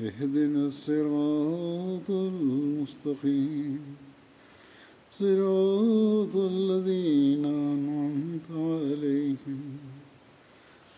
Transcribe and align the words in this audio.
اهدنا 0.00 0.66
الصراط 0.66 2.10
المستقيم 2.10 3.80
صراط 5.12 6.34
الذين 6.36 7.44
أنعمت 7.44 8.48
عليهم 8.50 9.60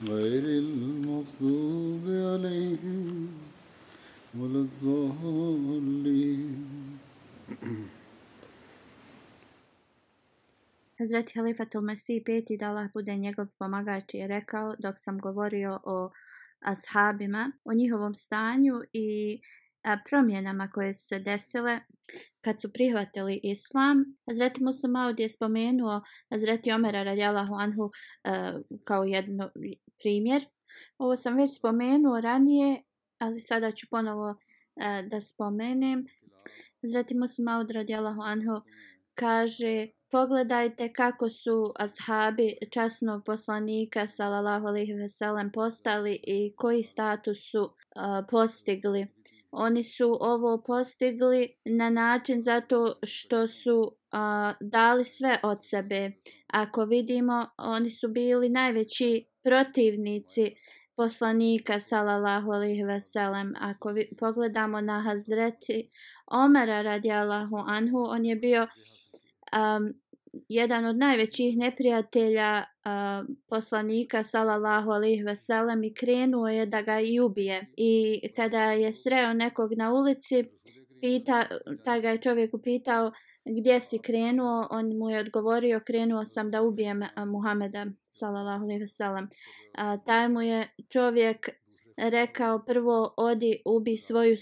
غير 0.09 0.45
المغضوب 0.63 2.05
عليهم 2.07 3.29
ولا 4.39 4.61
الضالين 4.69 6.53
Hazreti 11.03 11.35
Halifatul 11.35 11.83
Masih 11.83 12.23
peti 12.23 12.55
da 12.55 12.71
Allah 12.71 12.87
bude 12.95 13.11
njegov 13.17 13.51
pomagač 13.59 14.15
je 14.15 14.27
rekao 14.27 14.77
dok 14.79 14.99
sam 15.03 15.19
govorio 15.19 15.81
o 15.85 16.11
ashabima, 16.60 17.52
o 17.66 17.74
njihovom 17.74 18.16
stanju 18.16 18.74
i 18.94 19.40
promjenama 20.10 20.70
koje 20.74 20.94
su 20.94 21.08
se 21.08 21.20
desile 21.20 21.80
kad 22.42 22.62
su 22.62 22.74
prihvatili 22.74 23.40
islam. 23.44 24.04
Hazreti 24.30 24.64
Muslim 24.64 24.92
Maud 24.92 25.20
je 25.20 25.30
spomenuo 25.30 26.02
Hazreti 26.30 26.72
Omera 26.72 27.04
radijalahu 27.04 27.54
anhu 27.54 27.92
kao 28.84 29.04
jedno 29.04 29.52
primjer. 30.00 30.46
Ovo 30.98 31.16
sam 31.16 31.36
već 31.36 31.58
spomenuo 31.58 32.22
ranije, 32.22 32.84
ali 33.18 33.42
sada 33.42 33.72
ću 33.72 33.88
ponovo 33.90 34.36
da 35.10 35.22
spomenem. 35.22 36.06
Hazreti 36.82 37.18
Muslim 37.18 37.46
Maud 37.46 37.72
radijalahu 37.72 38.22
anhu 38.22 38.62
kaže 39.14 39.88
Pogledajte 40.12 40.94
kako 40.94 41.30
su 41.30 41.74
ashabi 41.80 42.58
časnog 42.72 43.26
poslanika 43.26 44.08
sallallahu 44.08 44.68
alejhi 44.68 44.94
ve 44.94 45.08
sellem 45.10 45.52
postali 45.52 46.20
i 46.24 46.54
koji 46.56 46.84
status 46.84 47.38
su 47.52 47.62
uh, 47.62 47.72
postigli. 48.32 49.08
Oni 49.52 49.84
su 49.84 50.18
ovo 50.22 50.64
postigli 50.68 51.56
na 51.66 51.90
način 51.90 52.42
zato 52.42 52.96
što 53.04 53.48
su 53.48 53.80
uh, 53.82 53.90
dali 54.62 55.04
sve 55.04 55.40
od 55.44 55.58
sebe. 55.62 56.12
Ako 56.48 56.86
vidimo, 56.86 57.50
oni 57.58 57.90
su 57.90 58.08
bili 58.08 58.50
najveći 58.50 59.26
protivnici 59.44 60.56
poslanika 60.96 61.80
sallallahu 61.80 62.52
alejhi 62.52 62.84
ve 62.84 63.02
sellem. 63.02 63.54
Ako 63.60 63.90
vi, 63.90 64.10
pogledamo 64.20 64.82
na 64.82 65.02
Hazreti 65.02 65.90
Omara 66.28 66.82
radijallahu 66.82 67.56
anhu, 67.68 67.98
on 67.98 68.26
je 68.26 68.36
bio 68.36 68.68
um, 69.54 69.94
jedan 70.50 70.86
od 70.86 70.98
najvećih 70.98 71.58
neprijatelja 71.58 72.64
uh, 72.64 73.36
poslanika 73.50 74.24
sallallahu 74.24 74.92
alejhi 74.92 75.24
ve 75.24 75.36
sellem 75.36 75.84
i 75.84 75.94
krenuo 75.94 76.48
je 76.48 76.66
da 76.66 76.82
ga 76.82 77.00
i 77.00 77.20
ubije. 77.20 77.66
I 77.78 78.22
kada 78.36 78.72
je 78.72 78.94
sreo 78.94 79.34
nekog 79.34 79.74
na 79.74 79.94
ulici, 79.94 80.44
pita 81.02 81.46
taj 81.86 82.02
ga 82.02 82.10
je 82.10 82.22
čovjek 82.22 82.54
upitao 82.54 83.12
gdje 83.46 83.80
si 83.82 84.00
krenuo, 84.00 84.68
on 84.72 84.98
mu 84.98 85.10
je 85.10 85.20
odgovorio 85.20 85.80
krenuo 85.80 86.26
sam 86.26 86.52
da 86.52 86.62
ubijem 86.62 87.02
Muhameda 87.28 87.86
sallallahu 88.10 88.64
alejhi 88.64 88.82
ve 88.82 88.88
sellem. 88.88 89.24
Uh, 89.26 90.06
taj 90.06 90.30
mu 90.30 90.42
je 90.42 90.68
čovjek 90.90 91.50
rekao 91.98 92.66
prvo 92.66 93.14
odi 93.18 93.62
ubi 93.66 93.98
svoju 93.98 94.36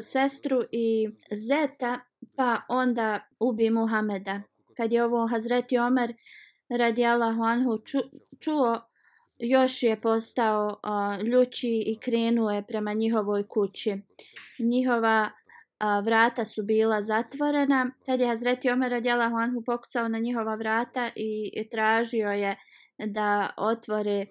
sestru 0.00 0.62
i 0.72 1.08
zeta 1.32 2.00
pa 2.36 2.60
onda 2.68 3.20
ubi 3.40 3.70
Muhameda. 3.70 4.40
Kad 4.76 4.92
je 4.92 5.04
ovo 5.04 5.26
Hazreti 5.26 5.78
Omer 5.78 6.14
radijallahu 6.68 7.42
anhu 7.42 7.78
ču, 7.84 7.98
čuo, 8.40 8.80
još 9.38 9.82
je 9.82 10.00
postao 10.00 10.66
uh, 10.66 11.26
ljuči 11.26 11.84
i 11.86 11.98
krenuo 12.00 12.50
je 12.50 12.62
prema 12.62 12.92
njihovoj 12.92 13.48
kući. 13.48 13.96
Njihova 14.58 15.30
uh, 15.30 16.04
vrata 16.04 16.44
su 16.44 16.62
bila 16.62 17.02
zatvorena. 17.02 17.90
Tad 18.06 18.20
je 18.20 18.26
Hazreti 18.26 18.70
Omer 18.70 18.90
radijallahu 18.90 19.36
anhu 19.36 19.62
pokucao 19.66 20.08
na 20.08 20.18
njihova 20.18 20.54
vrata 20.54 21.10
i, 21.16 21.50
i 21.54 21.68
tražio 21.68 22.28
je 22.28 22.56
da 23.06 23.50
otvore 23.56 24.26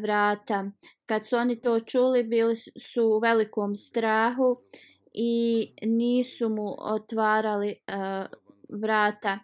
vrata. 0.00 0.70
Kad 1.06 1.26
su 1.26 1.36
oni 1.36 1.60
to 1.60 1.80
čuli, 1.80 2.22
bili 2.22 2.56
su 2.56 3.04
u 3.04 3.18
velikom 3.18 3.76
strahu 3.76 4.56
i 5.20 5.68
nisu 5.82 6.48
mu 6.48 6.74
otvarali 6.78 7.74
uh, 7.88 8.26
vrata. 8.80 9.38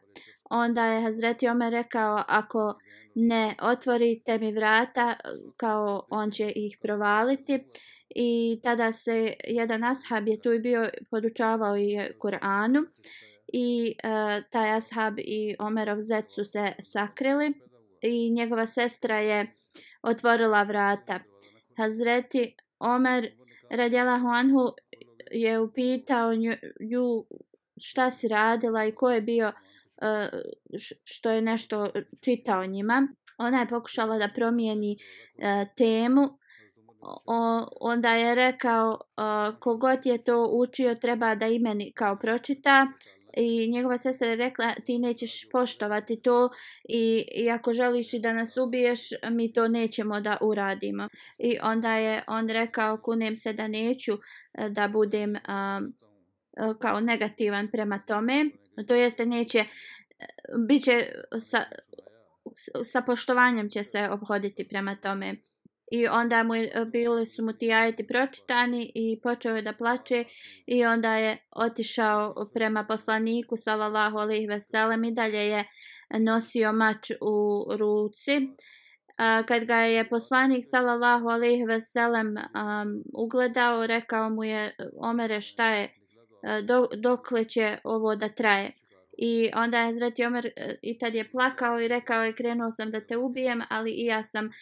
Onda 0.51 0.85
je 0.85 1.03
Hazreti 1.03 1.49
Omer 1.49 1.73
rekao, 1.73 2.25
ako 2.29 2.79
ne 3.15 3.57
otvorite 3.63 4.39
mi 4.39 4.53
vrata, 4.53 5.17
kao 5.57 6.07
on 6.11 6.31
će 6.31 6.53
ih 6.57 6.79
provaliti. 6.83 7.65
I 8.15 8.61
tada 8.63 8.93
se 8.93 9.35
jedan 9.49 9.85
ashab 9.85 10.29
je 10.29 10.41
tu 10.41 10.51
bio, 10.63 10.91
podučavao 11.11 11.77
je 11.77 12.13
Kur'anu. 12.19 12.85
I 13.53 13.95
uh, 14.05 14.45
taj 14.51 14.77
ashab 14.77 15.19
i 15.19 15.57
Omerov 15.59 16.01
zet 16.01 16.29
su 16.29 16.45
se 16.45 16.73
sakrili. 16.81 17.53
I 18.03 18.31
njegova 18.31 18.67
sestra 18.67 19.19
je 19.19 19.53
otvorila 20.03 20.63
vrata. 20.63 21.21
Hazreti 21.77 22.57
Omer 22.79 23.31
radijalahu 23.71 24.27
anhu 24.27 24.73
je 25.35 25.61
upitao 25.61 26.35
nju 26.81 27.25
šta 27.77 28.11
si 28.11 28.29
radila 28.29 28.85
i 28.85 28.93
ko 28.93 29.11
je 29.11 29.21
bio 29.21 29.53
eh, 30.03 30.29
što 31.05 31.31
je 31.31 31.43
nešto 31.43 31.91
čitao 32.21 32.67
njima. 32.67 33.09
Ona 33.39 33.61
je 33.61 33.69
pokušala 33.69 34.19
da 34.19 34.29
promijeni 34.35 34.97
eh, 35.39 35.67
temu. 35.77 36.39
O, 37.27 37.69
onda 37.81 38.09
je 38.09 38.35
rekao 38.35 39.01
eh, 39.01 39.57
kogod 39.61 40.07
je 40.07 40.25
to 40.25 40.49
učio 40.53 40.95
treba 40.95 41.35
da 41.35 41.47
imeni 41.47 41.93
kao 41.93 42.17
pročita 42.17 42.87
i 43.37 43.71
njegova 43.71 43.99
sestra 43.99 44.29
je 44.29 44.37
rekla 44.37 44.75
ti 44.87 44.99
nećeš 44.99 45.51
poštovati 45.53 46.23
to 46.23 46.51
i, 46.89 47.27
i 47.35 47.51
ako 47.51 47.73
želiš 47.73 48.13
da 48.13 48.33
nas 48.33 48.57
ubiješ 48.57 49.01
mi 49.31 49.53
to 49.53 49.69
nećemo 49.69 50.21
da 50.21 50.39
uradimo 50.41 51.09
i 51.39 51.59
onda 51.63 51.95
je 51.95 52.25
on 52.27 52.49
rekao 52.49 52.97
kunem 52.97 53.37
se 53.37 53.53
da 53.53 53.69
neću 53.69 54.13
eh, 54.55 54.69
da 54.69 54.89
budem 54.89 55.31
um, 55.31 55.95
kao 56.79 57.01
negativan 57.01 57.71
prema 57.71 57.99
tome 57.99 58.51
to 58.89 58.95
jeste 58.95 59.27
neće 59.27 59.59
eh, 59.59 60.27
bit 60.69 60.83
će 60.85 61.07
sa, 61.41 61.65
sa 62.85 63.03
poštovanjem 63.03 63.69
će 63.69 63.85
se 63.85 64.09
obhoditi 64.11 64.69
prema 64.69 64.97
tome. 64.97 65.37
I 65.93 66.09
onda 66.09 66.43
mu 66.43 66.55
bili 66.93 67.27
su 67.27 67.45
mu 67.45 67.53
ti 67.53 67.73
ajeti 67.73 68.07
pročitani 68.07 68.93
i 68.95 69.21
počeo 69.23 69.57
je 69.57 69.63
da 69.63 69.73
plače 69.73 70.25
i 70.67 70.85
onda 70.85 71.17
je 71.17 71.39
otišao 71.57 72.51
prema 72.55 72.85
poslaniku 72.85 73.57
sallallahu 73.57 74.19
alejhi 74.19 74.47
ve 74.47 74.61
sellem 74.61 75.05
i 75.05 75.15
dalje 75.15 75.49
je 75.49 75.65
nosio 76.19 76.73
mač 76.73 77.11
u 77.11 77.65
ruci. 77.77 78.33
A, 79.17 79.43
kad 79.43 79.65
ga 79.65 79.77
je 79.77 80.09
poslanik 80.09 80.65
sallallahu 80.67 81.29
alejhi 81.29 81.65
ve 81.65 81.81
sellem 81.81 82.29
um, 82.29 83.03
ugledao, 83.25 83.87
rekao 83.87 84.31
mu 84.31 84.45
je 84.45 84.77
Omere 85.01 85.41
šta 85.41 85.69
je 85.69 85.95
do, 86.63 86.87
dokle 86.97 87.45
će 87.45 87.79
ovo 87.85 88.17
da 88.17 88.29
traje. 88.29 88.73
I 89.19 89.51
onda 89.55 89.79
je 89.79 89.87
Hazreti 89.87 90.25
Omer 90.25 90.47
e, 90.47 90.77
i 90.83 90.99
tad 90.99 91.15
je 91.15 91.31
plakao 91.31 91.81
i 91.81 91.89
rekao 91.89 92.25
je 92.25 92.33
krenuo 92.33 92.73
sam 92.73 92.91
da 92.91 93.01
te 93.01 93.17
ubijem, 93.17 93.63
ali 93.71 93.91
i 93.91 94.05
ja 94.05 94.25
sam 94.25 94.47
uh, 94.47 94.53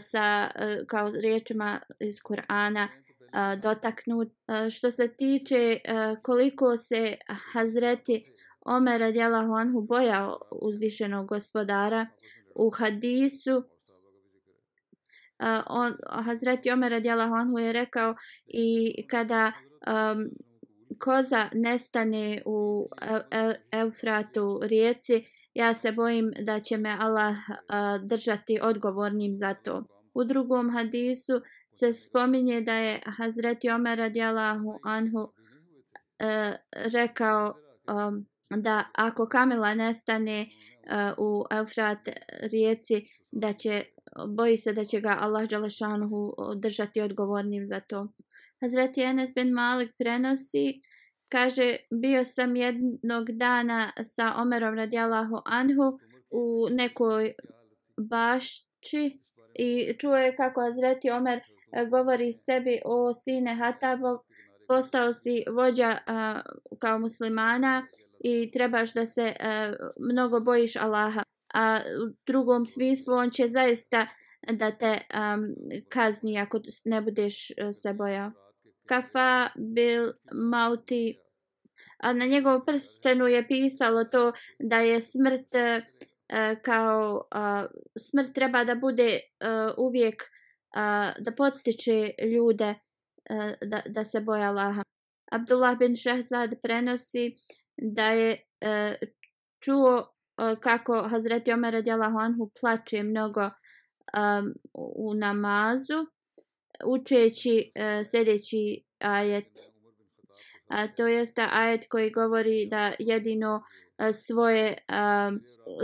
sa 0.00 0.50
uh, 0.54 0.86
kao 0.86 1.10
riječima 1.10 1.80
iz 2.00 2.16
Kur'ana 2.16 2.88
uh, 2.88 3.62
dotaknut. 3.62 4.28
Uh, 4.28 4.70
što 4.70 4.90
se 4.90 5.16
tiče 5.16 5.80
uh, 5.84 6.18
koliko 6.22 6.76
se 6.76 7.16
Hazreti 7.52 8.24
Omer 8.60 9.00
radijalahu 9.00 9.52
anhu 9.52 9.80
bojao 9.80 10.40
uzvišenog 10.50 11.28
gospodara 11.28 12.06
u 12.54 12.70
hadisu 12.70 13.56
uh, 13.56 13.64
on, 15.66 15.94
Hazreti 16.24 16.70
Omer 16.70 16.90
radijalahu 16.90 17.34
anhu 17.34 17.58
je 17.58 17.72
rekao 17.72 18.14
i 18.46 19.06
kada 19.06 19.52
um, 19.86 20.30
koza 20.98 21.48
nestane 21.52 22.42
u 22.46 22.88
Eufratu 23.72 24.60
rijeci, 24.62 25.24
ja 25.54 25.74
se 25.74 25.92
bojim 25.92 26.32
da 26.40 26.60
će 26.60 26.76
me 26.76 26.96
Allah 27.00 27.36
a, 27.68 27.98
držati 27.98 28.60
odgovornim 28.62 29.34
za 29.34 29.54
to. 29.54 29.84
U 30.14 30.24
drugom 30.24 30.70
hadisu 30.70 31.40
se 31.70 31.92
spominje 31.92 32.60
da 32.60 32.74
je 32.74 33.00
Hazreti 33.16 33.70
Omer 33.70 33.98
radijalahu 33.98 34.78
anhu 34.82 35.18
uh, 35.18 36.54
rekao 36.92 37.54
um, 37.88 38.26
da 38.50 38.84
ako 38.94 39.26
kamila 39.26 39.74
nestane 39.74 40.46
uh, 40.46 41.18
u 41.18 41.44
Eufrat 41.50 42.08
rijeci, 42.52 43.06
da 43.32 43.52
će, 43.52 43.84
boji 44.28 44.56
se 44.56 44.72
da 44.72 44.84
će 44.84 45.00
ga 45.00 45.16
Allah 45.20 45.48
Đalešanhu 45.48 46.34
držati 46.56 47.00
odgovornim 47.00 47.66
za 47.66 47.80
to. 47.80 48.08
Hazreti 48.64 49.02
Enes 49.02 49.34
bin 49.34 49.52
Malik 49.52 49.90
prenosi, 49.98 50.80
kaže, 51.28 51.76
bio 52.02 52.24
sam 52.24 52.56
jednog 52.56 53.30
dana 53.30 53.92
sa 54.02 54.34
Omerom 54.36 54.74
radijalahu 54.74 55.42
anhu 55.44 55.98
u 56.30 56.68
nekoj 56.70 57.32
bašči 58.10 59.18
i 59.54 59.98
čuo 59.98 60.16
je 60.16 60.36
kako 60.36 60.60
Hazreti 60.60 61.10
Omer 61.10 61.38
e, 61.38 61.86
govori 61.90 62.32
sebi 62.32 62.80
o 62.84 63.14
sine 63.14 63.54
Hatabov, 63.54 64.18
postao 64.68 65.12
si 65.12 65.44
vođa 65.52 65.98
a, 66.06 66.40
kao 66.78 66.98
muslimana 66.98 67.86
i 68.20 68.50
trebaš 68.50 68.94
da 68.94 69.06
se 69.06 69.34
a, 69.40 69.72
mnogo 70.10 70.40
bojiš 70.40 70.76
Allaha. 70.76 71.22
A 71.54 71.80
u 72.06 72.14
drugom 72.26 72.66
smislu 72.66 73.14
on 73.14 73.30
će 73.30 73.46
zaista 73.46 74.06
da 74.52 74.70
te 74.70 74.98
um, 75.14 75.54
kazni 75.88 76.38
ako 76.38 76.60
ne 76.84 77.00
budeš 77.00 77.50
e, 77.50 77.72
se 77.72 77.92
bojao. 77.92 78.43
Kafa 78.86 79.50
bil 79.56 80.12
mauti 80.32 81.18
a 81.98 82.12
na 82.12 82.26
njegovom 82.26 82.64
prstenu 82.66 83.26
je 83.26 83.48
pisalo 83.48 84.04
to 84.04 84.32
da 84.58 84.76
je 84.76 85.02
smrt 85.02 85.54
uh, 85.54 85.82
kao 86.62 87.24
uh, 87.34 87.70
smrt 87.96 88.34
treba 88.34 88.64
da 88.64 88.74
bude 88.74 89.20
uh, 89.20 89.74
uvijek 89.78 90.22
da 91.18 91.32
podstiče 91.36 92.10
ljude 92.32 92.74
eh, 93.30 93.54
da, 93.62 93.82
da 93.86 94.04
se 94.04 94.20
boja 94.20 94.48
Allaha. 94.48 94.82
Abdullah 95.32 95.78
bin 95.78 95.96
Šehzad 95.96 96.54
prenosi 96.62 97.36
da 97.76 98.06
je 98.06 98.36
čuo 99.64 100.06
kako 100.60 101.08
Hazreti 101.08 101.52
Omer 101.52 101.72
radijalahu 101.72 102.18
anhu 102.18 102.50
plače 102.60 103.02
mnogo 103.02 103.40
um, 103.42 104.54
u 104.74 105.14
namazu 105.14 106.06
učeći 106.86 107.72
a, 107.74 108.04
sljedeći 108.04 108.82
ajet. 108.98 109.50
A, 110.68 110.94
to 110.94 111.06
jeste 111.06 111.46
ajet 111.50 111.88
koji 111.88 112.10
govori 112.10 112.66
da 112.70 112.92
jedino 112.98 113.62
a, 113.96 114.12
svoje 114.12 114.78
a, 114.88 115.32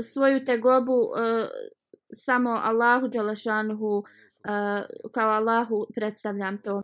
svoju 0.03 0.45
tegobu 0.45 1.13
a, 1.17 1.47
samo 2.13 2.51
Allahu 2.51 3.09
Đalašanhu 3.09 4.03
uh, 4.45 4.85
kao 5.13 5.31
Allahu 5.31 5.87
predstavljam 5.95 6.59
to. 6.63 6.83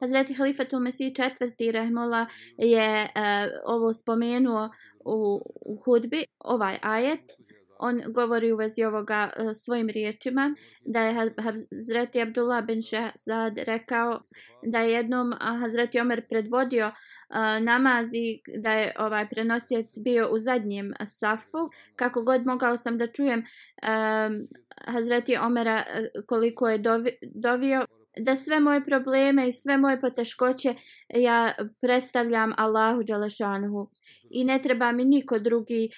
Hazreti 0.00 0.34
Halifatul 0.34 0.80
Mesih 0.80 1.14
četvrti 1.14 1.72
Rahmola 1.72 2.26
je 2.56 3.02
uh, 3.04 3.50
ovo 3.64 3.94
spomenuo 3.94 4.70
u, 5.04 5.40
u 5.66 5.76
hudbi, 5.84 6.24
ovaj 6.38 6.78
ajet. 6.82 7.32
On 7.78 8.02
govori 8.08 8.52
u 8.52 8.56
vezi 8.56 8.84
ovoga 8.84 9.30
uh, 9.38 9.50
svojim 9.54 9.88
riječima 9.88 10.54
da 10.84 11.00
je 11.00 11.14
Hazreti 11.14 12.22
Abdullah 12.22 12.64
bin 12.64 12.82
Shahzad 12.82 13.58
rekao 13.58 14.20
da 14.62 14.80
je 14.80 14.92
jednom 14.92 15.34
Hazreti 15.60 16.00
Omer 16.00 16.28
predvodio 16.28 16.86
uh, 16.86 17.64
namaz 17.64 18.06
i 18.14 18.40
da 18.62 18.72
je 18.72 18.94
ovaj 18.98 19.28
prenosjec 19.28 19.98
bio 20.04 20.28
u 20.32 20.38
zadnjem 20.38 20.92
safu. 21.06 21.70
Kako 21.96 22.22
god 22.22 22.46
mogao 22.46 22.76
sam 22.76 22.98
da 22.98 23.06
čujem 23.06 23.38
um, 23.38 24.48
Hazreti 24.84 25.36
Omera 25.36 25.84
koliko 26.26 26.68
je 26.68 26.78
dovi, 26.78 27.10
dovio 27.22 27.86
da 28.16 28.36
sve 28.36 28.60
moje 28.60 28.84
probleme 28.84 29.48
i 29.48 29.52
sve 29.52 29.76
moje 29.76 30.00
poteškoće 30.00 30.74
ja 31.08 31.54
predstavljam 31.80 32.52
Allahu 32.56 33.02
Đalešanuhu 33.02 33.90
i 34.36 34.44
ne 34.44 34.58
treba 34.62 34.92
mi 34.92 35.04
niko 35.04 35.38
drugi 35.38 35.84
e, 35.84 35.90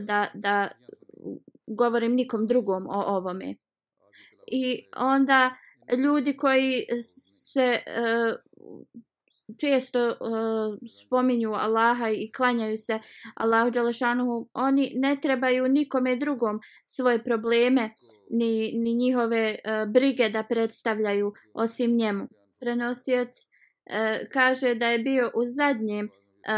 da, 0.00 0.26
da 0.34 0.68
govorim 1.66 2.12
nikom 2.12 2.46
drugom 2.46 2.86
o 2.86 3.02
ovome. 3.16 3.54
I 4.46 4.88
onda 4.96 5.56
ljudi 5.96 6.36
koji 6.36 6.86
se 7.02 7.82
e, 7.86 8.34
često 9.60 9.98
e, 10.08 10.14
spominju 10.88 11.52
Allaha 11.52 12.08
i 12.08 12.30
klanjaju 12.36 12.78
se 12.78 12.98
Allahu 13.34 13.70
Đalešanuhu, 13.70 14.48
oni 14.54 14.92
ne 14.94 15.16
trebaju 15.22 15.68
nikome 15.68 16.16
drugom 16.16 16.60
svoje 16.84 17.24
probleme 17.24 17.90
ni, 18.30 18.72
ni 18.74 18.94
njihove 18.94 19.58
e, 19.64 19.86
brige 19.86 20.28
da 20.28 20.42
predstavljaju 20.42 21.32
osim 21.54 21.96
njemu. 21.96 22.28
Prenosioc 22.60 23.28
e, 23.86 24.26
kaže 24.32 24.74
da 24.74 24.86
je 24.86 24.98
bio 24.98 25.30
u 25.34 25.44
zadnjem 25.44 26.08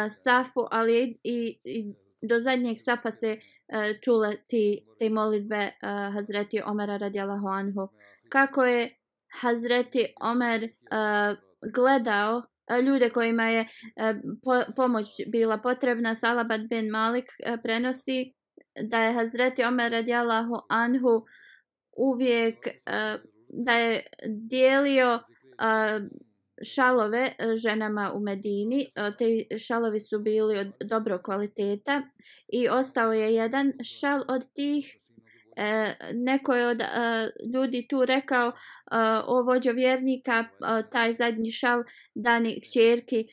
safu, 0.08 0.68
ali 0.70 1.18
i, 1.22 1.58
i 1.64 1.94
do 2.28 2.38
zadnjeg 2.38 2.76
safa 2.80 3.10
se 3.10 3.36
uh, 3.36 4.00
čule 4.04 4.36
ti, 4.48 4.82
te 4.98 5.08
molitbe 5.10 5.70
uh, 5.82 6.14
Hazreti 6.14 6.60
Omera 6.66 6.96
radijalahu 6.96 7.48
anhu. 7.48 7.88
Kako 8.28 8.64
je 8.64 8.96
Hazreti 9.40 10.06
Omer 10.20 10.62
uh, 10.64 11.36
gledao 11.74 12.42
ljude 12.86 13.10
kojima 13.10 13.48
je 13.48 13.66
pomoć 14.76 15.06
bila 15.26 15.58
potrebna. 15.58 16.14
Salabat 16.14 16.60
bin 16.68 16.90
Malik 16.90 17.24
prenosi 17.62 18.32
da 18.80 19.02
je 19.02 19.12
Hazreti 19.12 19.64
Omer 19.64 19.92
radijalahu 19.92 20.54
anhu 20.68 21.24
uvijek 21.96 22.56
da 23.48 23.72
je 23.72 24.06
dijelio 24.26 25.20
šalove 26.62 27.32
e, 27.38 27.56
ženama 27.56 28.12
u 28.14 28.20
Medini. 28.20 28.92
Te 29.18 29.56
šalovi 29.58 30.00
su 30.00 30.18
bili 30.18 30.58
od 30.58 30.72
dobro 30.84 31.18
kvaliteta 31.18 32.02
i 32.48 32.68
ostao 32.68 33.12
je 33.12 33.34
jedan 33.34 33.72
šal 33.82 34.22
od 34.28 34.52
tih 34.54 34.98
e, 35.56 35.94
neko 36.14 36.54
je 36.54 36.68
od 36.68 36.80
e, 36.80 36.86
ljudi 37.54 37.86
tu 37.88 38.04
rekao 38.04 38.48
e, 38.48 38.52
o 39.26 39.42
vođo 39.42 39.72
vjernika 39.72 40.44
e, 40.44 40.82
taj 40.92 41.12
zadnji 41.12 41.50
šal 41.50 41.84
dani 42.14 42.60
kćerki 42.60 43.20
e, 43.20 43.26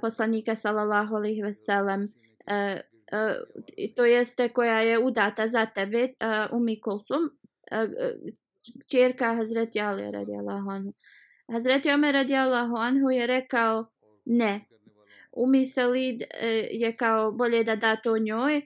poslanika 0.00 0.54
sallallahu 0.54 1.14
alejhi 1.14 1.42
ve 1.42 1.52
sellem 1.52 2.12
e, 2.46 2.80
e, 3.12 3.94
to 3.96 4.04
jeste 4.04 4.48
koja 4.48 4.80
je 4.80 4.98
udata 4.98 5.48
za 5.48 5.66
tebe 5.66 5.98
e, 5.98 6.12
Umi 6.52 6.80
Kulsum 6.80 7.30
e, 7.70 7.76
e, 7.76 8.14
kćerka 8.86 9.34
Hazreti 9.34 9.80
Ali 9.80 10.10
radijallahu 10.10 10.70
anhu 10.70 10.92
Hazreti 11.52 11.90
Omer 11.90 12.14
radijallahu 12.14 12.76
anhu 12.76 13.10
je 13.10 13.26
rekao 13.26 13.86
ne 14.24 14.66
Umi 15.32 15.66
Salid 15.66 16.22
e, 16.22 16.68
je 16.70 16.96
kao 16.96 17.32
bolje 17.32 17.64
da 17.64 17.76
da 17.76 17.96
to 17.96 18.18
njoj 18.18 18.62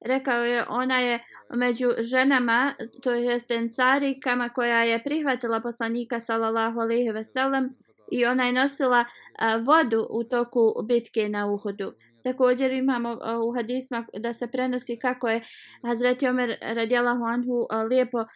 rekao 0.00 0.44
je 0.44 0.64
ona 0.68 0.98
je 0.98 1.20
među 1.56 1.88
ženama 1.98 2.74
to 3.02 3.12
jest 3.12 3.50
ensarikama 3.50 4.48
koja 4.48 4.84
je 4.84 5.04
prihvatila 5.04 5.60
poslanika 5.60 6.20
sallallahu 6.20 6.80
alejhi 6.80 7.10
ve 7.10 7.24
sellem 7.24 7.74
i 8.12 8.26
ona 8.26 8.46
je 8.46 8.52
nosila 8.52 9.04
a, 9.38 9.56
vodu 9.56 10.06
u 10.10 10.24
toku 10.24 10.74
bitke 10.84 11.28
na 11.28 11.46
Uhudu. 11.52 11.92
Također 12.24 12.72
imamo 12.72 13.18
a, 13.22 13.38
u 13.38 13.52
hadisma 13.52 14.04
da 14.18 14.32
se 14.32 14.46
prenosi 14.46 14.98
kako 14.98 15.28
je 15.28 15.42
Hazreti 15.82 16.28
Omer 16.28 16.56
radijallahu 16.62 17.24
anhu 17.24 17.66
a, 17.70 17.82
lijepo 17.82 18.18
a, 18.18 18.26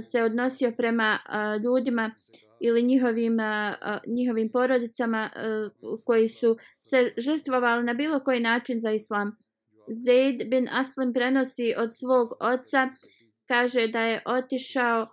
se 0.00 0.22
odnosio 0.22 0.72
prema 0.76 1.18
a, 1.26 1.56
ljudima 1.56 2.10
ili 2.62 2.82
njihovim, 2.82 3.36
njihovim 4.06 4.50
porodicama 4.52 5.30
koji 6.04 6.28
su 6.28 6.56
se 6.78 7.12
žrtvovali 7.16 7.84
na 7.84 7.94
bilo 7.94 8.20
koji 8.20 8.40
način 8.40 8.78
za 8.78 8.90
islam. 8.90 9.36
Zaid 9.88 10.50
bin 10.50 10.68
Aslim 10.72 11.12
prenosi 11.12 11.74
od 11.76 11.88
svog 11.98 12.28
oca, 12.40 12.88
kaže 13.48 13.86
da 13.86 14.00
je 14.00 14.22
otišao 14.26 15.06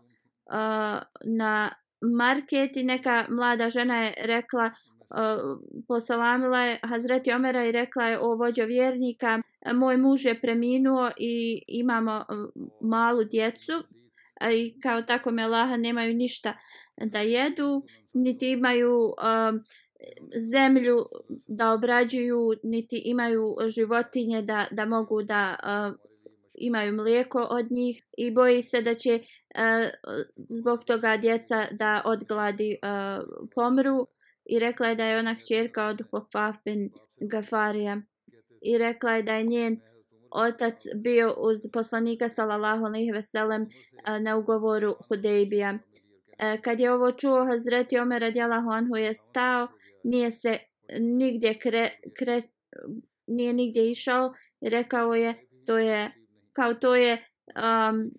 na 1.26 1.72
market 2.02 2.78
i 2.78 2.84
neka 2.84 3.26
mlada 3.30 3.70
žena 3.70 4.04
je 4.04 4.14
rekla, 4.18 4.66
uh, 4.66 5.60
posalamila 5.88 6.60
je 6.60 6.80
Hazreti 6.84 7.32
Omera 7.32 7.66
i 7.66 7.72
rekla 7.72 8.04
je 8.04 8.20
o 8.20 8.36
vođo 8.36 8.66
vjernika, 8.66 9.42
moj 9.74 9.98
muž 9.98 10.26
je 10.26 10.42
preminuo 10.42 11.10
i 11.18 11.64
imamo 11.68 12.26
uh, 12.30 12.64
malu 12.82 13.24
djecu 13.24 13.74
i 14.54 14.80
kao 14.82 15.02
tako 15.02 15.32
me 15.32 15.48
Laha 15.48 15.78
nemaju 15.78 16.14
ništa 16.14 16.54
da 17.06 17.20
jedu 17.20 17.84
niti 18.14 18.52
imaju 18.52 18.96
um, 18.96 19.64
zemlju 20.52 21.06
da 21.48 21.72
obrađuju, 21.72 22.54
niti 22.64 23.02
imaju 23.06 23.56
životinje 23.68 24.42
da, 24.42 24.68
da 24.72 24.86
mogu 24.86 25.24
da 25.24 25.56
uh, 25.64 26.10
imaju 26.54 26.94
mlijeko 26.94 27.48
od 27.50 27.72
njih 27.72 28.04
i 28.18 28.32
boji 28.32 28.62
se 28.62 28.82
da 28.82 28.94
će 28.94 29.16
uh, 29.16 29.90
zbog 30.50 30.84
toga 30.84 31.18
djeca 31.18 31.66
da 31.72 32.02
odgladi 32.06 32.78
uh, 32.84 33.28
pomru 33.56 34.08
i 34.46 34.60
rekla 34.60 34.88
je 34.88 34.96
da 34.96 35.06
je 35.06 35.20
ona 35.20 35.36
kćerka 35.36 35.86
od 35.86 36.02
Hofaf 36.12 36.56
bin 36.66 36.90
Gafarija 37.22 38.02
i 38.62 38.78
rekla 38.78 39.12
je 39.12 39.24
da 39.24 39.34
je 39.34 39.44
njen 39.44 39.80
otac 40.32 40.84
bio 40.96 41.36
uz 41.38 41.58
poslanika 41.74 42.30
sallallahu 42.30 42.86
alejhi 42.86 43.12
ve 43.12 43.22
sellem 43.22 43.62
uh, 43.62 44.22
na 44.22 44.38
ugovoru 44.38 44.96
Hudejbija. 45.08 45.80
E, 46.40 46.62
kad 46.62 46.80
je 46.80 46.94
ovo 46.94 47.12
čuo 47.12 47.46
Hazreti 47.46 48.00
Omer 48.00 48.22
radijallahu 48.22 48.70
anhu 48.70 48.96
je 48.96 49.14
stao, 49.14 49.68
nije 50.04 50.32
se 50.32 50.58
nigdje 51.00 51.60
kre, 51.60 51.90
kre, 52.20 52.42
nije 53.28 53.54
nigdje 53.54 53.92
išao 53.92 54.34
i 54.62 54.70
rekao 54.70 55.16
je 55.16 55.36
to 55.66 55.78
je 55.78 56.12
kao 56.54 56.74
to 56.74 56.96
je 56.96 57.14
um, 57.14 58.12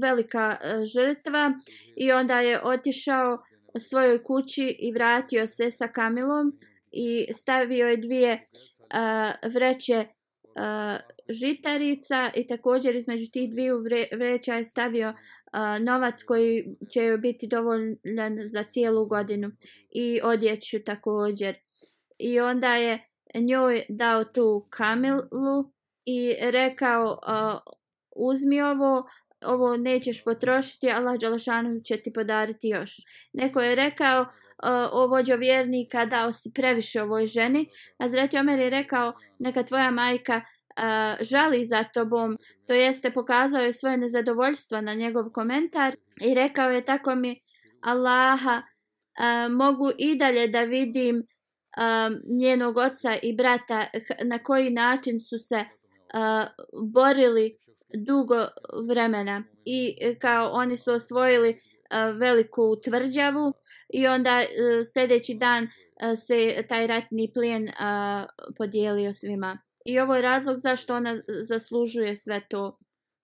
velika 0.00 0.56
e, 0.62 0.84
žrtva 0.84 1.52
i 1.96 2.12
onda 2.12 2.40
je 2.40 2.62
otišao 2.62 3.38
svojoj 3.78 4.22
kući 4.22 4.76
i 4.78 4.92
vratio 4.92 5.46
se 5.46 5.70
sa 5.70 5.88
Kamilom 5.88 6.52
i 6.92 7.34
stavio 7.34 7.88
je 7.88 7.96
dvije 7.96 8.32
uh, 8.32 9.52
vreće 9.54 9.98
uh, 9.98 11.00
žitarica 11.28 12.30
i 12.34 12.46
također 12.46 12.96
između 12.96 13.24
tih 13.32 13.50
dviju 13.50 13.78
vre, 13.78 14.06
vreća 14.12 14.54
je 14.54 14.64
stavio 14.64 15.14
a, 15.52 15.78
novac 15.78 16.22
koji 16.22 16.76
će 16.92 17.04
joj 17.04 17.18
biti 17.18 17.46
dovoljan 17.46 18.36
za 18.44 18.62
cijelu 18.62 19.06
godinu 19.06 19.50
i 19.90 20.20
odjeću 20.22 20.78
također. 20.84 21.56
I 22.18 22.40
onda 22.40 22.74
je 22.74 23.08
njoj 23.34 23.84
dao 23.88 24.24
tu 24.24 24.66
Kamilu 24.70 25.72
i 26.04 26.36
rekao 26.40 27.04
uh, 27.12 27.74
uzmi 28.16 28.62
ovo, 28.62 29.08
ovo 29.44 29.76
nećeš 29.76 30.24
potrošiti, 30.24 30.90
Allah 30.90 31.18
Đalašanu 31.20 31.80
će 31.84 31.96
ti 31.96 32.12
podariti 32.12 32.68
još. 32.68 32.90
Neko 33.32 33.60
je 33.60 33.74
rekao, 33.74 34.20
uh, 34.22 34.28
o 34.92 35.06
vođo 35.06 35.36
vjernika, 35.36 36.04
dao 36.04 36.32
si 36.32 36.52
previše 36.54 37.02
ovoj 37.02 37.26
ženi, 37.26 37.66
a 37.98 38.08
Zreti 38.08 38.38
Omer 38.38 38.58
je 38.58 38.70
rekao, 38.70 39.12
neka 39.38 39.62
tvoja 39.62 39.90
majka 39.90 40.40
uh, 40.78 41.24
žali 41.24 41.64
za 41.64 41.84
tobom, 41.94 42.38
to 42.66 42.74
jeste 42.74 43.10
pokazao 43.10 43.62
je 43.62 43.72
svoje 43.72 43.96
nezadovoljstvo 43.96 44.80
na 44.80 44.94
njegov 44.94 45.30
komentar 45.30 45.96
i 46.20 46.34
rekao 46.34 46.70
je 46.70 46.84
tako 46.84 47.14
mi, 47.14 47.40
Allaha, 47.80 48.62
uh, 48.62 49.52
mogu 49.52 49.90
i 49.98 50.16
dalje 50.16 50.48
da 50.48 50.62
vidim 50.62 51.16
uh, 51.16 52.36
njenog 52.38 52.76
oca 52.76 53.16
i 53.22 53.36
brata 53.36 53.86
na 54.24 54.38
koji 54.38 54.70
način 54.70 55.18
su 55.18 55.38
se 55.38 55.56
uh, 55.56 56.48
borili 56.92 57.56
dugo 57.94 58.46
vremena 58.88 59.42
i 59.64 59.96
e, 60.00 60.18
kao 60.18 60.50
oni 60.52 60.76
su 60.76 60.92
osvojili 60.92 61.50
uh, 61.50 62.18
veliku 62.18 62.76
tvrđavu 62.84 63.52
i 63.88 64.06
onda 64.06 64.38
uh, 64.40 64.86
sljedeći 64.92 65.34
dan 65.34 65.64
uh, 65.64 65.70
se 66.18 66.64
taj 66.68 66.86
ratni 66.86 67.30
plijen 67.34 67.62
uh, 67.64 68.28
podijelio 68.56 69.12
svima. 69.12 69.58
I 69.88 70.00
ovo 70.00 70.14
je 70.16 70.22
razlog 70.22 70.56
zašto 70.58 70.96
ona 70.96 71.20
zaslužuje 71.48 72.16
sve 72.16 72.40
to. 72.50 72.72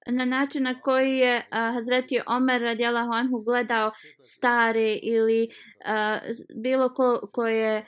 Na 0.07 0.25
način 0.25 0.63
na 0.63 0.81
koji 0.81 1.19
je 1.19 1.37
uh, 1.37 1.75
Hazreti 1.75 2.21
Omer 2.27 2.63
radijalahu 2.63 3.13
anhu 3.13 3.43
gledao 3.43 3.93
stare 4.21 4.99
ili 5.03 5.49
uh, 5.49 6.37
bilo 6.63 6.89
ko, 6.95 7.29
ko 7.33 7.47
je 7.47 7.79
uh, 7.79 7.85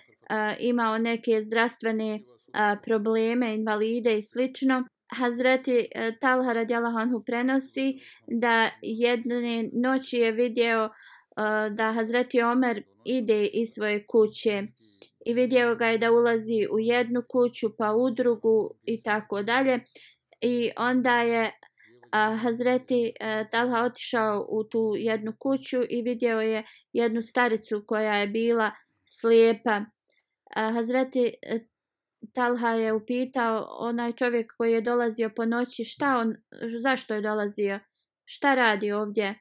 imao 0.59 0.99
neke 0.99 1.43
zdravstvene 1.43 2.15
uh, 2.15 2.81
probleme, 2.85 3.55
invalide 3.55 4.19
i 4.19 4.23
slično, 4.23 4.85
Hazreti 5.19 5.79
uh, 5.79 6.19
Talha 6.21 6.53
radijalahu 6.53 6.99
anhu 6.99 7.23
prenosi 7.27 7.95
da 8.27 8.71
jedne 8.83 9.71
noći 9.73 10.17
je 10.19 10.33
vidio 10.33 10.85
uh, 10.85 11.77
da 11.77 11.93
Hazreti 11.93 12.43
Omer 12.43 12.83
ide 13.05 13.47
iz 13.47 13.69
svoje 13.75 14.07
kuće 14.07 14.63
i 15.27 15.35
vidio 15.35 15.75
ga 15.75 15.87
je 15.87 15.99
da 15.99 16.11
ulazi 16.13 16.67
u 16.73 16.79
jednu 16.79 17.23
kuću 17.29 17.77
pa 17.79 17.93
u 17.93 18.11
drugu 18.11 18.71
i 18.83 19.03
tako 19.03 19.43
dalje. 19.43 19.81
I 20.41 20.71
onda 20.77 21.21
je 21.23 21.53
a, 22.11 22.37
Hazreti 22.37 23.13
a, 23.21 23.45
Talha 23.51 23.83
otišao 23.85 24.47
u 24.51 24.65
tu 24.65 24.93
jednu 24.97 25.33
kuću 25.39 25.77
i 25.91 26.03
vidio 26.03 26.41
je 26.41 26.65
jednu 26.93 27.23
staricu 27.23 27.85
koja 27.87 28.15
je 28.15 28.27
bila 28.27 28.71
slijepa. 29.05 29.81
A, 30.57 30.73
Hazreti 30.73 31.33
e, 31.43 31.59
Talha 32.35 32.71
je 32.71 32.93
upitao 32.93 33.67
onaj 33.79 34.13
čovjek 34.13 34.47
koji 34.59 34.73
je 34.73 34.81
dolazio 34.81 35.31
po 35.37 35.45
noći 35.45 35.85
šta 35.85 36.17
on, 36.17 36.33
zašto 36.81 37.15
je 37.15 37.21
dolazio? 37.21 37.81
Šta 38.25 38.55
radi 38.55 38.93
ovdje? 38.93 39.35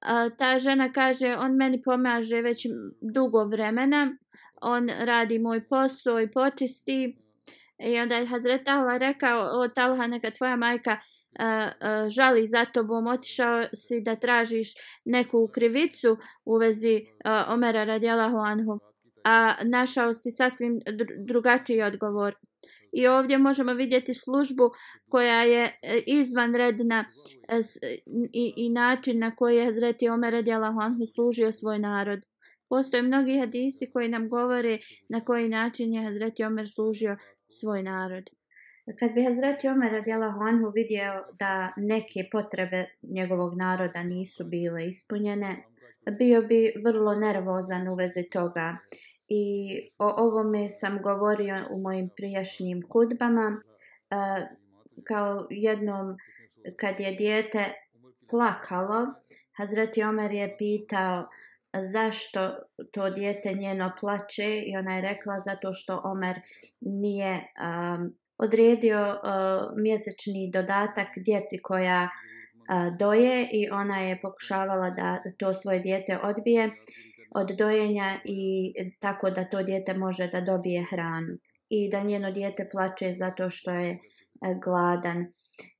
A, 0.00 0.30
ta 0.38 0.58
žena 0.58 0.92
kaže 0.92 1.36
on 1.36 1.56
meni 1.56 1.82
pomaže 1.82 2.40
već 2.40 2.66
dugo 3.14 3.44
vremena 3.44 4.16
on 4.64 4.88
radi 4.88 5.38
moj 5.38 5.68
posao 5.68 6.20
i 6.20 6.30
počisti. 6.30 7.16
I 7.78 7.98
onda 8.00 8.14
je 8.14 8.26
Hazret 8.26 8.64
Talha 8.64 8.96
rekao 8.96 9.60
o 9.60 9.68
Talha 9.68 10.06
neka 10.06 10.30
tvoja 10.30 10.56
majka 10.56 10.90
a, 11.38 11.70
a, 11.80 12.08
žali 12.08 12.46
za 12.46 12.64
tobom. 12.64 13.06
Otišao 13.06 13.64
si 13.74 14.00
da 14.00 14.14
tražiš 14.14 14.68
neku 15.04 15.48
krivicu 15.54 16.16
u 16.44 16.58
vezi 16.58 17.00
a, 17.24 17.44
Omera 17.48 17.84
radijalahu 17.84 18.36
anhu 18.36 18.80
a 19.24 19.54
našao 19.64 20.14
si 20.14 20.30
sasvim 20.30 20.80
drugačiji 21.26 21.82
odgovor. 21.82 22.34
I 22.92 23.06
ovdje 23.06 23.38
možemo 23.38 23.74
vidjeti 23.74 24.14
službu 24.14 24.70
koja 25.08 25.42
je 25.42 25.78
e, 25.82 26.02
izvanredna 26.06 27.04
e, 27.48 27.60
i, 28.32 28.54
i 28.56 28.70
način 28.70 29.18
na 29.18 29.36
koji 29.36 29.56
je 29.56 29.64
Hazreti 29.64 30.08
Omer 30.08 30.32
radijalahu 30.32 30.80
anhu 30.80 31.06
služio 31.06 31.52
svoj 31.52 31.78
narod. 31.78 32.20
Postoje 32.74 33.02
mnogi 33.02 33.38
hadisi 33.38 33.90
koji 33.92 34.08
nam 34.08 34.28
govore 34.28 34.78
na 35.08 35.20
koji 35.24 35.48
način 35.48 35.92
je 35.92 36.02
Hazreti 36.02 36.44
Omer 36.44 36.68
služio 36.68 37.16
svoj 37.46 37.82
narod. 37.82 38.30
Kad 38.98 39.12
bi 39.12 39.24
Hazreti 39.24 39.68
Omer 39.68 39.92
radijalahu 39.92 40.40
anhu 40.40 40.70
vidio 40.70 41.24
da 41.38 41.72
neke 41.76 42.28
potrebe 42.32 42.84
njegovog 43.02 43.56
naroda 43.56 44.02
nisu 44.02 44.44
bile 44.44 44.86
ispunjene, 44.86 45.56
bio 46.18 46.42
bi 46.42 46.72
vrlo 46.84 47.14
nervozan 47.14 47.88
u 47.88 47.94
vezi 47.94 48.22
toga 48.32 48.76
i 49.28 49.74
o 49.98 50.08
ovome 50.16 50.68
sam 50.68 51.02
govorio 51.02 51.66
u 51.70 51.80
mojim 51.80 52.08
prijašnjim 52.16 52.82
kudbama 52.88 53.60
e, 54.10 54.16
kao 55.04 55.46
jednom 55.50 56.16
kad 56.76 57.00
je 57.00 57.12
dijete 57.12 57.72
plakalo 58.30 59.06
Hazreti 59.56 60.02
Omer 60.02 60.32
je 60.32 60.56
pitao 60.58 61.28
zašto 61.82 62.54
to 62.92 63.10
dijete 63.10 63.54
njeno 63.54 63.92
plače 64.00 64.62
i 64.66 64.76
ona 64.76 64.96
je 64.96 65.02
rekla 65.02 65.40
zato 65.40 65.72
što 65.72 66.00
Omer 66.04 66.40
nije 66.80 67.32
um, 67.34 68.14
odredio 68.38 69.00
uh, 69.08 69.82
mjesečni 69.82 70.50
dodatak 70.52 71.08
djeci 71.16 71.58
koja 71.62 72.08
uh, 72.08 72.96
doje 72.98 73.48
i 73.52 73.70
ona 73.70 74.00
je 74.00 74.20
pokušavala 74.22 74.90
da 74.90 75.22
to 75.38 75.54
svoje 75.54 75.78
dijete 75.78 76.18
odbije 76.22 76.70
od 77.34 77.56
dojenja 77.58 78.20
i 78.24 78.72
tako 79.00 79.30
da 79.30 79.44
to 79.44 79.62
dijete 79.62 79.94
može 79.94 80.28
da 80.28 80.40
dobije 80.40 80.86
hranu 80.90 81.38
i 81.68 81.90
da 81.90 82.02
njeno 82.02 82.30
dijete 82.30 82.68
plače 82.72 83.12
zato 83.14 83.50
što 83.50 83.70
je 83.70 83.90
uh, 83.90 83.98
gladan. 84.64 85.33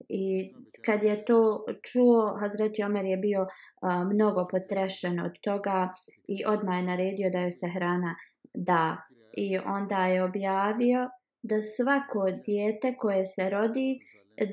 I 0.09 0.55
kad 0.85 1.03
je 1.03 1.25
to 1.25 1.65
čuo, 1.83 2.37
Hazreti 2.41 2.83
Omer 2.83 3.05
je 3.05 3.17
bio 3.17 3.47
a, 3.81 4.05
mnogo 4.05 4.47
potrešen 4.51 5.21
od 5.21 5.33
toga 5.41 5.89
i 6.29 6.45
odmah 6.47 6.77
je 6.77 6.83
naredio 6.83 7.31
da 7.31 7.39
joj 7.39 7.53
se 7.53 7.69
hrana 7.69 8.15
da. 8.55 8.97
I 9.37 9.59
onda 9.59 10.07
je 10.07 10.25
objavio 10.25 11.11
da 11.43 11.61
svako 11.61 12.31
dijete 12.45 12.95
koje 12.99 13.25
se 13.25 13.51
rodi 13.51 13.99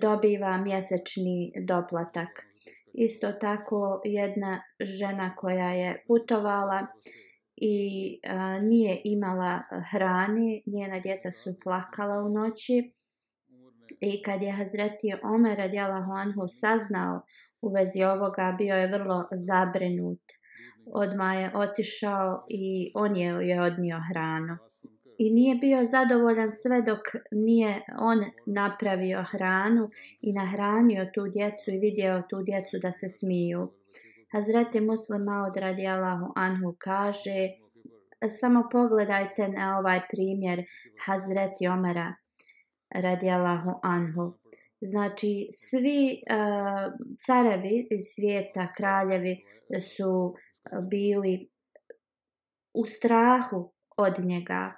dobiva 0.02 0.58
mjesečni 0.58 1.54
doplatak. 1.68 2.30
Isto 2.94 3.32
tako 3.32 4.02
jedna 4.06 4.62
žena 4.80 5.36
koja 5.36 5.74
je 5.74 6.04
putovala 6.08 6.88
i 7.56 8.20
a, 8.28 8.60
nije 8.60 9.02
imala 9.04 9.62
hrani, 9.92 10.64
njena 10.66 11.00
djeca 11.00 11.32
su 11.32 11.60
plakala 11.64 12.24
u 12.24 12.30
noći 12.30 12.92
i 14.00 14.24
kad 14.24 14.42
je 14.42 14.52
Hazreti 14.52 15.14
Omer 15.24 15.58
radijalahu 15.58 16.12
anhu 16.12 16.48
saznao 16.48 17.22
u 17.62 17.70
vezi 17.70 18.04
ovoga, 18.04 18.56
bio 18.58 18.76
je 18.76 18.88
vrlo 18.88 19.28
zabrinut. 19.32 20.22
Odma 20.94 21.34
je 21.34 21.52
otišao 21.56 22.46
i 22.50 22.92
on 22.96 23.16
je, 23.16 23.48
je 23.48 23.62
odnio 23.62 24.00
hranu 24.10 24.58
i 25.24 25.34
nije 25.34 25.56
bio 25.56 25.86
zadovoljan 25.86 26.52
sve 26.52 26.82
dok 26.82 27.04
nije 27.32 27.82
on 28.00 28.20
napravio 28.46 29.24
hranu 29.32 29.90
i 30.22 30.34
nahranio 30.34 31.10
tu 31.14 31.24
djecu 31.28 31.72
i 31.72 31.80
vidio 31.80 32.24
tu 32.30 32.38
djecu 32.44 32.78
da 32.82 32.92
se 32.92 33.10
smiju. 33.10 33.72
Hazreti 34.32 34.80
Muslim 34.82 35.24
Maud 35.24 35.56
radijallahu 35.56 36.34
anhu 36.36 36.76
kaže 36.78 37.40
samo 38.40 38.70
pogledajte 38.72 39.48
na 39.48 39.78
ovaj 39.80 40.02
primjer 40.12 40.66
Hazreti 41.06 41.68
Omera 41.68 42.14
radijallahu 42.96 43.80
anhu. 43.84 44.34
Znači, 44.82 45.48
svi 45.52 46.22
uh, 46.22 46.94
carevi 47.26 47.88
iz 47.92 48.02
svijeta, 48.16 48.74
kraljevi 48.78 49.38
su 49.80 50.36
bili 50.90 51.50
u 52.74 52.86
strahu 52.86 53.74
od 53.98 54.26
njega, 54.26 54.74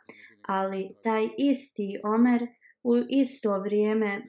ali 0.48 0.96
taj 1.04 1.28
isti 1.38 2.00
Omer 2.04 2.42
u 2.84 2.98
isto 3.10 3.60
vrijeme 3.60 4.22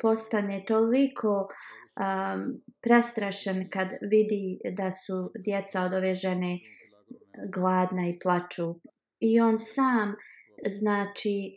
postane 0.00 0.64
toliko 0.68 1.48
um, 1.48 2.62
prestrašen 2.82 3.70
kad 3.70 3.88
vidi 4.10 4.58
da 4.76 4.92
su 4.92 5.32
djeca 5.44 5.82
od 5.82 5.92
ove 5.92 6.14
žene 6.14 6.58
gladna 7.54 8.08
i 8.08 8.18
plaču. 8.22 8.74
I 9.20 9.40
on 9.40 9.58
sam, 9.58 10.14
znači, 10.68 11.54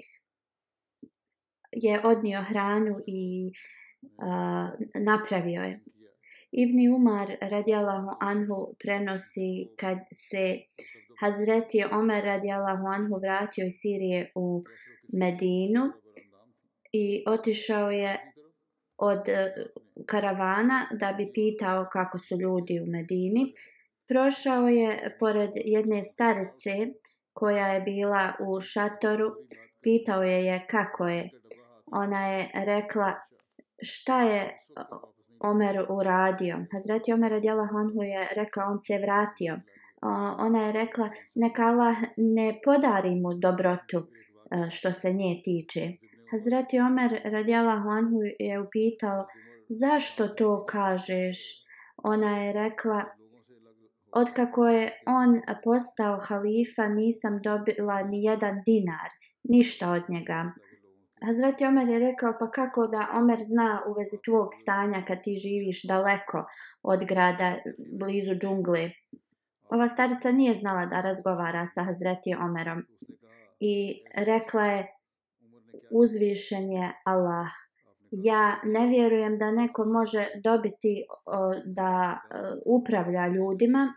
je 1.75 2.01
odnio 2.03 2.44
hranu 2.44 3.00
i 3.08 3.51
uh, 4.01 5.01
napravio 5.01 5.62
je. 5.62 5.79
Ibni 6.51 6.89
Umar 6.89 7.27
radijalahu 7.41 8.10
anhu 8.20 8.75
prenosi 8.79 9.67
kad 9.79 9.98
se 10.13 10.58
Hazreti 11.20 11.84
Omer 11.91 12.24
radijalahu 12.24 12.88
anhu 12.88 13.20
vratio 13.22 13.65
iz 13.65 13.74
Sirije 13.74 14.32
u 14.36 14.63
Medinu 15.13 15.91
i 16.91 17.24
otišao 17.27 17.91
je 17.91 18.34
od 18.98 19.29
e, 19.29 19.53
karavana 20.05 20.88
da 21.00 21.13
bi 21.17 21.32
pitao 21.34 21.88
kako 21.91 22.20
su 22.20 22.36
ljudi 22.36 22.79
u 22.79 22.86
Medini. 22.86 23.53
Prošao 24.08 24.67
je 24.67 25.17
pored 25.20 25.50
jedne 25.55 26.03
starice 26.03 26.72
koja 27.34 27.67
je 27.67 27.82
bila 27.82 28.34
u 28.39 28.62
šatoru. 28.62 29.32
Pitao 29.82 30.24
je 30.24 30.46
je 30.46 30.65
kako 30.70 31.08
je. 31.08 31.29
Ona 31.92 32.27
je 32.27 32.51
rekla 32.65 33.13
šta 33.82 34.22
je 34.22 34.65
Omer 35.39 35.86
uradio. 35.89 36.65
Hazreti 36.72 37.13
Omer 37.13 37.32
radijala 37.32 37.68
Honhu 37.68 38.04
je 38.04 38.27
rekla 38.36 38.63
on 38.63 38.80
se 38.80 38.98
vratio. 38.98 39.60
Ona 40.38 40.65
je 40.65 40.72
rekla 40.72 41.10
neka 41.36 41.63
Allah 41.63 41.98
ne 42.18 42.60
podari 42.65 43.15
mu 43.15 43.34
dobrotu 43.34 43.98
e, 43.98 44.70
što 44.70 44.94
se 44.94 45.13
nje 45.13 45.42
tiče. 45.44 45.82
Hazreti 46.32 46.80
Omer 46.80 47.22
radijala 47.24 47.80
Honhu 47.80 48.20
je 48.39 48.60
upitao 48.60 49.25
zašto 49.70 50.27
to 50.27 50.65
kažeš? 50.65 51.38
Ona 52.04 52.38
je 52.38 52.54
rekla 52.54 53.06
Otkako 54.15 54.68
je 54.68 54.92
on 55.08 55.42
postao 55.63 56.20
halifa, 56.20 56.88
nisam 56.88 57.39
dobila 57.44 58.04
ni 58.04 58.24
jedan 58.24 58.56
dinar, 58.65 59.10
ništa 59.44 59.92
od 59.92 60.04
njega. 60.10 60.51
Hazreti 61.25 61.65
Omer 61.65 61.89
je 61.89 62.00
rekao, 62.00 62.34
pa 62.39 62.51
kako 62.51 62.88
da 62.88 63.08
Omer 63.13 63.39
zna 63.39 63.82
u 63.88 63.94
vezi 63.94 64.17
tvog 64.25 64.50
stanja 64.53 65.03
kad 65.08 65.24
ti 65.24 65.36
živiš 65.36 65.84
daleko 65.84 66.46
od 66.84 67.05
grada, 67.05 67.55
blizu 68.00 68.36
džungle. 68.36 68.89
Ova 69.70 69.89
starica 69.89 70.32
nije 70.32 70.53
znala 70.53 70.86
da 70.86 71.01
razgovara 71.01 71.67
sa 71.67 71.84
Hazreti 71.84 72.36
Omerom 72.36 72.84
i 73.60 74.03
rekla 74.15 74.65
je, 74.65 74.88
uzvišen 75.91 76.72
je 76.72 76.94
Allah. 77.03 77.48
Ja 78.12 78.60
ne 78.63 78.88
vjerujem 78.88 79.38
da 79.38 79.51
neko 79.51 79.86
može 79.86 80.27
dobiti 80.44 81.05
o, 81.25 81.53
da 81.65 82.20
o, 82.32 82.38
upravlja 82.65 83.27
ljudima, 83.27 83.94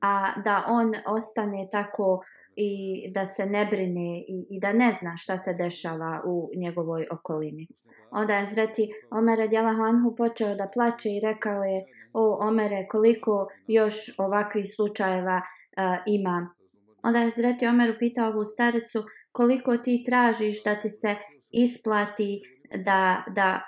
a 0.00 0.40
da 0.44 0.64
on 0.68 0.92
ostane 1.06 1.68
tako 1.72 2.22
i 2.56 3.02
da 3.14 3.26
se 3.26 3.46
ne 3.46 3.66
brine 3.66 4.18
i, 4.20 4.46
i 4.50 4.60
da 4.60 4.72
ne 4.72 4.92
zna 4.92 5.16
šta 5.16 5.38
se 5.38 5.54
dešava 5.54 6.22
u 6.24 6.50
njegovoj 6.56 7.06
okolini. 7.10 7.68
Onda 8.10 8.34
je 8.34 8.46
zreti 8.46 8.92
Omer 9.10 9.40
Adjela 9.40 9.72
Hanhu 9.72 10.16
počeo 10.16 10.54
da 10.54 10.70
plače 10.74 11.08
i 11.08 11.20
rekao 11.20 11.62
je 11.62 11.84
o 12.12 12.48
Omere 12.48 12.86
koliko 12.90 13.48
još 13.66 13.94
ovakvih 14.18 14.64
slučajeva 14.76 15.36
uh, 15.36 15.82
ima. 16.06 16.54
Onda 17.02 17.18
je 17.18 17.30
zreti 17.30 17.66
Omer 17.66 17.90
upitao 17.96 18.30
ovu 18.30 18.44
staricu 18.44 19.04
koliko 19.32 19.76
ti 19.76 20.04
tražiš 20.06 20.64
da 20.64 20.80
ti 20.80 20.90
se 20.90 21.16
isplati 21.50 22.40
da, 22.84 23.24
da 23.34 23.60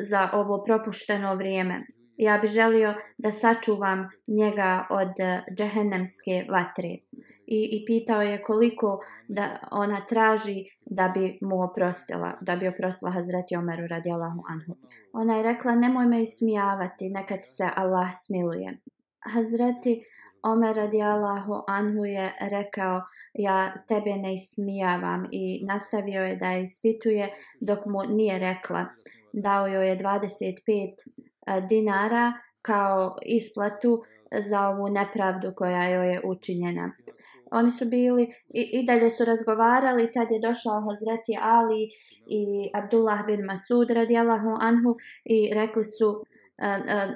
za 0.00 0.30
ovo 0.32 0.64
propušteno 0.64 1.34
vrijeme. 1.34 1.86
Ja 2.16 2.38
bih 2.38 2.50
želio 2.50 2.94
da 3.18 3.30
sačuvam 3.30 4.08
njega 4.26 4.86
od 4.90 5.20
e, 5.20 5.42
džehennemske 5.56 6.46
vatre 6.50 6.96
i, 7.52 7.68
i 7.76 7.84
pitao 7.86 8.22
je 8.22 8.42
koliko 8.42 9.00
da 9.28 9.58
ona 9.70 10.06
traži 10.06 10.64
da 10.86 11.08
bi 11.14 11.38
mu 11.42 11.62
oprostila, 11.62 12.32
da 12.40 12.56
bi 12.56 12.68
oprostila 12.68 13.10
Hazreti 13.10 13.56
Omeru 13.56 13.86
radijallahu 13.86 14.42
anhu. 14.48 14.76
Ona 15.12 15.36
je 15.36 15.42
rekla, 15.42 15.74
nemoj 15.74 16.06
me 16.06 16.22
ismijavati, 16.22 17.08
neka 17.08 17.36
ti 17.36 17.48
se 17.48 17.68
Allah 17.76 18.08
smiluje. 18.26 18.78
Hazreti 19.34 20.02
Omer 20.42 20.76
radijallahu 20.76 21.62
anhu 21.68 22.04
je 22.04 22.32
rekao, 22.40 23.02
ja 23.34 23.72
tebe 23.88 24.10
ne 24.16 24.34
ismijavam 24.34 25.28
i 25.30 25.64
nastavio 25.66 26.22
je 26.22 26.36
da 26.36 26.50
je 26.50 26.62
ispituje 26.62 27.28
dok 27.60 27.86
mu 27.86 28.02
nije 28.08 28.38
rekla. 28.38 28.86
Dao 29.32 29.66
joj 29.66 29.88
je 29.88 29.98
25 29.98 30.94
e, 31.46 31.60
dinara 31.68 32.32
kao 32.62 33.16
isplatu 33.26 34.02
za 34.40 34.68
ovu 34.68 34.88
nepravdu 34.88 35.52
koja 35.56 35.88
joj 35.88 36.12
je 36.12 36.20
učinjena 36.24 36.92
oni 37.52 37.70
su 37.70 37.84
bili 37.84 38.22
i, 38.48 38.62
i 38.72 38.86
dalje 38.86 39.10
su 39.10 39.24
razgovarali 39.24 40.10
tad 40.12 40.30
je 40.30 40.40
došao 40.40 40.84
Hazreti 40.88 41.34
Ali 41.42 41.88
i 42.26 42.70
Abdullah 42.74 43.26
bin 43.26 43.44
Masud 43.44 43.90
radijallahu 43.90 44.56
anhu 44.60 44.96
i 45.24 45.54
rekli 45.54 45.84
su 45.84 46.24
e, 46.58 46.66
e, 46.66 47.08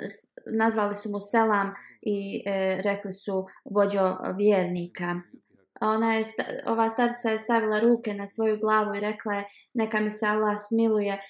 nazvali 0.59 0.95
su 0.95 1.11
mu 1.11 1.21
selam 1.21 1.75
i 2.03 2.43
e, 2.47 2.81
rekli 2.85 3.13
su 3.13 3.47
vođo 3.65 4.17
vjernika. 4.37 5.15
Ona 5.81 6.15
je 6.15 6.25
ova 6.67 6.91
starca 6.91 7.31
je 7.31 7.39
stavila 7.39 7.81
ruke 7.81 8.15
na 8.15 8.27
svoju 8.27 8.59
glavu 8.59 8.95
i 8.95 9.01
rekla 9.01 9.35
je 9.35 9.45
neka 9.75 10.01
mi 10.01 10.11
se 10.11 10.27
Allah 10.27 10.57
smiluje 10.69 11.21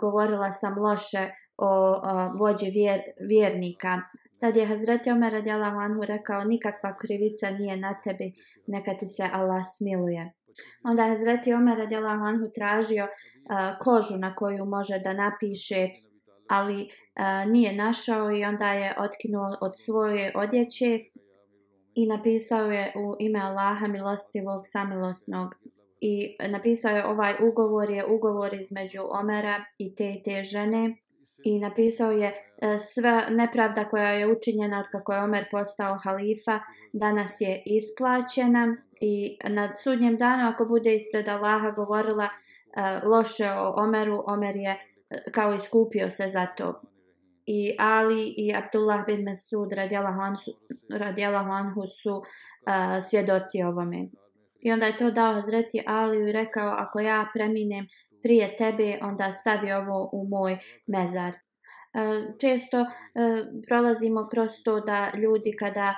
govorila 0.00 0.50
sam 0.50 0.78
loše 0.78 1.28
o, 1.56 1.66
o 1.66 2.32
vođi 2.38 2.70
vjer, 2.70 3.00
vjernika. 3.28 4.00
Tad 4.40 4.56
je 4.56 4.66
Hazreti 4.66 5.10
Omer 5.10 5.32
radijalahu 5.32 5.78
anhu 5.78 6.04
rekao 6.04 6.44
nikakva 6.44 6.96
krivica 6.96 7.50
nije 7.50 7.76
na 7.76 8.00
tebi, 8.04 8.32
neka 8.66 8.94
ti 8.98 9.06
se 9.06 9.28
Allah 9.32 9.62
smiluje. 9.76 10.32
Onda 10.84 11.02
je 11.02 11.10
Hazreti 11.10 11.52
Omer 11.52 11.78
radijalahu 11.78 12.24
anhu 12.24 12.46
tražio 12.54 13.04
uh, 13.04 13.10
kožu 13.80 14.16
na 14.18 14.34
koju 14.34 14.64
može 14.64 14.98
da 14.98 15.12
napiše, 15.12 15.88
ali 16.48 16.82
uh, 16.82 17.52
nije 17.52 17.72
našao 17.72 18.36
i 18.36 18.44
onda 18.44 18.72
je 18.72 18.94
otkinuo 18.98 19.56
od 19.60 19.72
svoje 19.74 20.32
odjeće 20.34 20.98
i 21.94 22.06
napisao 22.06 22.66
je 22.66 22.92
u 22.96 23.16
ime 23.18 23.40
Allaha 23.40 23.86
milostivog 23.86 24.60
samilosnog. 24.64 25.54
I 26.00 26.36
napisao 26.48 26.96
je 26.96 27.06
ovaj 27.06 27.34
ugovor 27.50 27.90
je 27.90 28.06
ugovor 28.06 28.54
između 28.54 29.00
Omera 29.10 29.64
i 29.78 29.94
te 29.94 30.22
te 30.24 30.42
žene 30.42 30.96
i 31.44 31.58
napisao 31.58 32.10
je 32.10 32.49
sva 32.78 33.26
nepravda 33.30 33.84
koja 33.84 34.10
je 34.10 34.32
učinjena 34.32 34.80
od 34.80 34.86
kako 34.92 35.12
je 35.12 35.22
Omer 35.22 35.44
postao 35.50 35.98
halifa 36.04 36.60
danas 36.92 37.40
je 37.40 37.62
isplaćena 37.66 38.76
i 39.00 39.38
na 39.48 39.74
sudnjem 39.74 40.16
danu 40.16 40.48
ako 40.48 40.64
bude 40.64 40.94
ispred 40.94 41.28
Allaha 41.28 41.70
govorila 41.70 42.28
uh, 42.28 43.10
loše 43.10 43.50
o 43.50 43.74
Omeru, 43.76 44.22
Omer 44.26 44.56
je 44.56 44.72
uh, 44.72 45.32
kao 45.32 45.54
iskupio 45.54 46.10
se 46.10 46.28
za 46.28 46.46
to. 46.46 46.80
I 47.46 47.76
Ali 47.78 48.34
i 48.36 48.54
Abdullah 48.54 49.06
bin 49.06 49.22
Mesud 49.24 49.72
radijalahu 50.90 51.50
anhu 51.50 51.86
su 52.02 52.16
uh, 52.16 52.24
svjedoci 53.10 53.62
ovome. 53.62 54.08
I 54.60 54.72
onda 54.72 54.86
je 54.86 54.96
to 54.96 55.10
dao 55.10 55.34
Hazreti 55.34 55.82
Ali 55.86 56.28
i 56.28 56.32
rekao 56.32 56.74
ako 56.78 57.00
ja 57.00 57.30
preminem 57.34 57.86
prije 58.22 58.56
tebe, 58.56 58.98
onda 59.02 59.32
stavi 59.32 59.72
ovo 59.72 60.10
u 60.12 60.28
moj 60.28 60.58
mezar. 60.86 61.32
E, 61.94 62.32
često 62.40 62.80
e, 62.80 62.86
prolazimo 63.68 64.28
kroz 64.28 64.50
to 64.64 64.80
da 64.80 65.12
ljudi 65.14 65.52
kada 65.58 65.94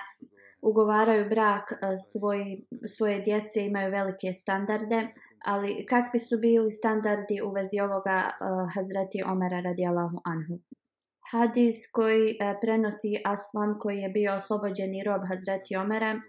ugovaraju 0.62 1.28
brak 1.28 1.72
e, 1.72 1.96
svoj, 1.96 2.62
svoje 2.86 3.20
djece 3.20 3.66
imaju 3.66 3.90
velike 3.90 4.32
standarde, 4.32 5.08
ali 5.44 5.86
kakvi 5.86 6.18
su 6.18 6.38
bili 6.38 6.70
standardi 6.70 7.40
u 7.44 7.50
vezi 7.50 7.80
ovoga 7.80 8.18
e, 8.30 8.34
Hazreti 8.74 9.22
Omera 9.32 9.60
radijalahu 9.60 10.20
anhu? 10.24 10.58
Hadis 11.30 11.90
koji 11.92 12.38
prenosi 12.60 13.22
Aslan 13.24 13.78
koji 13.78 13.98
je 13.98 14.08
bio 14.08 14.34
oslobođeni 14.34 15.04
rob 15.04 15.22
Hazreti 15.28 15.76
Omera, 15.76 16.20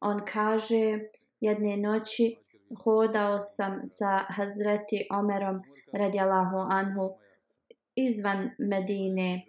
on 0.00 0.20
kaže 0.32 0.98
jedne 1.40 1.76
noći 1.76 2.36
hodao 2.84 3.38
sam 3.38 3.80
sa 3.84 4.24
Hazreti 4.28 5.06
Omerom 5.10 5.62
radijalahu 5.92 6.56
anhu 6.70 7.18
izvan 8.06 8.50
Medine 8.58 9.42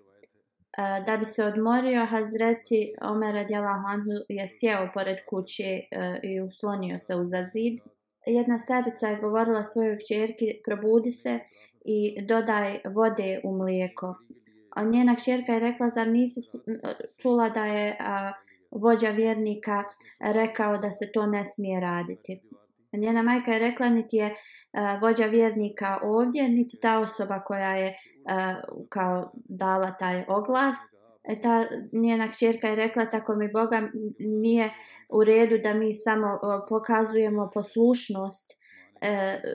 da 1.05 1.17
bi 1.17 1.25
se 1.25 1.43
odmorio, 1.45 2.05
Hazreti 2.05 2.93
Omer 3.01 3.33
radijallahu 3.35 3.87
anhu 3.87 4.25
je 4.29 4.47
sjeo 4.47 4.89
pored 4.93 5.17
kuće 5.29 5.63
e, 5.63 6.19
i 6.23 6.41
uslonio 6.41 6.97
se 6.97 7.15
uza 7.15 7.45
zid. 7.45 7.79
Jedna 8.25 8.57
starica 8.57 9.07
je 9.07 9.19
govorila 9.21 9.63
svojoj 9.63 9.97
kćerki, 9.97 10.61
probudi 10.65 11.11
se 11.11 11.39
i 11.85 12.25
dodaj 12.25 12.79
vode 12.85 13.41
u 13.43 13.57
mlijeko. 13.57 14.15
A 14.75 14.83
njena 14.83 15.15
kćerka 15.15 15.53
je 15.53 15.59
rekla, 15.59 15.89
zar 15.89 16.07
nisi 16.07 16.39
čula 17.17 17.49
da 17.49 17.65
je 17.65 17.97
a, 17.99 18.31
vođa 18.71 19.09
vjernika 19.09 19.83
rekao 20.19 20.77
da 20.77 20.91
se 20.91 21.11
to 21.13 21.25
ne 21.25 21.45
smije 21.45 21.79
raditi. 21.79 22.41
Njena 22.93 23.21
majka 23.21 23.51
je 23.51 23.59
rekla, 23.59 23.89
niti 23.89 24.17
je 24.17 24.35
a, 24.73 24.99
vođa 25.01 25.25
vjernika 25.25 25.99
ovdje, 26.03 26.49
niti 26.49 26.79
ta 26.81 26.99
osoba 26.99 27.39
koja 27.39 27.75
je 27.75 27.95
uh, 28.29 28.85
kao 28.89 29.31
dala 29.33 29.91
taj 29.91 30.23
oglas. 30.27 30.75
E 31.23 31.41
ta 31.41 31.65
njena 31.91 32.27
kćerka 32.27 32.67
je 32.67 32.75
rekla, 32.75 33.05
tako 33.05 33.35
mi 33.35 33.51
Boga 33.51 33.89
nije 34.19 34.73
u 35.09 35.23
redu 35.23 35.57
da 35.63 35.73
mi 35.73 35.93
samo 35.93 36.27
uh, 36.27 36.39
pokazujemo 36.69 37.49
poslušnost 37.53 38.51
uh, 38.51 39.51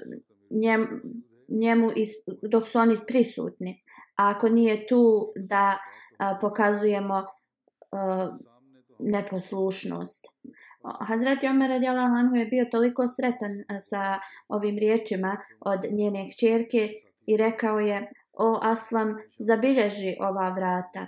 njem, 0.50 1.02
njemu 1.48 1.90
is, 1.96 2.08
dok 2.42 2.68
su 2.68 2.78
oni 2.78 2.96
prisutni. 3.06 3.82
A 4.16 4.30
ako 4.36 4.48
nije 4.48 4.86
tu 4.86 5.32
da 5.36 5.78
uh, 5.78 6.38
pokazujemo 6.40 7.18
uh, 7.18 8.34
neposlušnost. 8.98 10.26
Hazreti 11.08 11.46
Omer 11.46 11.70
anhu 11.70 12.36
je 12.36 12.46
bio 12.46 12.64
toliko 12.70 13.08
sretan 13.08 13.80
sa 13.80 14.18
ovim 14.48 14.78
riječima 14.78 15.36
od 15.60 15.80
njene 15.90 16.30
kćerke 16.30 16.88
i 17.26 17.36
rekao 17.36 17.80
je 17.80 18.12
o 18.36 18.58
Aslam 18.62 19.16
zabilježi 19.38 20.16
ova 20.20 20.48
vrata. 20.48 21.06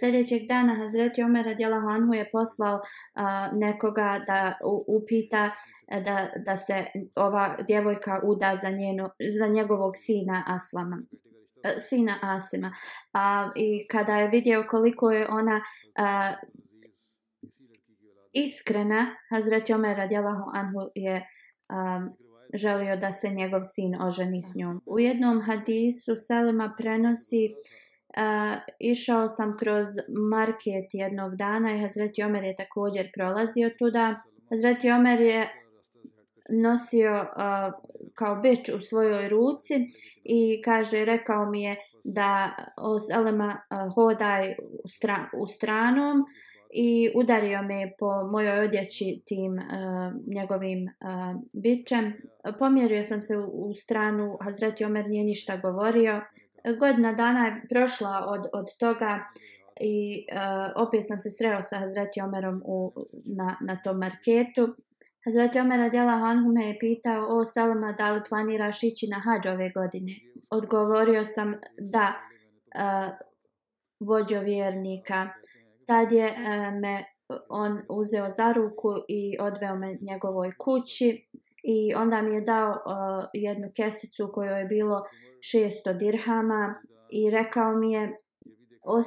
Sljedećeg 0.00 0.48
dana 0.48 0.74
Hazreti 0.74 1.22
Omer 1.22 1.46
radijallahu 1.46 1.88
anhu 1.88 2.14
je 2.14 2.30
poslao 2.32 2.80
a, 3.14 3.50
nekoga 3.52 4.24
da 4.26 4.58
u, 4.64 4.84
upita 4.88 5.50
e, 5.88 6.00
da, 6.00 6.28
da 6.46 6.56
se 6.56 6.84
ova 7.16 7.56
djevojka 7.66 8.20
uda 8.24 8.56
za, 8.56 8.70
njenu, 8.70 9.08
za 9.38 9.46
njegovog 9.46 9.92
sina 9.96 10.44
Aslama 10.46 11.02
e, 11.62 11.78
sina 11.78 12.18
Asima. 12.22 12.74
A, 13.12 13.50
I 13.56 13.86
kada 13.88 14.16
je 14.16 14.28
vidio 14.28 14.64
koliko 14.68 15.10
je 15.10 15.28
ona 15.28 15.60
a, 15.96 16.34
iskrena, 18.32 19.16
Hazreti 19.30 19.72
Omer 19.74 19.96
radijalahu 19.96 20.50
anhu 20.54 20.90
je 20.94 21.26
um, 21.68 22.16
želio 22.54 22.96
da 22.96 23.12
se 23.12 23.28
njegov 23.28 23.60
sin 23.62 24.02
oženi 24.02 24.42
s 24.42 24.56
njom. 24.56 24.82
U 24.86 24.98
jednom 24.98 25.42
hadisu 25.42 26.16
Selima 26.16 26.74
prenosi 26.78 27.48
uh, 27.54 28.62
išao 28.78 29.28
sam 29.28 29.56
kroz 29.58 29.86
market 30.30 30.84
jednog 30.92 31.36
dana 31.36 31.74
i 31.74 31.80
Hazreti 31.80 32.22
Omer 32.22 32.44
je 32.44 32.56
također 32.56 33.10
prolazio 33.14 33.70
tuda. 33.78 34.22
Hazreti 34.50 34.90
Omer 34.90 35.20
je 35.20 35.48
nosio 36.48 37.20
uh, 37.20 37.72
kao 38.14 38.36
beč 38.36 38.68
u 38.68 38.80
svojoj 38.80 39.28
ruci 39.28 39.74
i 40.24 40.62
kaže, 40.62 41.04
rekao 41.04 41.50
mi 41.50 41.62
je 41.62 41.76
da 42.04 42.56
o 42.76 42.94
uh, 42.94 43.94
hodaj 43.94 44.56
u, 44.84 44.88
stra 44.88 45.28
u 45.36 45.46
stranom 45.46 46.24
i 46.76 47.10
udario 47.14 47.62
me 47.62 47.92
po 47.98 48.26
mojoj 48.32 48.64
odjeći 48.64 49.22
tim 49.26 49.52
uh, 49.52 50.34
njegovim 50.34 50.88
eh, 50.88 50.92
uh, 51.00 51.42
bičem. 51.52 52.12
Pomjerio 52.58 53.02
sam 53.02 53.22
se 53.22 53.36
u, 53.38 53.68
u 53.68 53.74
stranu, 53.74 54.38
Hazreti 54.40 54.84
Omer 54.84 55.08
nije 55.08 55.24
ništa 55.24 55.56
govorio. 55.56 56.20
Godina 56.78 57.12
dana 57.12 57.46
je 57.46 57.62
prošla 57.70 58.26
od, 58.28 58.46
od 58.52 58.66
toga 58.78 59.20
i 59.80 60.26
uh, 60.32 60.86
opet 60.86 61.00
sam 61.06 61.20
se 61.20 61.30
sreo 61.30 61.62
sa 61.62 61.78
Hazreti 61.78 62.20
Omerom 62.20 62.62
u, 62.64 62.92
na, 63.24 63.56
na 63.60 63.82
tom 63.82 63.98
marketu. 63.98 64.74
Hazreti 65.24 65.58
Omer 65.58 65.80
Adjela 65.80 66.18
Hanhu 66.18 66.52
me 66.52 66.66
je 66.66 66.78
pitao, 66.78 67.38
o 67.38 67.44
Salama, 67.44 67.92
da 67.92 68.12
li 68.12 68.20
planiraš 68.28 68.82
ići 68.82 69.06
na 69.10 69.20
hađ 69.20 69.46
ove 69.46 69.70
godine? 69.70 70.12
Odgovorio 70.50 71.24
sam 71.24 71.54
da, 71.78 72.14
uh, 72.74 73.14
vođo 74.00 74.40
vjernika 74.40 75.28
tad 75.86 76.12
je 76.12 76.26
e, 76.26 76.70
me 76.70 77.04
on 77.48 77.82
uzeo 77.88 78.30
za 78.30 78.52
ruku 78.52 78.88
i 79.08 79.36
odveo 79.40 79.76
me 79.76 79.98
njegovoj 80.00 80.52
kući 80.58 81.28
i 81.62 81.94
onda 81.94 82.22
mi 82.22 82.34
je 82.34 82.40
dao 82.40 82.70
uh, 82.70 83.24
jednu 83.32 83.68
kesicu 83.76 84.30
kojoj 84.32 84.58
je 84.58 84.64
bilo 84.64 85.02
600 85.40 85.98
dirhama 85.98 86.74
i 87.10 87.30
rekao 87.30 87.76
mi 87.76 87.92
je 87.92 88.16
o 88.84 89.00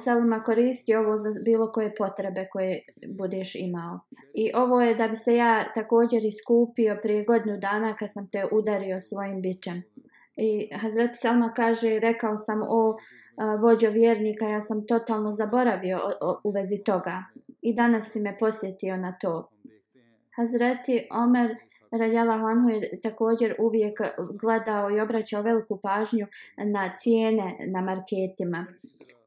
koristi 0.44 0.94
ovo 0.94 1.16
za 1.16 1.28
bilo 1.44 1.72
koje 1.72 1.94
potrebe 1.94 2.48
koje 2.52 2.82
budeš 3.18 3.54
imao. 3.54 4.00
I 4.34 4.50
ovo 4.54 4.80
je 4.80 4.94
da 4.94 5.08
bi 5.08 5.14
se 5.14 5.34
ja 5.34 5.72
također 5.74 6.24
iskupio 6.24 6.98
prije 7.02 7.24
godinu 7.24 7.58
dana 7.58 7.96
kad 7.96 8.12
sam 8.12 8.30
te 8.30 8.44
udario 8.52 9.00
svojim 9.00 9.42
bićem. 9.42 9.82
I 10.38 10.68
Hazret 10.74 11.10
Selma 11.14 11.52
kaže, 11.56 11.98
rekao 11.98 12.36
sam 12.36 12.62
o 12.62 12.96
vođo 13.60 13.90
vjernika, 13.90 14.48
ja 14.48 14.60
sam 14.60 14.86
totalno 14.86 15.32
zaboravio 15.32 15.98
o, 15.98 16.30
o, 16.30 16.40
u 16.44 16.50
vezi 16.50 16.82
toga. 16.84 17.24
I 17.62 17.74
danas 17.74 18.12
si 18.12 18.20
me 18.20 18.36
posjetio 18.38 18.96
na 18.96 19.12
to. 19.20 19.50
Hazreti 20.36 21.08
Omer 21.10 21.56
Radjala 21.90 22.38
Hanhu 22.38 22.68
je 22.68 23.00
također 23.02 23.54
uvijek 23.58 23.98
gledao 24.40 24.90
i 24.90 25.00
obraćao 25.00 25.42
veliku 25.42 25.80
pažnju 25.82 26.26
na 26.56 26.92
cijene 26.96 27.56
na 27.66 27.80
marketima. 27.80 28.66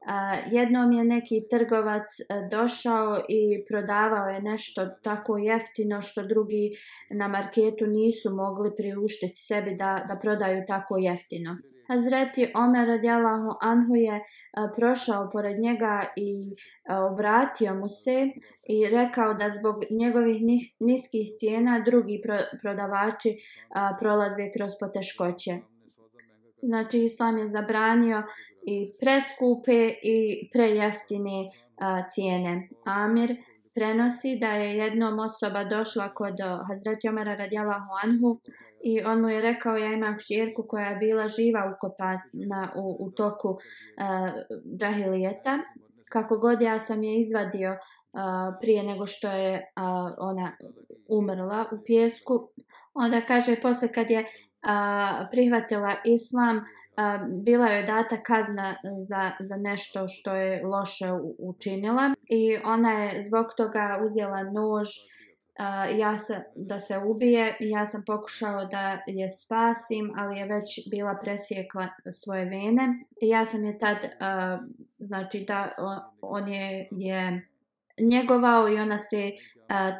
A, 0.06 0.34
jednom 0.50 0.92
je 0.92 1.04
neki 1.04 1.40
trgovac 1.50 2.20
e, 2.20 2.24
došao 2.50 3.22
i 3.28 3.64
prodavao 3.68 4.28
je 4.28 4.42
nešto 4.42 4.86
tako 4.86 5.38
jeftino 5.38 6.02
što 6.02 6.22
drugi 6.22 6.70
na 7.10 7.28
marketu 7.28 7.86
nisu 7.86 8.34
mogli 8.34 8.70
priuštiti 8.76 9.36
sebi 9.36 9.76
da, 9.76 10.04
da 10.08 10.18
prodaju 10.22 10.64
tako 10.66 10.96
jeftino. 10.98 11.56
Hazreti 11.88 12.52
Omer 12.54 12.88
radijalahu 12.88 13.50
anhu 13.60 13.94
je 13.94 14.16
e, 14.16 14.22
prošao 14.76 15.30
pored 15.32 15.60
njega 15.60 16.06
i 16.16 16.52
e, 16.52 16.94
obratio 16.94 17.74
mu 17.74 17.88
se 17.88 18.28
i 18.68 18.88
rekao 18.88 19.34
da 19.34 19.50
zbog 19.50 19.76
njegovih 19.90 20.36
niskih 20.80 21.26
cijena 21.38 21.82
drugi 21.86 22.20
pro, 22.24 22.38
prodavači 22.62 23.28
prolaze 24.00 24.50
kroz 24.56 24.72
poteškoće. 24.80 25.52
Znači 26.62 26.98
Islam 26.98 27.38
je 27.38 27.46
zabranio 27.46 28.22
i 28.66 28.92
preskupe 29.00 29.94
i 30.02 30.48
prejeftine 30.52 31.48
a, 31.76 32.02
cijene. 32.06 32.68
Amir 32.84 33.36
prenosi 33.74 34.38
da 34.40 34.46
je 34.46 34.76
jednom 34.76 35.18
osoba 35.18 35.64
došla 35.64 36.14
kod 36.14 36.34
Hazreti 36.68 37.08
Omera 37.08 37.34
radijalahu 37.34 37.90
anhu 38.04 38.40
i 38.82 39.02
on 39.02 39.20
mu 39.20 39.28
je 39.28 39.40
rekao 39.40 39.76
ja 39.76 39.92
imam 39.92 40.18
kćerku 40.18 40.64
koja 40.68 40.86
je 40.86 40.96
bila 40.96 41.28
živa 41.28 41.74
ukopana 41.76 42.72
u, 42.76 43.06
u 43.06 43.10
toku 43.10 43.48
uh, 43.48 43.58
džahilijeta. 44.80 45.58
Kako 46.08 46.38
god 46.38 46.62
ja 46.62 46.78
sam 46.78 47.02
je 47.02 47.20
izvadio 47.20 47.70
uh, 47.70 47.78
prije 48.60 48.82
nego 48.82 49.06
što 49.06 49.28
je 49.28 49.54
uh, 49.56 50.14
ona 50.18 50.52
umrla 51.08 51.66
u 51.72 51.84
pjesku. 51.86 52.48
Onda 52.94 53.20
kaže 53.20 53.56
posle 53.62 53.88
kad 53.92 54.10
je 54.10 54.20
uh, 54.20 54.26
prihvatila 55.30 55.96
islam 56.04 56.64
bila 57.28 57.66
je 57.66 57.82
data 57.82 58.22
kazna 58.22 58.70
e, 58.70 58.76
za, 58.98 59.30
za 59.40 59.56
nešto 59.56 60.08
što 60.08 60.34
je 60.34 60.66
loše 60.66 61.06
učinila 61.38 62.14
i 62.28 62.56
ona 62.64 62.92
je 62.92 63.20
zbog 63.20 63.46
toga 63.56 64.00
uzela 64.04 64.42
nož 64.42 64.88
uh, 65.58 65.98
ja 65.98 66.18
sam 66.18 66.42
da 66.56 66.78
se 66.78 66.98
ubije 66.98 67.56
ja 67.60 67.86
sam 67.86 68.02
pokušao 68.06 68.64
da 68.64 69.02
je 69.06 69.28
spasim 69.28 70.12
ali 70.16 70.38
je 70.38 70.46
već 70.46 70.90
bila 70.90 71.18
presjekla 71.22 71.88
svoje 72.10 72.44
vene. 72.44 73.04
I 73.20 73.28
ja 73.28 73.44
sam 73.44 73.64
je 73.64 73.78
tad 73.78 73.96
uh, 73.96 74.66
znači 74.98 75.44
da 75.48 75.72
on 76.20 76.48
je 76.48 76.88
je 76.90 77.48
njegovao 78.00 78.68
i 78.68 78.80
ona 78.80 78.98
se 78.98 79.30
uh, 79.32 79.94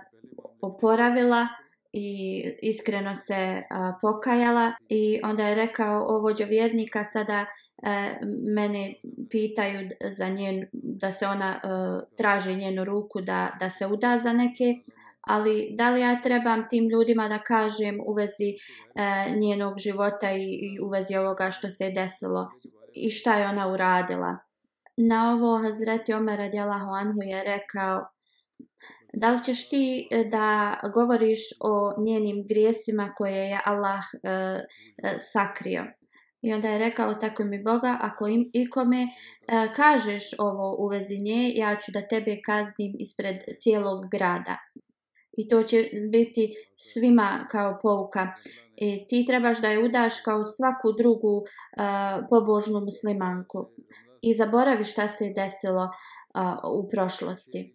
oporavila 0.61 1.47
i 1.93 2.43
iskreno 2.63 3.15
se 3.15 3.63
a, 3.71 3.93
pokajala 4.01 4.73
i 4.89 5.21
onda 5.25 5.49
je 5.49 5.55
rekao 5.55 6.05
o 6.07 6.21
vođo 6.21 6.45
vjernika 6.45 7.05
sada 7.05 7.47
e, 7.83 8.19
mene 8.55 8.95
pitaju 9.31 9.89
za 10.11 10.29
njen 10.29 10.67
da 10.73 11.13
se 11.13 11.27
ona 11.27 11.61
e, 11.65 11.67
traži 12.17 12.57
njenu 12.57 12.85
ruku 12.85 13.21
da 13.21 13.57
da 13.61 13.71
se 13.71 13.87
uda 13.87 14.19
za 14.19 14.33
neke 14.33 14.75
ali 15.21 15.69
da 15.75 15.91
li 15.91 16.01
ja 16.01 16.21
trebam 16.23 16.69
tim 16.71 16.89
ljudima 16.89 17.29
da 17.29 17.39
kažem 17.39 18.01
u 18.07 18.13
vezi 18.13 18.51
e, 18.95 19.31
njenog 19.37 19.79
života 19.79 20.33
i, 20.33 20.59
i 20.63 20.81
u 20.81 20.89
vezi 20.89 21.17
ovoga 21.17 21.51
što 21.51 21.71
se 21.71 21.85
je 21.85 21.91
desilo 21.91 22.51
i 22.95 23.11
šta 23.11 23.35
je 23.35 23.49
ona 23.49 23.69
uradila. 23.69 24.37
Na 24.97 25.33
ovo 25.33 25.63
Hazreti 25.63 26.13
Omer 26.13 26.39
radijalahu 26.39 26.91
anhu 26.91 27.23
je 27.23 27.45
rekao 27.45 28.07
da 29.13 29.31
li 29.31 29.45
ćeš 29.45 29.69
ti 29.69 30.09
e, 30.11 30.25
da 30.25 30.77
govoriš 30.95 31.41
o 31.61 32.03
njenim 32.03 32.47
grijesima 32.49 33.15
koje 33.17 33.49
je 33.49 33.61
Allah 33.65 34.05
e, 34.23 34.29
e, 34.29 35.19
sakrio. 35.19 35.85
I 36.43 36.53
onda 36.53 36.69
je 36.69 36.79
rekao, 36.79 37.15
tako 37.15 37.45
mi 37.45 37.63
Boga, 37.63 37.99
ako 38.01 38.27
im, 38.27 38.51
ikome 38.53 39.03
e, 39.03 39.09
kažeš 39.77 40.23
ovo 40.39 40.77
u 40.79 40.89
vezi 40.89 41.19
nje, 41.19 41.53
ja 41.55 41.77
ću 41.77 41.93
da 41.93 42.09
tebe 42.09 42.41
kaznim 42.47 42.93
ispred 42.99 43.37
cijelog 43.59 44.11
grada. 44.11 44.57
I 45.33 45.49
to 45.49 45.63
će 45.63 45.91
biti 46.13 46.51
svima 46.77 47.47
kao 47.51 47.79
pouka. 47.83 48.35
I 48.77 49.07
ti 49.09 49.25
trebaš 49.27 49.61
da 49.61 49.69
je 49.69 49.85
udaš 49.85 50.21
kao 50.21 50.45
svaku 50.45 50.93
drugu 50.93 51.43
e, 51.43 51.83
pobožnu 52.31 52.81
muslimanku. 52.81 53.69
I 54.23 54.35
zaboravi 54.35 54.85
šta 54.85 55.09
se 55.09 55.25
je 55.25 55.35
desilo 55.35 55.85
e, 55.85 55.91
u 56.73 56.89
prošlosti. 56.89 57.75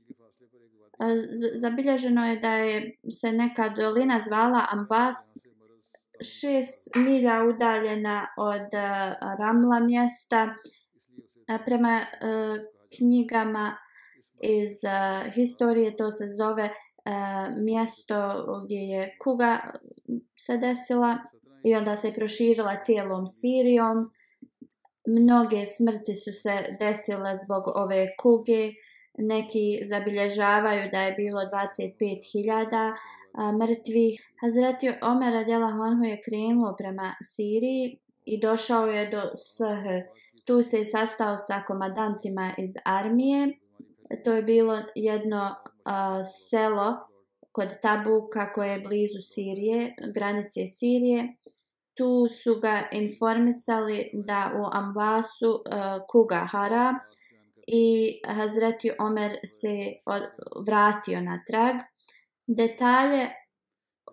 Zabilježeno 1.56 2.26
je 2.26 2.40
da 2.40 2.52
je 2.52 2.98
se 3.12 3.32
neka 3.32 3.70
dolina 3.70 4.20
zvala 4.20 4.66
Ambas, 4.72 5.38
šest 6.22 6.96
milja 6.96 7.44
udaljena 7.50 8.28
od 8.38 8.74
e, 8.74 9.16
Ramla 9.40 9.80
mjesta. 9.80 10.56
E, 11.48 11.58
prema 11.66 12.00
e, 12.00 12.06
knjigama 12.98 13.78
iz 14.42 14.72
historije 15.34 15.98
to 15.98 16.12
se 16.12 16.28
zove 16.28 16.70
mjesto 17.58 18.16
gdje 18.66 18.76
je 18.76 19.18
kuga 19.24 19.60
se 20.38 20.58
desila 20.58 21.18
i 21.64 21.76
onda 21.76 21.98
se 21.98 22.14
proširila 22.14 22.80
cijelom 22.80 23.28
Sirijom. 23.28 24.12
Mnoge 25.08 25.66
smrti 25.66 26.14
su 26.14 26.34
se 26.34 26.76
desile 26.80 27.36
zbog 27.36 27.64
ove 27.68 28.08
kuge. 28.22 28.72
Neki 29.18 29.80
zabilježavaju 29.84 30.90
da 30.92 31.02
je 31.02 31.12
bilo 31.12 31.42
25.000 31.42 32.94
mrtvih. 33.60 34.34
Hazreti 34.42 34.92
Omer 35.02 35.34
radijalahu 35.34 35.82
anhu 35.82 36.04
je 36.04 36.22
krenuo 36.22 36.76
prema 36.78 37.14
Siriji 37.24 37.98
i 38.26 38.40
došao 38.40 38.88
je 38.88 39.10
do 39.10 39.22
Sh. 39.22 39.62
Tu 40.46 40.64
se 40.64 40.78
je 40.78 40.86
sastao 40.86 41.38
sa 41.38 41.64
komadantima 41.68 42.54
iz 42.58 42.74
armije. 42.86 43.58
To 44.26 44.34
je 44.34 44.42
bilo 44.42 44.82
jedno 44.96 45.56
a, 45.86 46.24
selo 46.24 46.98
kod 47.52 47.82
Tabuka 47.82 48.52
koje 48.54 48.70
je 48.70 48.80
blizu 48.80 49.22
Sirije, 49.22 49.96
granice 50.14 50.66
Sirije. 50.66 51.36
Tu 51.94 52.28
su 52.28 52.60
ga 52.60 52.88
informisali 52.92 54.10
da 54.14 54.52
u 54.62 54.78
Ambasu 54.78 55.64
a, 55.66 56.00
kuga 56.08 56.48
hara 56.52 57.00
i 57.68 58.20
Hazreti 58.28 58.92
Omer 59.00 59.38
se 59.46 59.94
od, 60.06 60.24
vratio 60.66 61.22
na 61.22 61.44
trag. 61.48 61.76
Detalje 62.48 63.30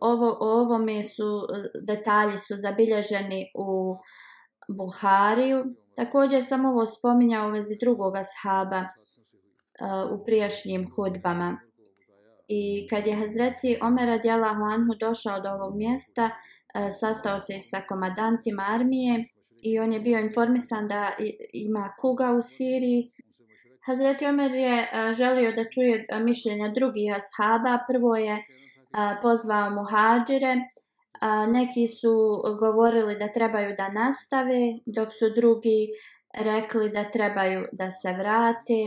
ovo, 0.01 0.37
o 0.41 0.61
ovome 0.61 1.05
su, 1.05 1.47
detalji 1.83 2.39
su 2.39 2.55
zabilježeni 2.57 3.51
u 3.55 3.97
Buhariju. 4.69 5.65
Također 5.97 6.45
sam 6.45 6.65
ovo 6.65 6.87
spominjao 6.87 7.49
u 7.49 7.51
vezi 7.51 7.77
drugoga 7.81 8.23
sahaba 8.25 8.81
uh, 8.81 10.21
u 10.21 10.25
prijašnjim 10.25 10.91
hudbama. 10.97 11.61
I 12.49 12.89
kad 12.91 13.07
je 13.07 13.17
Hazreti 13.17 13.79
Omer 13.83 14.09
radijalahu 14.09 14.63
anhu 14.63 14.95
došao 15.01 15.41
do 15.41 15.49
ovog 15.49 15.77
mjesta, 15.77 16.25
uh, 16.25 16.89
sastao 17.01 17.39
se 17.39 17.61
sa 17.61 17.81
komadantima 17.89 18.63
armije 18.69 19.29
i 19.63 19.79
on 19.79 19.93
je 19.93 20.01
bio 20.01 20.19
informisan 20.19 20.89
da 20.89 21.11
ima 21.53 21.95
kuga 22.01 22.33
u 22.33 22.43
Siriji. 22.43 23.11
Hazreti 23.87 24.27
Omer 24.27 24.55
je 24.55 24.79
e, 24.83 25.15
želio 25.15 25.53
da 25.53 25.65
čuje 25.65 26.07
e, 26.09 26.21
mišljenja 26.21 26.69
drugih 26.69 27.15
ashaba. 27.15 27.79
Prvo 27.89 28.17
je 28.17 28.35
e, 28.35 28.43
pozvao 29.23 29.71
muhađire. 29.71 30.55
A, 31.21 31.47
neki 31.47 31.87
su 31.87 32.15
govorili 32.61 33.19
da 33.19 33.29
trebaju 33.29 33.75
da 33.77 33.89
nastave, 33.89 34.61
dok 34.87 35.09
su 35.13 35.27
drugi 35.35 35.89
rekli 36.35 36.91
da 36.91 37.11
trebaju 37.11 37.67
da 37.73 37.91
se 37.91 38.13
vrate 38.13 38.81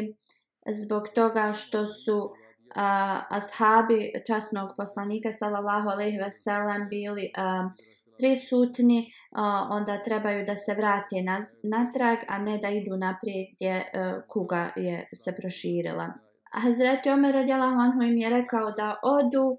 zbog 0.71 1.07
toga 1.15 1.53
što 1.53 1.88
su 1.88 2.33
a, 2.75 3.21
ashabi 3.29 4.12
časnog 4.27 4.69
poslanika 4.77 5.31
sallallahu 5.31 5.89
alejhi 5.89 6.17
ve 6.17 6.31
sellem 6.31 6.89
bili 6.89 7.31
a, 7.38 7.69
prisutni, 8.17 9.12
a, 9.32 9.67
onda 9.71 10.03
trebaju 10.03 10.45
da 10.45 10.56
se 10.56 10.73
vrate 10.73 11.21
na, 11.23 11.39
natrag, 11.63 12.17
a 12.27 12.39
ne 12.39 12.58
da 12.58 12.69
idu 12.69 12.97
naprijed 12.97 13.47
gdje 13.56 13.91
a, 13.93 14.21
kuga 14.30 14.71
je 14.75 15.10
se 15.15 15.36
proširila. 15.36 16.13
Hazreti 16.51 17.10
Omer 17.10 17.34
radijallahu 17.34 17.80
anhu 17.80 18.01
im 18.01 18.17
je 18.17 18.30
rekao 18.30 18.71
da 18.71 18.95
odu, 19.03 19.58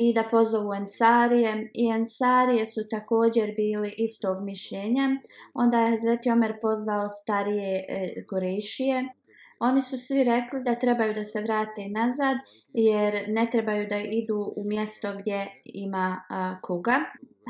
i 0.00 0.12
da 0.14 0.22
pozovu 0.30 0.74
Ensarije. 0.74 1.70
I 1.74 1.86
Ensarije 1.88 2.66
su 2.66 2.80
također 2.90 3.54
bili 3.56 3.94
istog 3.96 4.44
mišljenja. 4.44 5.08
Onda 5.54 5.80
je 5.80 5.90
Hazreti 5.90 6.30
Omer 6.30 6.54
pozvao 6.62 7.08
starije 7.08 7.84
e, 7.88 8.26
Kurešije. 8.30 9.08
Oni 9.60 9.82
su 9.82 9.98
svi 9.98 10.24
rekli 10.24 10.62
da 10.64 10.74
trebaju 10.74 11.14
da 11.14 11.24
se 11.24 11.40
vrate 11.40 11.88
nazad 11.88 12.36
jer 12.72 13.24
ne 13.28 13.48
trebaju 13.50 13.88
da 13.88 13.96
idu 13.96 14.52
u 14.56 14.64
mjesto 14.64 15.14
gdje 15.18 15.46
ima 15.64 16.20
a, 16.30 16.60
kuga. 16.62 16.96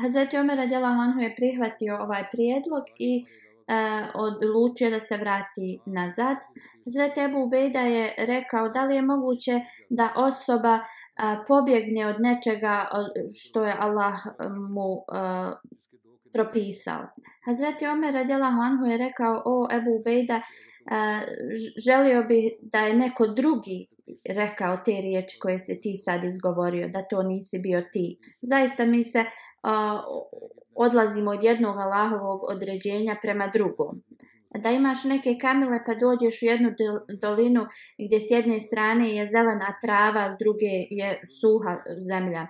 Hazreti 0.01 0.37
Omer 0.37 0.57
radjela 0.57 0.87
Hanhu 0.87 1.19
je 1.19 1.35
prihvatio 1.35 1.97
ovaj 2.03 2.23
prijedlog 2.31 2.83
i 2.99 3.23
e, 3.23 3.73
odlučio 4.15 4.89
da 4.89 4.99
se 4.99 5.17
vrati 5.17 5.79
nazad. 5.85 6.37
Hazreti 6.85 7.19
Ebu 7.21 7.43
Ubejda 7.43 7.79
je 7.79 8.15
rekao 8.17 8.69
da 8.69 8.85
li 8.85 8.95
je 8.95 9.01
moguće 9.01 9.59
da 9.89 10.13
osoba 10.15 10.79
a, 11.17 11.43
pobjegne 11.47 12.07
od 12.07 12.15
nečega 12.19 12.87
e, 12.91 12.95
što 13.41 13.65
je 13.65 13.75
Allah 13.79 14.15
e, 14.25 14.49
mu 14.49 15.03
a, 15.07 15.53
propisao. 16.33 17.07
Hazreti 17.45 17.87
Omer 17.87 18.13
radijalahu 18.13 18.61
anhu 18.61 18.85
je 18.85 18.97
rekao 18.97 19.41
o 19.45 19.67
Ebu 19.71 19.91
Ubejda 19.99 20.41
želio 21.85 22.23
bi 22.23 22.57
da 22.61 22.79
je 22.79 22.93
neko 22.93 23.27
drugi 23.27 23.85
rekao 24.29 24.77
te 24.77 24.91
riječi 24.91 25.39
koje 25.39 25.59
se 25.59 25.81
ti 25.81 25.95
sad 25.95 26.23
izgovorio, 26.23 26.89
da 26.89 27.07
to 27.07 27.23
nisi 27.23 27.59
bio 27.59 27.83
ti. 27.93 28.17
Zaista 28.41 28.85
mi 28.85 29.03
se 29.03 29.25
a, 29.63 30.01
odlazimo 30.75 31.31
od 31.31 31.43
jednog 31.43 31.77
Allahovog 31.77 32.43
određenja 32.43 33.15
prema 33.21 33.47
drugom 33.47 34.03
da 34.57 34.69
imaš 34.69 35.03
neke 35.03 35.35
kamile 35.41 35.79
pa 35.85 35.93
dođeš 35.93 36.41
u 36.41 36.45
jednu 36.45 36.69
dolinu 37.21 37.65
gdje 38.05 38.19
s 38.19 38.31
jedne 38.31 38.59
strane 38.59 39.15
je 39.15 39.25
zelena 39.25 39.75
trava, 39.81 40.31
s 40.31 40.37
druge 40.39 40.73
je 40.89 41.21
suha 41.39 41.77
zemlja. 42.09 42.47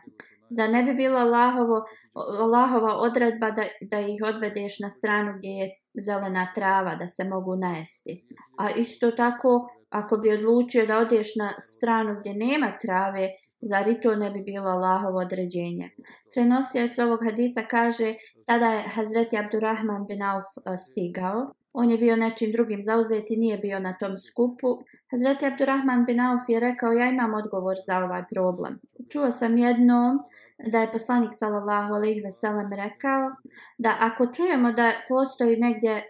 Za 0.50 0.67
ne 0.67 0.84
bi 0.84 0.93
bilo 0.93 1.19
Allahovo, 1.19 1.84
Allahova 2.13 2.98
odredba 2.98 3.52
da, 3.52 3.63
da 3.82 4.00
ih 4.00 4.22
odvedeš 4.26 4.80
na 4.80 4.89
stranu 4.89 5.34
gdje 5.38 5.50
je 5.50 5.69
zelena 6.02 6.52
trava, 6.56 6.95
da 6.95 7.08
se 7.08 7.24
mogu 7.24 7.56
najesti. 7.56 8.26
A 8.58 8.69
isto 8.72 9.12
tako, 9.12 9.69
ako 9.89 10.17
bi 10.17 10.34
odlučio 10.34 10.86
da 10.86 10.98
odeš 10.98 11.36
na 11.36 11.54
stranu 11.60 12.15
gdje 12.19 12.34
nema 12.34 12.78
trave, 12.82 13.30
zar 13.62 13.88
i 13.88 14.00
to 14.02 14.15
ne 14.15 14.32
bi 14.32 14.41
bilo 14.41 14.69
Allahovo 14.69 15.19
određenje? 15.19 15.89
Prenosijac 16.34 17.00
ovog 17.00 17.19
hadisa 17.24 17.62
kaže, 17.62 18.13
tada 18.45 18.65
je 18.65 18.89
Hazreti 18.89 19.38
Abdurrahman 19.38 20.06
bin 20.08 20.24
Auf 20.24 20.45
e, 20.65 20.78
stigao 20.78 21.54
On 21.74 21.91
je 21.91 21.98
bio 21.98 22.15
nečim 22.15 22.52
drugim 22.52 22.82
zauzet 22.82 23.32
i 23.32 23.38
nije 23.38 23.58
bio 23.58 23.80
na 23.80 23.98
tom 23.98 24.17
skupu. 24.17 24.67
Hazreti 25.12 25.45
Abdurrahman 25.45 26.06
bin 26.06 26.19
Auf 26.19 26.41
je 26.48 26.60
rekao, 26.60 26.91
ja 26.91 27.10
imam 27.10 27.34
odgovor 27.34 27.76
za 27.88 27.98
ovaj 27.98 28.24
problem. 28.34 28.80
Čuo 29.10 29.32
sam 29.32 29.58
jednom 29.58 30.19
da 30.67 30.82
je 30.82 30.91
poslanik 30.91 31.30
sallallahu 31.34 31.93
alejhi 31.93 32.22
ve 32.22 32.32
sellem 32.32 32.69
rekao 32.74 33.32
da 33.78 33.95
ako 34.00 34.28
čujemo 34.34 34.72
da 34.72 34.91
postoji 35.10 35.58
negdje 35.58 35.91
e, 35.91 36.04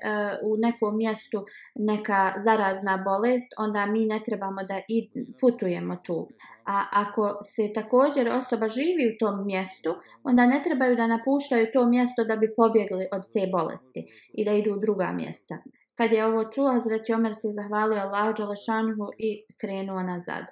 u 0.43 0.57
nekom 0.57 0.97
mjestu 0.97 1.43
neka 1.75 2.33
zarazna 2.37 3.03
bolest, 3.05 3.53
onda 3.57 3.85
mi 3.85 4.05
ne 4.05 4.21
trebamo 4.25 4.63
da 4.63 4.81
i 4.87 5.09
putujemo 5.41 5.95
tu. 5.95 6.27
A 6.65 6.85
ako 6.91 7.37
se 7.43 7.73
također 7.73 8.29
osoba 8.29 8.67
živi 8.67 9.03
u 9.13 9.17
tom 9.19 9.45
mjestu, 9.45 9.95
onda 10.23 10.45
ne 10.45 10.61
trebaju 10.63 10.95
da 10.95 11.07
napuštaju 11.07 11.67
to 11.73 11.85
mjesto 11.85 12.23
da 12.23 12.35
bi 12.35 12.53
pobjegli 12.55 13.07
od 13.11 13.23
te 13.33 13.49
bolesti 13.51 14.01
i 14.33 14.45
da 14.45 14.51
idu 14.51 14.73
u 14.73 14.79
druga 14.79 15.11
mjesta. 15.11 15.57
Kad 15.97 16.11
je 16.11 16.25
ovo 16.25 16.43
čuo, 16.51 16.71
Hazreti 16.71 17.13
Omer 17.13 17.33
se 17.35 17.47
zahvalio 17.51 17.99
Allahu 17.99 18.33
Đalešanuhu 18.37 19.07
i 19.17 19.45
krenuo 19.61 20.03
nazad. 20.03 20.45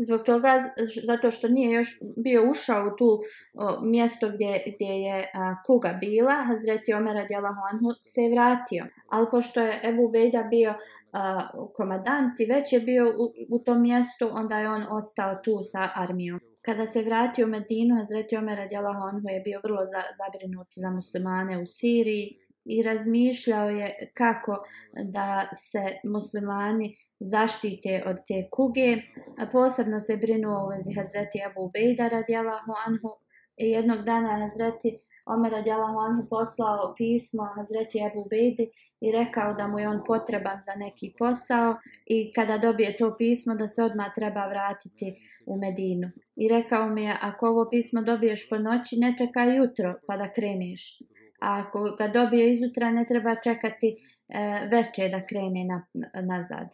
Zbog 0.00 0.22
toga, 0.26 0.58
zato 1.06 1.30
što 1.30 1.48
nije 1.48 1.72
još 1.72 1.98
bio 2.16 2.50
ušao 2.50 2.86
u 2.86 2.96
tu 2.96 3.20
o, 3.54 3.80
mjesto 3.80 4.30
gdje, 4.34 4.62
gdje 4.66 4.92
je 5.06 5.30
a, 5.34 5.54
kuga 5.66 5.98
bila, 6.00 6.44
Hazreti 6.46 6.92
Omer 6.92 7.14
radijalahu 7.14 7.60
anhu 7.72 7.90
se 8.00 8.20
je 8.22 8.30
vratio. 8.30 8.86
Ali 9.08 9.26
pošto 9.30 9.60
je 9.60 9.80
Ebu 9.84 10.08
Bejda 10.08 10.42
bio 10.50 10.74
a, 11.12 11.48
komadant 11.76 12.40
i 12.40 12.46
već 12.46 12.72
je 12.72 12.80
bio 12.80 13.04
u, 13.08 13.24
u 13.56 13.58
tom 13.58 13.82
mjestu, 13.82 14.28
onda 14.32 14.58
je 14.58 14.70
on 14.70 14.84
ostao 14.90 15.40
tu 15.44 15.58
sa 15.62 15.88
armijom. 15.94 16.40
Kada 16.62 16.86
se 16.86 17.02
vratio 17.02 17.46
u 17.46 17.48
Medinu, 17.48 17.96
Hazreti 17.96 18.36
Omer 18.36 18.58
radijalahu 18.58 19.02
anhu 19.02 19.28
je 19.28 19.40
bio 19.40 19.60
vrlo 19.64 19.82
za, 19.84 20.02
zabrinut 20.18 20.68
za 20.70 20.90
muslimane 20.90 21.62
u 21.62 21.66
Siriji 21.66 22.36
i 22.64 22.82
razmišljao 22.82 23.70
je 23.70 24.10
kako 24.14 24.64
da 25.04 25.48
se 25.54 25.82
muslimani 26.04 26.96
zaštite 27.20 28.02
od 28.06 28.16
te 28.28 28.48
kuge. 28.50 28.96
A 29.38 29.46
posebno 29.52 30.00
se 30.00 30.16
brinuo 30.16 30.64
u 30.64 30.68
vezi 30.68 30.92
Hazreti 30.96 31.38
Abu 31.50 31.70
Bejda 31.72 32.08
radijalahu 32.08 32.72
anhu 32.86 33.10
i 33.56 33.70
jednog 33.70 34.04
dana 34.04 34.38
Hazreti 34.38 34.98
Omer 35.34 35.52
radijalahu 35.52 35.98
anhu 35.98 36.28
poslao 36.30 36.94
pismo 36.96 37.44
Hazreti 37.56 37.98
Abu 38.10 38.24
Bejdi 38.30 38.70
i 39.00 39.12
rekao 39.12 39.54
da 39.54 39.66
mu 39.66 39.78
je 39.78 39.88
on 39.88 40.00
potreban 40.06 40.58
za 40.60 40.74
neki 40.74 41.14
posao 41.18 41.76
i 42.06 42.32
kada 42.32 42.58
dobije 42.58 42.96
to 42.96 43.14
pismo 43.18 43.54
da 43.54 43.68
se 43.68 43.82
odmah 43.82 44.06
treba 44.14 44.46
vratiti 44.46 45.14
u 45.46 45.56
Medinu. 45.56 46.08
I 46.36 46.48
rekao 46.48 46.88
mi 46.88 47.04
je 47.04 47.18
ako 47.20 47.48
ovo 47.48 47.68
pismo 47.70 48.02
dobiješ 48.02 48.48
po 48.48 48.58
noći 48.58 48.96
ne 48.98 49.14
čekaj 49.18 49.56
jutro 49.56 49.94
pa 50.06 50.16
da 50.16 50.32
kreneš. 50.32 50.98
A 51.40 51.62
ako 51.62 51.96
ga 51.98 52.08
dobije 52.08 52.52
izutra 52.52 52.90
ne 52.90 53.04
treba 53.06 53.34
čekati 53.44 53.88
e, 53.88 54.68
veče 54.70 55.08
da 55.08 55.26
krene 55.26 55.64
na, 55.64 55.86
nazad. 56.22 56.68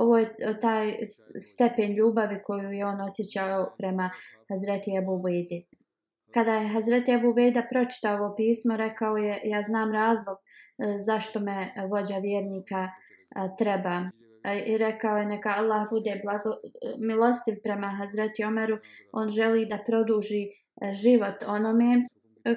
Ovo 0.00 0.18
je 0.18 0.34
e, 0.38 0.60
taj 0.60 1.06
stepen 1.50 1.92
ljubavi 1.92 2.38
koju 2.44 2.70
je 2.70 2.86
on 2.86 3.00
osjećao 3.00 3.74
prema 3.78 4.10
Hazreti 4.48 4.90
Ebu 5.02 5.18
Bejdi. 5.22 5.66
Kada 6.34 6.54
je 6.54 6.68
Hazreti 6.68 7.12
Ebu 7.12 7.34
Bejda 7.34 7.62
pročitao 7.70 8.14
ovo 8.18 8.34
pismo, 8.36 8.76
rekao 8.76 9.16
je, 9.16 9.40
ja 9.44 9.62
znam 9.62 9.92
razlog 9.92 10.38
e, 10.38 10.98
zašto 10.98 11.40
me 11.40 11.72
vođa 11.90 12.18
vjernika 12.18 12.88
e, 12.88 12.90
treba. 13.58 14.10
I 14.66 14.76
rekao 14.78 15.16
je, 15.16 15.26
neka 15.26 15.54
Allah 15.56 15.88
bude 15.90 16.20
blago, 16.24 16.50
milostiv 16.98 17.54
prema 17.62 17.86
Hazreti 17.86 18.44
Omeru, 18.44 18.78
on 19.12 19.28
želi 19.28 19.66
da 19.66 19.78
produži 19.86 20.48
život 20.92 21.34
onome 21.46 22.08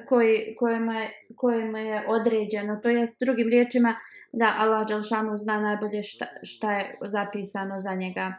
koji, 0.07 0.55
kojima, 0.59 0.99
je, 0.99 1.11
kojima 1.35 1.79
je 1.79 2.05
određeno. 2.07 2.79
To 2.83 2.89
je 2.89 3.05
s 3.05 3.17
drugim 3.19 3.49
riječima 3.49 3.95
da 4.31 4.55
Allah 4.57 4.87
Đalšanu 4.87 5.37
zna 5.37 5.61
najbolje 5.61 6.03
šta, 6.03 6.25
šta 6.43 6.71
je 6.71 6.97
zapisano 7.05 7.79
za 7.79 7.95
njega. 7.95 8.33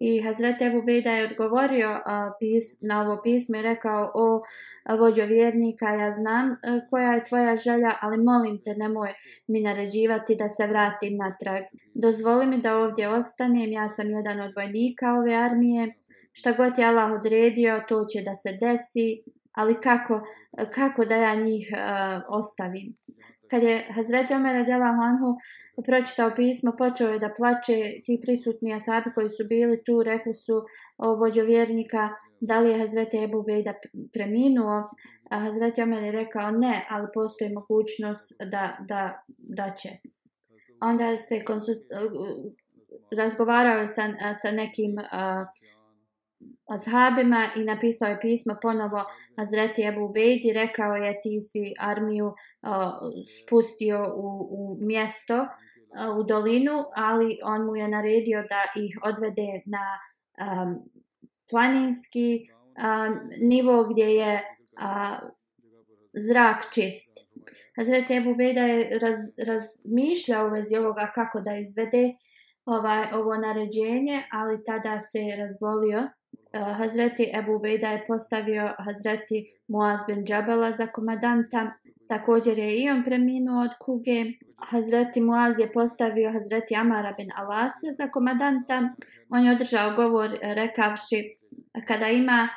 I 0.00 0.22
Hazret 0.22 0.62
Ebu 0.62 0.82
Bejda 0.82 1.10
je 1.10 1.24
odgovorio 1.24 2.00
a, 2.04 2.30
pis, 2.40 2.82
na 2.82 3.02
ovo 3.02 3.20
pismo 3.22 3.58
i 3.58 3.62
rekao 3.62 4.12
o 4.14 4.42
vođo 4.98 5.24
vjernika, 5.24 5.86
ja 5.86 6.10
znam 6.10 6.50
a, 6.50 6.80
koja 6.90 7.12
je 7.12 7.24
tvoja 7.24 7.56
želja, 7.56 7.92
ali 8.00 8.24
molim 8.24 8.58
te 8.64 8.74
nemoj 8.76 9.12
mi 9.46 9.60
naređivati 9.60 10.36
da 10.36 10.48
se 10.48 10.66
vratim 10.66 11.16
natrag. 11.16 11.62
Dozvoli 11.94 12.46
mi 12.46 12.60
da 12.60 12.76
ovdje 12.76 13.08
ostanem, 13.08 13.72
ja 13.72 13.88
sam 13.88 14.10
jedan 14.10 14.40
od 14.40 14.52
vojnika 14.56 15.06
ove 15.14 15.34
armije. 15.34 15.94
Šta 16.32 16.52
god 16.52 16.78
je 16.78 16.84
Allah 16.84 17.10
odredio, 17.12 17.82
to 17.88 18.04
će 18.04 18.22
da 18.22 18.34
se 18.34 18.50
desi, 18.60 19.22
ali 19.58 19.74
kako, 19.80 20.20
kako 20.74 21.04
da 21.04 21.16
ja 21.16 21.34
njih 21.34 21.64
uh, 21.72 22.22
ostavim? 22.28 22.96
Kad 23.50 23.62
je 23.62 23.86
Hazreti 23.94 24.34
Omer 24.34 24.54
radijalahu 24.54 25.00
anhu 25.10 25.30
pročitao 25.86 26.30
pismo, 26.36 26.72
počeo 26.78 27.08
je 27.08 27.18
da 27.18 27.34
plače. 27.38 27.78
Ti 28.04 28.20
prisutni 28.24 28.74
asabi 28.74 29.14
koji 29.14 29.28
su 29.28 29.44
bili 29.48 29.84
tu 29.86 30.02
rekli 30.02 30.34
su 30.34 30.56
o 30.98 31.14
vođo 31.14 31.42
vjernika 31.42 32.08
da 32.40 32.60
li 32.60 32.70
je 32.70 32.78
Hazreti 32.78 33.24
Ebu 33.24 33.42
Bejda 33.42 33.72
preminuo. 34.12 34.78
A 35.30 35.38
Hazreti 35.44 35.82
Omer 35.82 36.02
je 36.02 36.12
rekao 36.12 36.50
ne, 36.50 36.86
ali 36.90 37.06
postoji 37.14 37.50
mogućnost 37.52 38.36
da, 38.52 38.76
da, 38.88 39.22
da 39.38 39.70
će. 39.70 39.88
Onda 40.80 41.16
se 41.16 41.44
konsust, 41.44 41.84
razgovarao 43.18 43.86
sa, 43.86 44.02
sa 44.42 44.50
nekim 44.50 44.92
uh, 44.98 45.46
ashabima 46.68 47.50
i 47.56 47.64
napisao 47.64 48.08
je 48.08 48.20
pismo 48.20 48.56
ponovo 48.62 49.04
Hazreti 49.38 49.82
Ebu 49.82 50.08
Bejdi. 50.08 50.52
Rekao 50.52 50.92
je 50.94 51.12
ti 51.22 51.40
si 51.40 51.74
armiju 51.80 52.26
uh, 52.26 52.34
spustio 53.36 53.98
u, 54.16 54.28
u 54.50 54.78
mjesto 54.80 55.38
uh, 55.40 56.18
u 56.18 56.22
dolinu, 56.22 56.84
ali 56.96 57.38
on 57.44 57.66
mu 57.66 57.76
je 57.76 57.88
naredio 57.88 58.44
da 58.48 58.80
ih 58.82 58.98
odvede 59.02 59.50
na 59.66 59.86
um, 60.46 60.90
planinski 61.50 62.40
um, 62.48 63.20
nivo 63.40 63.84
gdje 63.84 64.04
je 64.14 64.34
uh, 64.34 65.18
zrak 66.12 66.74
čist. 66.74 67.28
Hazret 67.76 68.10
Ebu 68.10 68.34
Beda 68.34 68.60
je 68.60 68.98
raz, 68.98 69.16
razmišljao 69.46 70.46
u 70.46 70.50
vezi 70.50 70.76
ovoga 70.76 71.10
kako 71.14 71.40
da 71.40 71.56
izvede 71.56 72.12
ovaj, 72.64 73.12
ovo 73.12 73.36
naređenje, 73.36 74.22
ali 74.32 74.64
tada 74.64 75.00
se 75.00 75.18
je 75.18 75.36
razbolio. 75.36 76.08
Uh, 76.32 76.76
Hazreti 76.78 77.30
Ebu 77.34 77.54
Ubejda 77.56 77.88
je 77.88 78.04
postavio 78.06 78.74
Hazreti 78.78 79.44
Muaz 79.68 80.00
bin 80.06 80.24
Džabala 80.24 80.72
za 80.72 80.86
komadanta. 80.86 81.72
Također 82.08 82.58
je 82.58 82.76
i 82.76 82.90
on 82.90 83.04
preminuo 83.04 83.62
od 83.62 83.70
kuge. 83.80 84.24
Hazreti 84.56 85.20
Muaz 85.20 85.58
je 85.58 85.72
postavio 85.72 86.32
Hazreti 86.32 86.76
Amara 86.76 87.12
bin 87.16 87.30
Alase 87.36 87.92
za 87.92 88.08
komadanta. 88.08 88.94
On 89.30 89.44
je 89.44 89.52
održao 89.52 89.96
govor 89.96 90.34
eh, 90.34 90.54
rekavši 90.54 91.24
kada 91.86 92.08
ima 92.08 92.48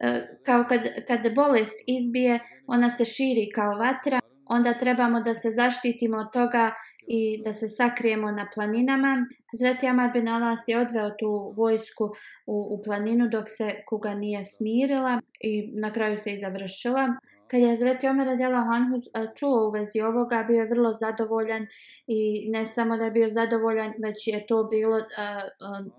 eh, 0.00 0.22
kao 0.46 0.64
kad, 0.68 0.80
kad 1.06 1.34
bolest 1.34 1.84
izbije, 1.86 2.40
ona 2.66 2.90
se 2.90 3.04
širi 3.04 3.48
kao 3.54 3.74
vatra, 3.74 4.20
onda 4.46 4.78
trebamo 4.78 5.20
da 5.20 5.34
se 5.34 5.50
zaštitimo 5.50 6.16
od 6.18 6.32
toga 6.32 6.72
i 7.10 7.42
da 7.44 7.52
se 7.52 7.68
sakrijemo 7.68 8.30
na 8.30 8.48
planinama. 8.54 9.26
Hazreti 9.52 9.86
Amar 9.86 10.10
bin 10.12 10.28
Alas 10.28 10.68
je 10.68 10.80
odveo 10.80 11.10
tu 11.10 11.52
vojsku 11.56 12.04
u, 12.46 12.56
u 12.70 12.82
planinu 12.84 13.28
dok 13.28 13.44
se 13.48 13.74
kuga 13.88 14.14
nije 14.14 14.44
smirila 14.44 15.20
i 15.40 15.72
na 15.80 15.92
kraju 15.92 16.16
se 16.16 16.32
i 16.32 16.38
završila. 16.38 17.08
Kad 17.46 17.60
je 17.60 17.76
Zreti 17.76 18.08
Omer 18.08 18.28
Adjela 18.28 18.64
Hanhu 18.64 19.00
čuo 19.36 19.68
u 19.68 19.70
vezi 19.70 20.00
ovoga, 20.00 20.44
bio 20.48 20.60
je 20.60 20.68
vrlo 20.68 20.92
zadovoljan 20.94 21.66
i 22.06 22.50
ne 22.50 22.66
samo 22.66 22.96
da 22.96 23.04
je 23.04 23.10
bio 23.10 23.28
zadovoljan, 23.28 23.92
već 23.98 24.28
je 24.28 24.46
to 24.46 24.64
bilo 24.64 24.96
uh, 24.96 25.02
uh, 25.04 25.92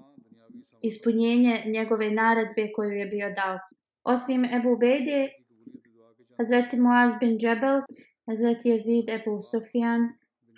ispunjenje 0.82 1.64
njegove 1.66 2.12
naredbe 2.12 2.72
koju 2.76 2.92
je 2.92 3.06
bio 3.06 3.30
dao. 3.30 3.60
Osim 4.04 4.46
Ebu 4.46 4.78
Bedi, 4.78 5.30
Hazreti 6.38 6.80
Muaz 6.80 7.14
bin 7.20 7.38
Džebel, 7.38 7.82
Hazreti 8.28 8.70
Jezid 8.70 9.10
Ebu 9.10 9.42
Sufjan, 9.42 10.10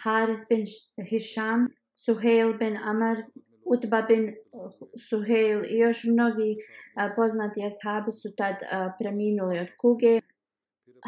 Haris 0.03 0.45
bin 0.49 0.65
Hisham, 1.09 1.67
Suheil 1.93 2.57
bin 2.57 2.77
Amar, 2.77 3.17
Utba 3.65 4.01
bin 4.01 4.35
Suheil 5.09 5.65
i 5.65 5.77
još 5.77 6.03
mnogi 6.03 6.55
poznati 7.15 7.61
ashabi 7.65 8.11
su 8.11 8.35
tad 8.35 8.55
preminuli 8.99 9.59
od 9.59 9.67
kuge. 9.81 10.21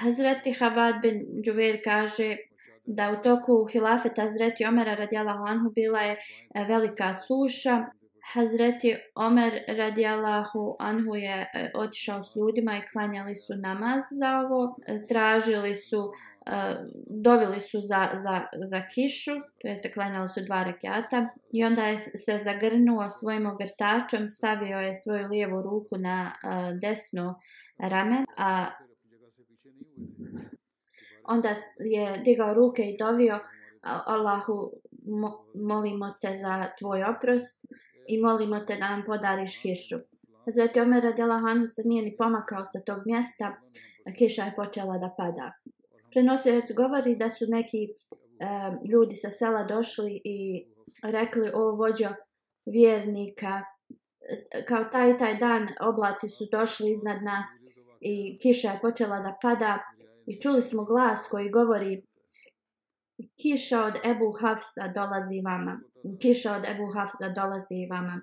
Hazreti 0.04 0.54
Havad 0.54 0.96
bin 1.02 1.26
Džuver 1.46 1.82
kaže 1.84 2.38
da 2.86 3.12
u 3.12 3.24
toku 3.24 3.66
hilafeta 3.72 4.22
Hazreti 4.22 4.66
Omera 4.66 4.96
radijalahu 4.96 5.44
anhu 5.48 5.72
bila 5.76 6.00
je 6.00 6.18
velika 6.68 7.14
suša. 7.14 7.86
Hazreti 8.34 8.96
Omer 9.16 9.54
radijalahu 9.68 10.76
anhu 10.80 11.16
je 11.16 11.52
otišao 11.76 12.24
s 12.24 12.36
ljudima 12.36 12.78
i 12.78 12.88
klanjali 12.92 13.36
su 13.36 13.54
namaz 13.56 14.04
za 14.12 14.30
ovo. 14.40 14.76
Tražili 15.08 15.76
su, 15.76 16.12
dovili 17.24 17.60
su 17.60 17.82
za, 17.82 18.10
za, 18.14 18.42
za 18.66 18.82
kišu, 18.96 19.32
to 19.62 19.68
jeste 19.68 19.92
klanjali 19.92 20.28
su 20.28 20.42
dva 20.46 20.64
rekiata. 20.64 21.28
I 21.54 21.64
onda 21.64 21.84
je 21.84 21.98
se 21.98 22.38
zagrnuo 22.38 23.10
svojim 23.10 23.46
ogrtačom, 23.46 24.28
stavio 24.28 24.78
je 24.78 24.96
svoju 24.96 25.28
lijevu 25.28 25.62
ruku 25.62 25.98
na 25.98 26.32
desno 26.82 27.40
rame, 27.80 28.26
a 28.38 28.68
onda 31.28 31.50
je 31.80 32.18
digao 32.26 32.54
ruke 32.54 32.82
i 32.84 32.98
dovio 32.98 33.40
Allahu 34.06 34.72
molimo 35.56 36.14
te 36.22 36.36
za 36.36 36.68
tvoj 36.80 37.04
oprost 37.04 37.66
i 38.08 38.22
molimo 38.22 38.60
te 38.60 38.76
da 38.76 38.90
nam 38.90 39.04
podariš 39.06 39.58
kišu. 39.62 39.96
Hazreti 40.46 40.80
Omer 40.80 41.04
radijala 41.04 41.36
anhu 41.36 41.68
se 41.68 41.82
nije 41.86 42.04
ni 42.04 42.16
pomakao 42.18 42.66
sa 42.66 42.80
tog 42.86 42.98
mjesta, 43.06 43.46
a 44.08 44.14
kiša 44.18 44.44
je 44.44 44.56
počela 44.56 44.98
da 44.98 45.10
pada. 45.18 45.52
Prenosioc 46.14 46.66
govori 46.76 47.16
da 47.16 47.30
su 47.30 47.46
neki 47.48 47.88
uh, 47.90 48.90
ljudi 48.92 49.16
sa 49.16 49.30
sela 49.30 49.64
došli 49.64 50.22
i 50.24 50.66
rekli 51.04 51.52
o 51.54 51.76
vođo 51.76 52.10
vjernika, 52.66 53.62
kao 54.68 54.84
taj 54.84 55.18
taj 55.18 55.36
dan 55.36 55.68
oblaci 55.82 56.30
su 56.30 56.44
došli 56.52 56.92
iznad 56.92 57.24
nas 57.24 57.48
i 58.02 58.40
kiša 58.42 58.72
je 58.72 58.80
počela 58.82 59.20
da 59.20 59.38
pada 59.42 59.80
i 60.26 60.42
čuli 60.42 60.62
smo 60.62 60.84
glas 60.86 61.28
koji 61.32 61.50
govori 61.50 62.04
kiša 63.42 63.84
od 63.86 63.94
Ebu 63.96 64.32
Hafsa 64.42 64.88
dolazi 64.96 65.42
vama. 65.46 65.80
Kiša 66.22 66.56
od 66.56 66.66
Ebu 66.66 66.88
Hafsa 66.96 67.30
dolazi 67.30 67.88
vama. 67.92 68.22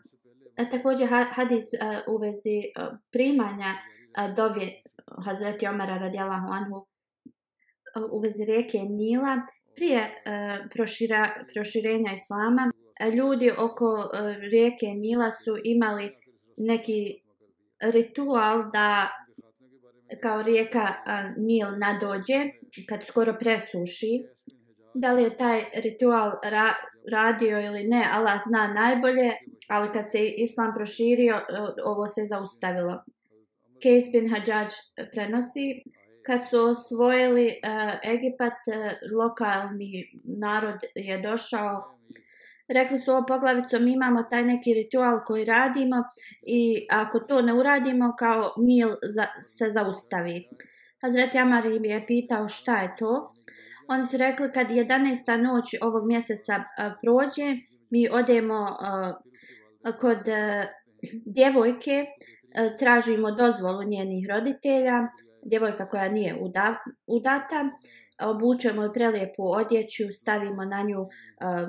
A 0.56 0.70
također 0.70 1.08
hadis 1.32 1.64
uh, 1.64 2.14
u 2.14 2.18
vezi 2.18 2.58
uh, 2.60 2.98
primanja 3.12 3.70
uh, 3.74 4.34
dovje 4.36 4.82
Hazreti 5.24 5.66
Omara 5.66 5.98
radijalahu 5.98 6.48
anhu 6.52 6.76
uh, 6.76 6.89
u 8.12 8.20
vezi 8.20 8.44
rijeke 8.44 8.78
Nila 8.78 9.42
prije 9.74 10.00
e, 10.00 10.12
prošira, 10.74 11.44
proširenja 11.54 12.12
Islama 12.12 12.72
e, 13.00 13.10
ljudi 13.10 13.50
oko 13.58 14.10
e, 14.14 14.34
rijeke 14.50 14.86
Nila 14.86 15.30
su 15.30 15.56
imali 15.64 16.16
neki 16.56 17.20
ritual 17.80 18.62
da 18.72 19.08
kao 20.22 20.42
rijeka 20.42 20.94
Nil 21.36 21.66
nadođe, 21.78 22.38
kad 22.88 23.04
skoro 23.04 23.36
presuši, 23.40 24.24
da 24.94 25.12
li 25.12 25.22
je 25.22 25.36
taj 25.36 25.64
ritual 25.74 26.30
ra 26.42 26.74
radio 27.12 27.60
ili 27.60 27.84
ne, 27.84 28.04
Allah 28.12 28.40
zna 28.48 28.72
najbolje, 28.74 29.32
ali 29.68 29.92
kad 29.92 30.10
se 30.10 30.18
islam 30.36 30.72
proširio, 30.76 31.40
ovo 31.84 32.06
se 32.06 32.22
zaustavilo. 32.24 33.04
Case 33.82 34.10
bin 34.12 34.30
Hajjaj 34.30 34.66
prenosi 35.12 35.82
kad 36.26 36.48
su 36.50 36.58
osvojili 36.58 37.46
uh, 37.46 38.10
Egipat, 38.12 38.52
uh, 38.52 39.12
lokalni 39.18 40.10
narod 40.24 40.80
je 40.94 41.22
došao 41.22 42.00
rekli 42.72 42.98
su 42.98 43.12
ovo 43.12 43.26
poglavico, 43.26 43.78
mi 43.78 43.92
imamo 43.92 44.22
taj 44.22 44.44
neki 44.44 44.74
ritual 44.74 45.20
koji 45.26 45.44
radimo 45.44 45.96
i 46.42 46.86
ako 46.90 47.20
to 47.20 47.42
ne 47.42 47.54
uradimo, 47.54 48.14
kao 48.18 48.54
Nil 48.56 48.88
za, 49.02 49.26
se 49.42 49.70
zaustavi. 49.70 50.48
Hazreti 51.02 51.38
Amar 51.38 51.66
im 51.66 51.84
je 51.84 52.06
pitao 52.06 52.48
šta 52.48 52.76
je 52.82 52.96
to. 52.98 53.32
Oni 53.88 54.04
su 54.04 54.16
rekli 54.16 54.52
kad 54.54 54.68
11. 54.68 55.42
noć 55.42 55.64
ovog 55.82 56.06
mjeseca 56.06 56.54
a, 56.54 56.94
prođe, 57.02 57.56
mi 57.90 58.08
odemo 58.10 58.76
a, 58.80 59.12
kod 60.00 60.28
a, 60.28 60.66
djevojke, 61.26 62.06
tražimo 62.78 63.30
dozvolu 63.30 63.82
njenih 63.82 64.26
roditelja, 64.28 65.08
djevojka 65.42 65.88
koja 65.88 66.08
nije 66.08 66.36
uda, 66.40 66.76
udata, 67.06 67.70
obučemo 68.22 68.82
je 68.82 68.92
prelijepu 68.92 69.42
odjeću, 69.52 70.04
stavimo 70.12 70.64
na 70.64 70.82
nju 70.82 71.06
a, 71.40 71.68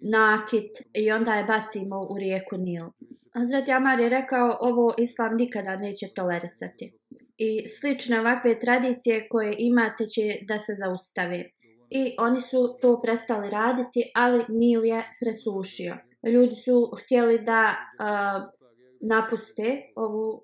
nakit 0.00 0.70
i 0.94 1.12
onda 1.12 1.34
je 1.34 1.44
bacimo 1.44 2.06
u 2.10 2.18
rijeku 2.18 2.56
Nil. 2.56 2.86
Hazret 3.34 3.68
Amar 3.68 4.00
je 4.00 4.08
rekao 4.08 4.56
ovo 4.60 4.94
islam 4.98 5.36
nikada 5.36 5.76
neće 5.76 6.06
tolerisati. 6.14 6.92
I 7.38 7.68
slične 7.68 8.20
ovakve 8.20 8.58
tradicije 8.58 9.28
koje 9.28 9.56
imate 9.58 10.06
će 10.06 10.22
da 10.48 10.58
se 10.58 10.72
zaustave. 10.74 11.44
I 11.90 12.14
oni 12.18 12.40
su 12.40 12.78
to 12.80 13.00
prestali 13.02 13.50
raditi, 13.50 14.10
ali 14.14 14.44
Nil 14.48 14.84
je 14.84 15.04
presušio. 15.20 15.96
Ljudi 16.32 16.54
su 16.54 16.92
htjeli 17.02 17.38
da 17.44 17.76
uh, 17.76 18.56
napuste 19.00 19.82
ovu, 19.96 20.42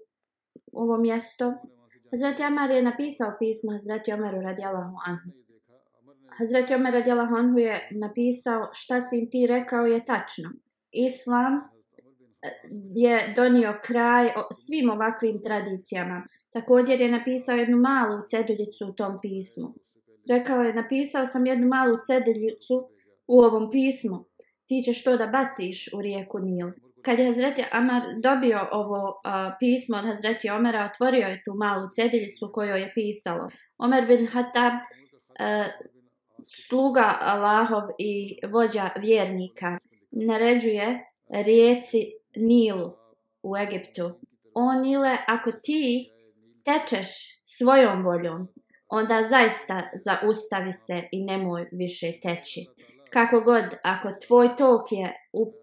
ovo 0.73 0.97
mjesto. 0.97 1.55
Hazreti 2.13 2.43
Amar 2.43 2.71
je 2.71 2.83
napisao 2.83 3.37
pismo 3.39 3.73
Hazreti 3.73 4.13
Omeru 4.13 4.41
radijalahu 4.41 4.97
anhu. 5.07 5.31
Hazreti 6.39 6.75
Omer 6.75 6.93
radijalahu 6.95 7.35
anhu 7.35 7.59
je 7.59 7.89
napisao 7.91 8.71
šta 8.73 9.01
si 9.01 9.19
im 9.19 9.31
ti 9.31 9.47
rekao 9.47 9.87
je 9.87 10.05
tačno. 10.05 10.51
Islam 10.91 11.53
e, 11.53 11.63
je 12.95 13.35
donio 13.37 13.81
kraj 13.85 14.33
svim 14.53 14.91
ovakvim 14.91 15.43
tradicijama. 15.45 16.23
Također 16.51 17.01
je 17.01 17.11
napisao 17.11 17.57
jednu 17.57 17.77
malu 17.77 18.19
ceduljicu 18.31 18.89
u 18.89 18.93
tom 18.93 19.19
pismu. 19.23 19.75
Rekao 20.29 20.63
je, 20.63 20.75
napisao 20.75 21.27
sam 21.27 21.47
jednu 21.47 21.67
malu 21.69 21.97
ceduljicu 22.07 22.89
u 23.27 23.41
ovom 23.41 23.71
pismu. 23.71 24.25
Ti 24.67 24.83
ćeš 24.85 25.05
to 25.05 25.17
da 25.17 25.27
baciš 25.27 25.89
u 25.97 26.03
rijeku 26.03 26.39
Nil. 26.39 26.71
Kad 27.03 27.19
je 27.19 27.27
Hazreti 27.27 27.65
Amar 27.71 28.03
dobio 28.23 28.69
ovo 28.73 29.09
uh, 29.09 29.33
pismo 29.61 29.97
od 29.97 30.05
Hazreti 30.05 30.51
Omera, 30.51 30.91
otvorio 30.93 31.27
je 31.27 31.43
tu 31.45 31.55
malu 31.55 31.89
cediljicu 31.95 32.51
kojoj 32.53 32.81
je 32.81 32.93
pisalo. 32.95 33.49
Omer 33.79 34.07
bin 34.07 34.27
Hatab, 34.27 34.73
uh, 34.73 35.47
e, 35.47 35.73
sluga 36.69 37.19
Allahov 37.21 37.83
i 37.99 38.39
vođa 38.49 38.91
vjernika 38.97 39.79
naređuje 40.11 41.05
rijeci 41.29 42.13
Nilu 42.37 42.93
u 43.43 43.57
Egiptu. 43.57 44.21
O 44.55 44.73
Nile, 44.75 45.17
ako 45.27 45.53
ti 45.53 46.11
tečeš 46.65 47.09
svojom 47.45 48.05
voljom, 48.05 48.49
onda 48.89 49.23
zaista 49.23 49.91
zaustavi 49.95 50.73
se 50.73 51.03
i 51.13 51.25
nemoj 51.25 51.69
više 51.73 52.13
teći. 52.23 52.61
Kako 53.11 53.41
god, 53.41 53.65
ako 53.83 54.09
tvoj 54.27 54.57
tok 54.57 54.93
je 54.93 55.17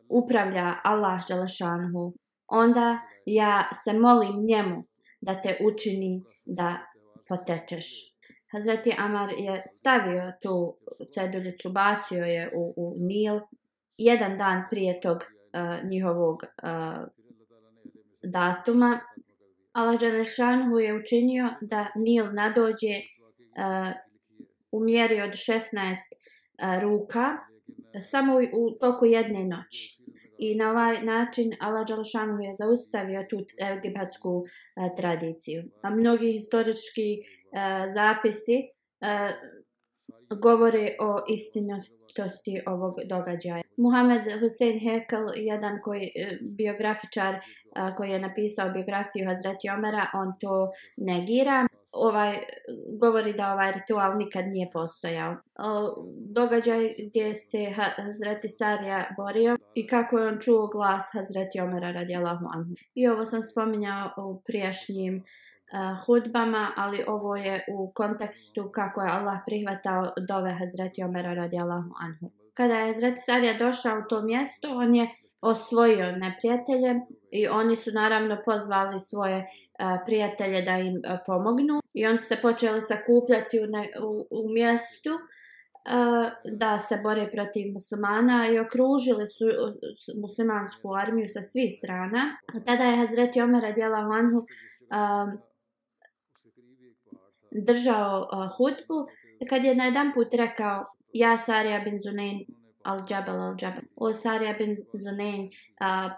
upravlja 0.09 0.75
Allah 0.83 1.27
Đalašanhu, 1.27 2.13
onda 2.47 2.99
ja 3.25 3.69
se 3.73 3.93
molim 3.93 4.45
njemu 4.45 4.83
da 5.21 5.41
te 5.41 5.57
učini 5.61 6.23
da 6.45 6.77
potečeš. 7.27 7.85
Hazreti 8.51 8.95
Amar 8.97 9.29
je 9.29 9.63
stavio 9.67 10.33
tu 10.41 10.77
ceduljicu, 11.13 11.71
bacio 11.71 12.23
je 12.25 12.51
u, 12.55 12.73
u 12.77 12.95
Nil 12.97 13.39
jedan 13.97 14.37
dan 14.37 14.63
prije 14.69 15.01
tog 15.01 15.17
uh, 15.17 15.89
njihovog 15.89 16.43
uh, 16.43 17.07
datuma. 18.23 18.99
Allah 19.71 19.99
Đalešanhu 19.99 20.79
je 20.79 20.95
učinio 20.95 21.49
da 21.61 21.87
Nil 21.95 22.33
nadođe 22.33 22.95
uh, 22.97 23.93
u 24.71 24.83
mjeri 24.83 25.21
od 25.21 25.29
16 25.29 25.69
uh, 25.83 26.81
ruka 26.81 27.37
samo 28.01 28.33
u, 28.33 28.37
u 28.37 28.71
toku 28.79 29.05
jedne 29.05 29.43
noći. 29.43 29.98
I 30.39 30.55
na 30.55 30.69
ovaj 30.71 31.01
način 31.03 31.51
Allah 31.59 31.87
Đalšanu 31.87 32.39
je 32.43 32.53
zaustavio 32.53 33.25
tu 33.29 33.37
egipatsku 33.57 34.29
uh, 34.29 34.45
e, 34.75 34.95
tradiciju. 34.97 35.63
A 35.81 35.89
mnogi 35.89 36.31
historički 36.31 37.09
uh, 37.19 37.93
zapisi 37.93 38.57
uh, 38.63 38.69
govore 40.41 40.95
o 40.99 41.23
istinitosti 41.27 42.61
ovog 42.67 42.95
događaja. 43.05 43.63
Muhammed 43.77 44.23
Hussein 44.41 44.79
Hekel, 44.79 45.25
jedan 45.35 45.79
koji, 45.83 46.11
biografičar 46.41 47.39
koji 47.97 48.09
je 48.09 48.19
napisao 48.19 48.69
biografiju 48.69 49.27
Hazreti 49.27 49.69
Omera, 49.69 50.05
on 50.13 50.33
to 50.39 50.69
negira. 50.97 51.68
Ovaj, 52.07 52.37
govori 53.01 53.33
da 53.33 53.53
ovaj 53.53 53.71
ritual 53.71 54.17
nikad 54.17 54.45
nije 54.47 54.69
postojao. 54.73 55.35
Događaj 56.35 56.95
gdje 57.07 57.33
se 57.33 57.73
Hazreti 57.95 58.49
Sarija 58.49 59.09
borio 59.17 59.57
i 59.73 59.87
kako 59.87 60.17
je 60.17 60.27
on 60.27 60.39
čuo 60.39 60.67
glas 60.67 61.09
Hazreti 61.13 61.61
Omera 61.61 61.91
radijalahu 61.91 62.45
anhu. 62.55 62.71
I 62.95 63.07
ovo 63.07 63.25
sam 63.25 63.41
spominjao 63.41 64.09
u 64.17 64.41
prijašnjim 64.45 65.15
uh, 65.15 66.05
hudbama, 66.05 66.71
ali 66.77 67.03
ovo 67.07 67.35
je 67.35 67.65
u 67.73 67.91
kontekstu 67.95 68.69
kako 68.73 69.01
je 69.01 69.11
Allah 69.11 69.37
prihvatao 69.45 70.13
dove 70.27 70.51
Hazreti 70.59 71.03
Omera 71.03 71.33
radijalahu 71.33 71.91
anhu. 72.05 72.31
Kada 72.53 72.73
je 72.73 72.93
Hazreti 72.93 73.21
Sarija 73.21 73.57
došao 73.57 73.99
u 73.99 74.07
to 74.09 74.21
mjesto, 74.21 74.67
on 74.71 74.95
je 74.95 75.09
osvojio 75.41 76.11
neprijatelje 76.11 77.01
i 77.31 77.47
oni 77.47 77.75
su 77.75 77.91
naravno 77.91 78.37
pozvali 78.45 78.99
svoje 78.99 79.37
uh, 79.37 79.45
prijatelje 80.05 80.61
da 80.61 80.71
im 80.71 80.95
uh, 80.95 81.19
pomognu 81.25 81.81
i 81.93 82.05
oni 82.05 82.17
se 82.17 82.37
počeli 82.41 82.81
sakupljati 82.81 83.59
u, 83.59 83.67
ne, 83.67 83.89
u, 84.03 84.27
u 84.29 84.49
mjestu 84.49 85.09
uh, 85.09 86.53
da 86.57 86.79
se 86.79 86.99
bore 87.03 87.31
protiv 87.31 87.73
muslimana 87.73 88.49
i 88.49 88.59
okružili 88.59 89.27
su 89.27 89.45
muslimansku 90.21 90.95
armiju 90.95 91.27
sa 91.27 91.41
svih 91.41 91.71
strana. 91.77 92.37
Tada 92.65 92.83
je 92.83 92.97
Hazreti 92.97 93.41
Omer 93.41 93.61
radijallahu 93.61 94.11
anhu 94.11 94.45
držao 97.51 98.29
uh, 98.33 98.57
hudbu, 98.57 99.07
kad 99.49 99.63
je 99.63 99.75
na 99.75 99.85
jedan 99.85 100.13
put 100.13 100.33
rekao 100.33 100.85
ja 101.13 101.37
Sarija 101.37 101.79
bin 101.79 101.97
Zunain 101.99 102.45
al 102.89 103.03
Jabal 103.09 103.39
al 103.47 103.55
Jabal. 103.61 103.83
O 103.95 104.13
Sarija 104.13 104.53
bin 104.57 104.75
Zunain 105.05 105.49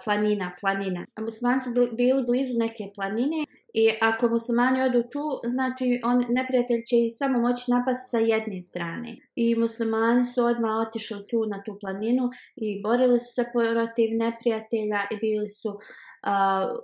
planina, 0.03 0.51
planina. 0.59 1.05
A 1.15 1.21
muslimani 1.21 1.59
su 1.59 1.69
bili 1.73 2.23
blizu 2.27 2.53
neke 2.57 2.91
planine 2.95 3.45
i 3.73 3.89
ako 4.01 4.29
muslimani 4.29 4.81
odu 4.81 5.03
tu, 5.11 5.25
znači 5.47 5.99
on, 6.03 6.25
neprijatelj 6.29 6.81
će 6.89 6.95
samo 7.09 7.39
moći 7.39 7.71
napast 7.71 8.11
sa 8.11 8.17
jedne 8.17 8.61
strane. 8.61 9.17
I 9.35 9.55
muslimani 9.55 10.23
su 10.23 10.43
odmah 10.43 10.87
otišli 10.87 11.27
tu 11.29 11.45
na 11.45 11.63
tu 11.63 11.77
planinu 11.81 12.29
i 12.55 12.81
borili 12.81 13.19
su 13.19 13.33
se 13.33 13.45
protiv 13.53 14.09
neprijatelja 14.17 14.99
i 15.11 15.15
bili 15.15 15.47
su 15.47 15.79
a, 16.23 16.75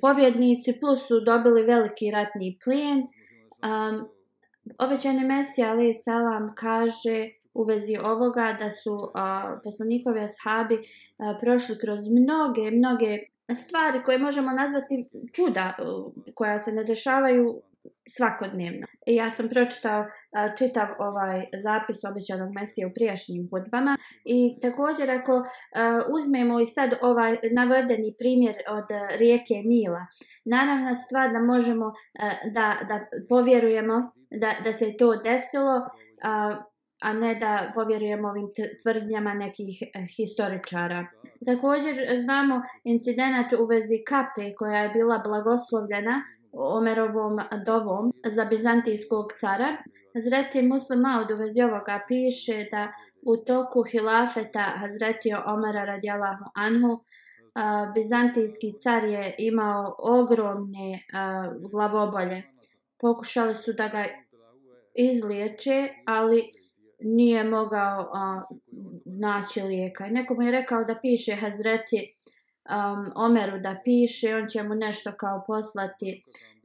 pobjednici 0.00 0.80
plus 0.80 1.06
su 1.08 1.20
dobili 1.20 1.62
veliki 1.62 2.10
ratni 2.10 2.58
plijen. 2.64 2.98
Um, 2.98 4.08
obećani 4.78 5.24
Mesija 5.24 5.70
Ali 5.70 5.94
Salam 5.94 6.54
kaže 6.56 7.28
u 7.54 7.64
vezi 7.64 7.96
ovoga 7.96 8.56
da 8.60 8.70
su 8.70 8.94
uh, 8.94 9.10
poslanikovi 9.64 10.20
ashabi 10.20 10.74
uh, 10.74 10.82
prošli 11.40 11.78
kroz 11.78 12.00
mnoge, 12.08 12.70
mnoge 12.70 13.18
stvari 13.54 14.02
koje 14.04 14.18
možemo 14.18 14.52
nazvati 14.52 15.08
čuda 15.32 15.76
uh, 15.78 16.12
koja 16.34 16.58
se 16.58 16.72
ne 16.72 16.84
dešavaju 16.84 17.62
svakodnevno. 18.08 18.86
Ja 19.06 19.30
sam 19.30 19.48
pročitao 19.48 20.00
uh, 20.00 20.08
čitav 20.58 20.88
ovaj 20.98 21.46
zapis 21.62 22.04
obećanog 22.10 22.54
Mesije 22.54 22.86
u 22.86 22.94
prijašnjim 22.94 23.48
hudbama 23.50 23.96
i 24.24 24.60
također 24.62 25.10
ako 25.10 25.36
uh, 25.36 25.44
uzmemo 26.14 26.60
i 26.60 26.66
sad 26.66 26.90
ovaj 27.02 27.38
navedeni 27.52 28.14
primjer 28.18 28.54
od 28.68 28.88
uh, 28.90 29.18
rijeke 29.18 29.54
Nila, 29.54 30.06
naravna 30.44 30.94
stvar 30.94 31.32
da 31.32 31.38
možemo 31.38 31.86
uh, 31.86 31.94
da, 32.52 32.76
da 32.88 33.06
povjerujemo 33.28 34.10
da, 34.30 34.54
da 34.64 34.72
se 34.72 34.96
to 34.96 35.16
desilo, 35.16 35.76
uh, 35.76 36.73
a 37.04 37.12
ne 37.12 37.34
da 37.34 37.72
povjerujemo 37.74 38.28
ovim 38.28 38.48
tvrdnjama 38.82 39.34
nekih 39.34 39.82
eh, 39.82 40.06
historičara. 40.16 41.06
Također 41.46 41.98
eh, 41.98 42.16
znamo 42.16 42.62
incident 42.84 43.52
u 43.52 43.66
vezi 43.66 43.98
kape 44.08 44.54
koja 44.54 44.78
je 44.82 44.88
bila 44.88 45.18
blagoslovljena 45.18 46.22
Omerovom 46.52 47.38
dovom 47.66 48.12
za 48.26 48.44
bizantijskog 48.44 49.32
cara. 49.40 49.76
Zreti 50.14 50.62
Muslim 50.62 51.00
Maud 51.00 51.30
u 51.30 51.36
vezi 51.36 51.62
ovoga 51.62 52.00
piše 52.08 52.66
da 52.70 52.92
u 53.22 53.36
toku 53.36 53.82
hilafeta 53.82 54.72
Hazretio 54.80 55.42
Omara 55.46 55.84
radijalahu 55.84 56.44
anhu 56.54 56.92
uh, 56.92 57.94
bizantijski 57.94 58.72
car 58.78 59.04
je 59.04 59.34
imao 59.38 59.96
ogromne 59.98 61.00
glavobolje 61.70 62.42
pokušali 63.00 63.54
su 63.54 63.72
da 63.72 63.88
ga 63.88 64.04
izliječe, 64.94 65.88
ali 66.06 66.52
nije 67.04 67.44
mogao 67.44 68.10
a, 68.12 68.42
naći 69.04 69.62
lijeka. 69.62 70.06
Neko 70.06 70.34
mu 70.34 70.42
je 70.42 70.52
rekao 70.52 70.84
da 70.84 70.98
piše 71.02 71.34
Hazreti 71.34 72.12
um, 72.70 73.12
Omeru 73.14 73.58
da 73.58 73.80
piše, 73.84 74.36
on 74.36 74.48
će 74.48 74.62
mu 74.62 74.74
nešto 74.74 75.12
kao 75.12 75.44
poslati 75.46 76.22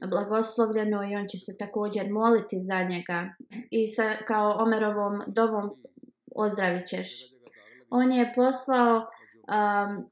blagoslovljeno 0.10 1.12
i 1.12 1.16
on 1.16 1.28
će 1.28 1.38
se 1.38 1.58
također 1.58 2.12
moliti 2.12 2.60
za 2.60 2.84
njega 2.84 3.30
i 3.72 3.88
sa, 3.88 4.16
kao 4.28 4.56
Omerovom 4.60 5.22
dovom 5.28 5.70
ozdravit 6.36 6.88
ćeš. 6.88 7.08
On 7.90 8.12
je 8.12 8.34
poslao 8.36 8.96
um, 8.98 10.10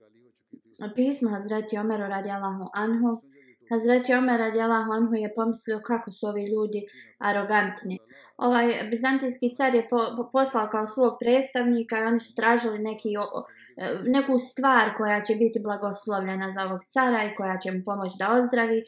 pismo 0.96 1.30
Hazreti 1.30 1.78
Omeru 1.78 2.04
radi 2.04 2.30
Allahu 2.30 2.70
Anhu. 2.74 3.22
Hazreti 3.70 4.14
Omer 4.14 4.40
radi 4.40 4.62
Allahu 4.62 4.92
Anhu 4.92 5.14
je 5.14 5.34
pomislio 5.36 5.82
kako 5.86 6.12
su 6.12 6.28
ovi 6.28 6.44
ljudi 6.44 6.86
arogantni 7.18 8.00
ovaj 8.38 8.88
bizantijski 8.90 9.54
car 9.56 9.76
je 9.76 9.88
po, 9.90 9.98
po, 10.18 10.30
poslao 10.32 10.68
kao 10.72 10.88
svog 10.88 11.14
predstavnika 11.20 12.00
i 12.00 12.04
oni 12.04 12.20
su 12.20 12.36
tražili 12.36 12.80
neki, 12.80 13.10
o, 13.18 13.44
neku 14.04 14.38
stvar 14.38 14.96
koja 14.98 15.22
će 15.22 15.36
biti 15.36 15.60
blagoslovljena 15.64 16.52
za 16.52 16.64
ovog 16.64 16.84
cara 16.84 17.24
i 17.24 17.36
koja 17.36 17.58
će 17.58 17.72
mu 17.72 17.82
pomoći 17.86 18.16
da 18.20 18.34
ozdravi. 18.34 18.84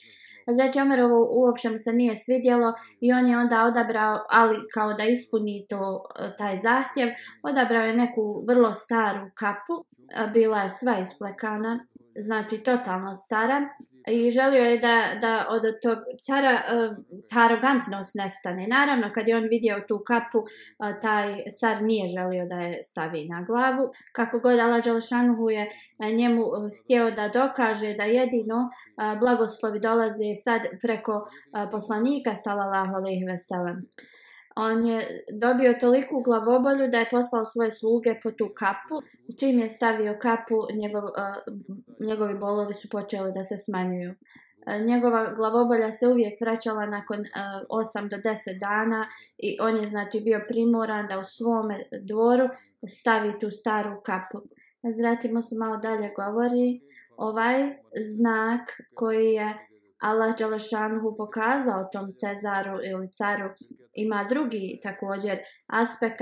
Znači 0.52 0.80
Omerovo 0.80 1.28
uopće 1.42 1.70
mu 1.70 1.78
se 1.78 1.94
nije 1.94 2.16
svidjelo 2.16 2.74
i 3.02 3.14
on 3.14 3.28
je 3.28 3.38
onda 3.38 3.64
odabrao, 3.64 4.26
ali 4.30 4.58
kao 4.74 4.94
da 4.94 5.04
ispuni 5.04 5.66
to, 5.70 6.06
taj 6.38 6.58
zahtjev, 6.58 7.10
odabrao 7.44 7.84
je 7.84 7.96
neku 7.96 8.46
vrlo 8.48 8.74
staru 8.74 9.30
kapu, 9.36 9.86
bila 10.34 10.62
je 10.62 10.70
sva 10.70 11.00
isplekana, 11.00 11.86
znači 12.16 12.58
totalno 12.58 13.14
stara 13.14 13.70
i 14.12 14.32
želio 14.32 14.64
je 14.64 14.78
da, 14.78 14.96
da 15.22 15.46
od 15.50 15.62
tog 15.84 15.98
cara 16.26 16.52
e, 16.52 16.90
ta 17.30 17.40
arogantnost 17.40 18.16
nestane. 18.16 18.68
Naravno, 18.68 19.12
kad 19.14 19.28
je 19.28 19.38
on 19.38 19.48
vidio 19.50 19.84
tu 19.88 20.04
kapu, 20.08 20.40
e, 20.40 21.02
taj 21.02 21.36
car 21.60 21.82
nije 21.82 22.08
želio 22.08 22.46
da 22.46 22.56
je 22.56 22.84
stavi 22.84 23.28
na 23.28 23.42
glavu. 23.42 23.92
Kako 24.12 24.40
god 24.40 24.60
Allah 24.60 24.84
Đelšanuhu 24.84 25.50
je 25.50 25.70
e, 26.00 26.12
njemu 26.12 26.44
htio 26.80 27.12
da 27.12 27.28
dokaže 27.28 27.94
da 27.94 28.04
jedino 28.04 28.70
blagoslovi 29.20 29.80
dolaze 29.80 30.36
sad 30.44 30.62
preko 30.82 31.28
poslanika 31.72 31.90
poslanika, 32.00 32.36
salallahu 32.36 32.96
alaihi 32.96 33.26
veselam 33.26 33.78
on 34.56 34.88
je 34.88 35.24
dobio 35.32 35.78
toliku 35.80 36.22
glavobolju 36.22 36.88
da 36.88 36.98
je 37.00 37.10
poslao 37.12 37.46
svoje 37.46 37.72
sluge 37.72 38.20
po 38.24 38.32
tu 38.32 38.50
kapu. 38.56 39.06
Čim 39.40 39.60
je 39.60 39.70
stavio 39.70 40.18
kapu, 40.22 40.56
njegov, 40.74 41.04
uh, 41.04 42.08
njegovi 42.08 42.34
bolovi 42.34 42.74
su 42.74 42.90
počeli 42.90 43.32
da 43.34 43.44
se 43.44 43.58
smanjuju. 43.58 44.12
Uh, 44.12 44.86
njegova 44.86 45.34
glavobolja 45.34 45.92
se 45.92 46.08
uvijek 46.08 46.42
vraćala 46.42 46.86
nakon 46.86 47.20
e, 47.20 47.30
uh, 47.70 47.80
8 47.80 48.10
do 48.10 48.18
10 48.18 48.60
dana 48.60 49.08
i 49.38 49.58
on 49.62 49.78
je 49.78 49.88
znači 49.88 50.22
bio 50.22 50.42
primoran 50.48 51.08
da 51.08 51.20
u 51.20 51.24
svome 51.24 51.84
dvoru 52.02 52.50
stavi 52.88 53.40
tu 53.40 53.52
staru 53.52 54.02
kapu. 54.06 54.42
Zratimo 55.00 55.42
se 55.42 55.56
malo 55.56 55.78
dalje 55.78 56.12
govori. 56.16 56.82
Ovaj 57.18 57.76
znak 58.16 58.62
koji 58.94 59.34
je 59.34 59.69
Allah 60.00 60.36
Đalešanhu 60.38 61.16
pokazao 61.18 61.90
tom 61.94 62.14
Cezaru 62.14 62.80
ili 62.84 63.12
caru 63.12 63.50
ima 63.94 64.26
drugi 64.30 64.80
također 64.84 65.38
aspekt. 65.68 66.22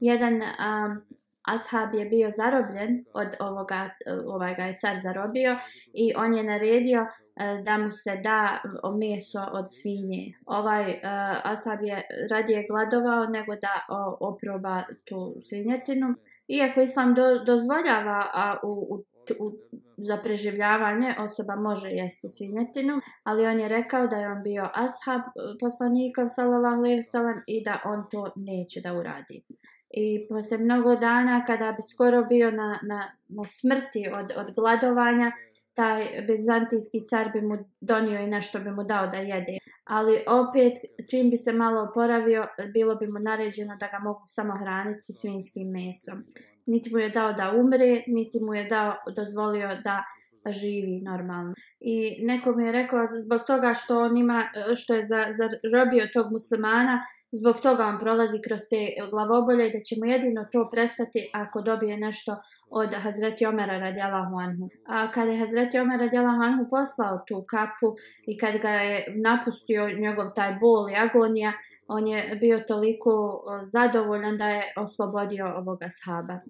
Jedan 0.00 0.34
um, 0.34 1.02
ashab 1.42 1.94
je 1.94 2.04
bio 2.04 2.30
zarobljen 2.30 3.04
od 3.14 3.28
ovoga, 3.40 3.90
ovaj 4.26 4.54
ga 4.54 4.62
je 4.62 4.76
car 4.76 4.96
zarobio 4.98 5.58
i 5.94 6.12
on 6.16 6.34
je 6.34 6.42
naredio 6.42 7.00
uh, 7.02 7.64
da 7.64 7.78
mu 7.78 7.92
se 7.92 8.20
da 8.22 8.62
meso 8.98 9.42
od 9.52 9.64
svinje. 9.68 10.32
Ovaj 10.46 10.90
uh, 10.90 10.98
ashab 11.44 11.82
je 11.82 12.02
radije 12.30 12.66
gladovao 12.70 13.26
nego 13.26 13.52
da 13.54 13.74
uh, 13.88 14.16
oproba 14.20 14.82
tu 15.04 15.36
svinjetinu. 15.40 16.14
Iako 16.48 16.80
islam 16.80 17.14
do, 17.14 17.44
dozvoljava 17.46 18.30
a, 18.34 18.56
u, 18.62 18.94
u 18.94 19.13
u, 19.38 19.52
za 19.96 20.16
preživljavanje 20.16 21.14
osoba 21.18 21.56
može 21.56 21.88
jesti 21.88 22.28
svinjetinu, 22.28 23.00
ali 23.22 23.46
on 23.46 23.60
je 23.60 23.68
rekao 23.68 24.06
da 24.06 24.16
je 24.16 24.32
on 24.32 24.42
bio 24.42 24.70
ashab 24.74 25.20
e, 25.20 25.58
poslanika 25.60 26.28
sallallahu 26.28 26.76
alejhi 26.76 26.96
ve 26.96 27.02
sellem 27.02 27.42
i 27.46 27.64
da 27.64 27.80
on 27.84 28.04
to 28.10 28.32
neće 28.36 28.80
da 28.80 28.94
uradi. 28.94 29.42
I 29.90 30.28
posle 30.28 30.58
mnogo 30.58 30.96
dana 30.96 31.44
kada 31.44 31.72
bi 31.72 31.82
skoro 31.82 32.24
bio 32.24 32.50
na, 32.50 32.78
na, 32.82 33.10
na 33.28 33.44
smrti 33.44 34.08
od, 34.14 34.32
od 34.36 34.54
gladovanja, 34.54 35.32
taj 35.74 36.24
bizantijski 36.26 37.04
car 37.04 37.30
bi 37.32 37.40
mu 37.40 37.58
donio 37.80 38.20
i 38.20 38.26
nešto 38.26 38.58
bi 38.58 38.70
mu 38.70 38.84
dao 38.84 39.06
da 39.06 39.16
jede. 39.16 39.58
Ali 39.84 40.24
opet, 40.26 40.72
čim 41.10 41.30
bi 41.30 41.36
se 41.36 41.52
malo 41.52 41.82
oporavio, 41.82 42.46
bilo 42.74 42.94
bi 42.94 43.06
mu 43.06 43.18
naređeno 43.18 43.76
da 43.76 43.86
ga 43.86 43.98
mogu 43.98 44.22
samo 44.26 44.58
hraniti 44.58 45.12
svinskim 45.12 45.68
mesom 45.70 46.24
niti 46.66 46.92
mu 46.92 46.98
je 46.98 47.08
dao 47.08 47.32
da 47.32 47.52
umre, 47.60 48.04
niti 48.06 48.40
mu 48.40 48.54
je 48.54 48.64
dao, 48.64 48.94
dozvolio 49.16 49.68
da 49.84 50.04
živi 50.52 51.00
normalno. 51.00 51.54
I 51.80 52.26
neko 52.26 52.52
mi 52.52 52.64
je 52.66 52.72
rekao 52.72 53.06
zbog 53.26 53.40
toga 53.46 53.74
što 53.74 53.98
on 53.98 54.16
ima, 54.16 54.44
što 54.76 54.94
je 54.94 55.02
zarobio 55.02 56.08
tog 56.12 56.32
muslimana, 56.32 57.00
zbog 57.32 57.60
toga 57.60 57.84
on 57.84 57.98
prolazi 57.98 58.38
kroz 58.46 58.60
te 58.70 58.82
glavobolje 59.10 59.68
i 59.68 59.72
da 59.72 59.80
će 59.80 59.94
mu 59.98 60.06
jedino 60.12 60.46
to 60.52 60.68
prestati 60.72 61.30
ako 61.34 61.62
dobije 61.62 61.96
nešto 61.96 62.36
od 62.70 62.94
Hazreti 62.94 63.46
Omera 63.46 63.78
radijalahu 63.78 64.34
anhu. 64.46 64.68
A 64.86 65.10
kada 65.10 65.30
je 65.30 65.38
Hazreti 65.38 65.78
Omer 65.78 66.00
radijalahu 66.00 66.42
anhu 66.42 66.64
poslao 66.70 67.24
tu 67.28 67.44
kapu 67.50 67.88
i 68.26 68.38
kad 68.38 68.54
ga 68.62 68.68
je 68.68 69.14
napustio 69.26 69.88
njegov 69.88 70.26
taj 70.36 70.56
bol 70.60 70.90
i 70.90 70.96
agonija, 70.96 71.52
on 71.88 72.08
je 72.08 72.36
bio 72.40 72.60
toliko 72.68 73.42
zadovoljan 73.62 74.38
da 74.38 74.48
je 74.48 74.72
oslobodio 74.76 75.54
ovoga 75.56 75.86
sahaba. 75.90 76.40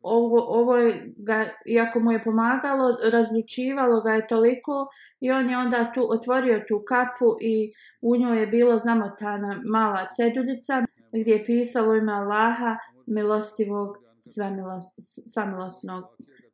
Ovo, 0.00 0.44
ovo 0.48 0.76
je 0.76 1.14
ga, 1.16 1.44
iako 1.66 2.00
mu 2.00 2.12
je 2.12 2.24
pomagalo, 2.24 2.96
razlučivalo 3.12 4.00
ga 4.00 4.10
je 4.10 4.26
toliko 4.26 4.86
i 5.20 5.30
on 5.30 5.50
je 5.50 5.58
onda 5.58 5.92
tu 5.94 6.06
otvorio 6.10 6.64
tu 6.68 6.82
kapu 6.88 7.36
i 7.40 7.72
u 8.00 8.16
njoj 8.16 8.40
je 8.40 8.46
bilo 8.46 8.78
zamotana 8.78 9.62
mala 9.64 10.08
ceduljica 10.16 10.82
gdje 11.12 11.32
je 11.32 11.44
pisalo 11.44 11.94
ime 11.94 12.12
Allaha, 12.12 12.76
milostivog, 13.06 13.96
samilosnog. 15.26 16.04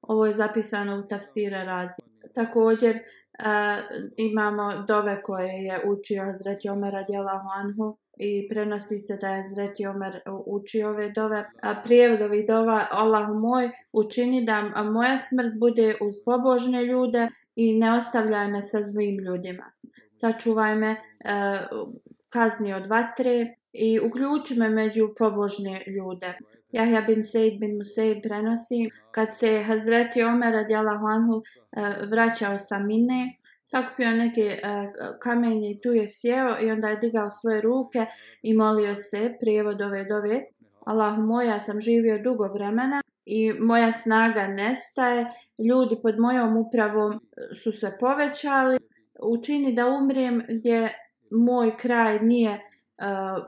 Ovo 0.03 0.27
je 0.27 0.33
zapisano 0.33 0.99
u 0.99 1.09
tafsire 1.09 1.65
razi. 1.65 2.03
Također, 2.35 2.99
uh, 3.39 3.85
imamo 4.17 4.85
dove 4.89 5.23
koje 5.23 5.53
je 5.53 5.81
učio 5.87 6.25
Hazreti 6.25 6.69
Omer 6.69 6.93
radijalahu 6.93 7.49
anhu 7.49 7.97
i 8.17 8.49
prenosi 8.49 8.99
se 8.99 9.19
da 9.21 9.29
je 9.29 9.37
Hazreti 9.37 9.87
Omer 9.87 10.21
učio 10.47 10.89
ove 10.89 11.11
dove. 11.11 11.51
A 11.63 11.83
prijevodovi 11.85 12.47
dova, 12.47 12.87
Allah 12.91 13.29
moj, 13.29 13.71
učini 13.93 14.45
da 14.45 14.63
moja 14.85 15.19
smrt 15.19 15.59
bude 15.59 15.97
uz 16.01 16.15
pobožne 16.25 16.81
ljude 16.81 17.29
i 17.57 17.79
ne 17.79 17.95
ostavljaj 17.95 18.49
me 18.49 18.63
sa 18.63 18.83
zlim 18.83 19.19
ljudima. 19.19 19.73
Sačuvaj 20.13 20.75
me 20.75 20.91
uh, 20.91 21.93
kazni 22.29 22.75
od 22.75 22.87
vatre 22.87 23.57
i 23.73 24.01
uključi 24.01 24.55
me 24.55 24.69
među 24.69 25.15
pobožne 25.19 25.85
ljude. 25.87 26.39
Jahja 26.73 27.01
bin 27.07 27.23
Sejd 27.23 27.61
bin 27.61 27.77
Musej 27.77 28.23
prenosi 28.23 28.91
kad 29.11 29.29
se 29.39 29.63
Hazreti 29.63 30.23
Omer 30.23 30.53
radijalahu 30.53 31.07
anhu 31.07 31.43
eh, 31.43 32.07
vraćao 32.07 32.59
sa 32.59 32.79
Mine, 32.79 33.37
sakupio 33.65 34.11
neke 34.11 34.41
eh, 34.41 34.93
kamenje 35.23 35.71
i 35.71 35.81
tu 35.81 35.93
je 35.93 36.09
sjeo 36.09 36.57
i 36.61 36.71
onda 36.71 36.89
je 36.89 36.97
digao 36.97 37.31
svoje 37.31 37.61
ruke 37.61 38.07
i 38.43 38.55
molio 38.55 38.95
se 38.95 39.37
prijevod 39.41 39.81
ove 39.81 40.05
dove. 40.05 40.45
Allah 40.87 41.19
moja 41.19 41.61
sam 41.61 41.81
živio 41.81 42.23
dugo 42.23 42.49
vremena 42.49 43.03
i 43.25 43.53
moja 43.53 43.93
snaga 43.93 44.47
nestaje. 44.47 45.27
Ljudi 45.69 45.97
pod 46.03 46.19
mojom 46.19 46.57
upravom 46.57 47.13
eh, 47.13 47.55
su 47.55 47.73
se 47.73 47.97
povećali. 48.01 48.79
Učini 49.23 49.75
da 49.75 49.87
umrem 49.87 50.43
gdje 50.49 50.95
moj 51.31 51.77
kraj 51.77 52.19
nije 52.19 52.51
uh, 52.51 53.45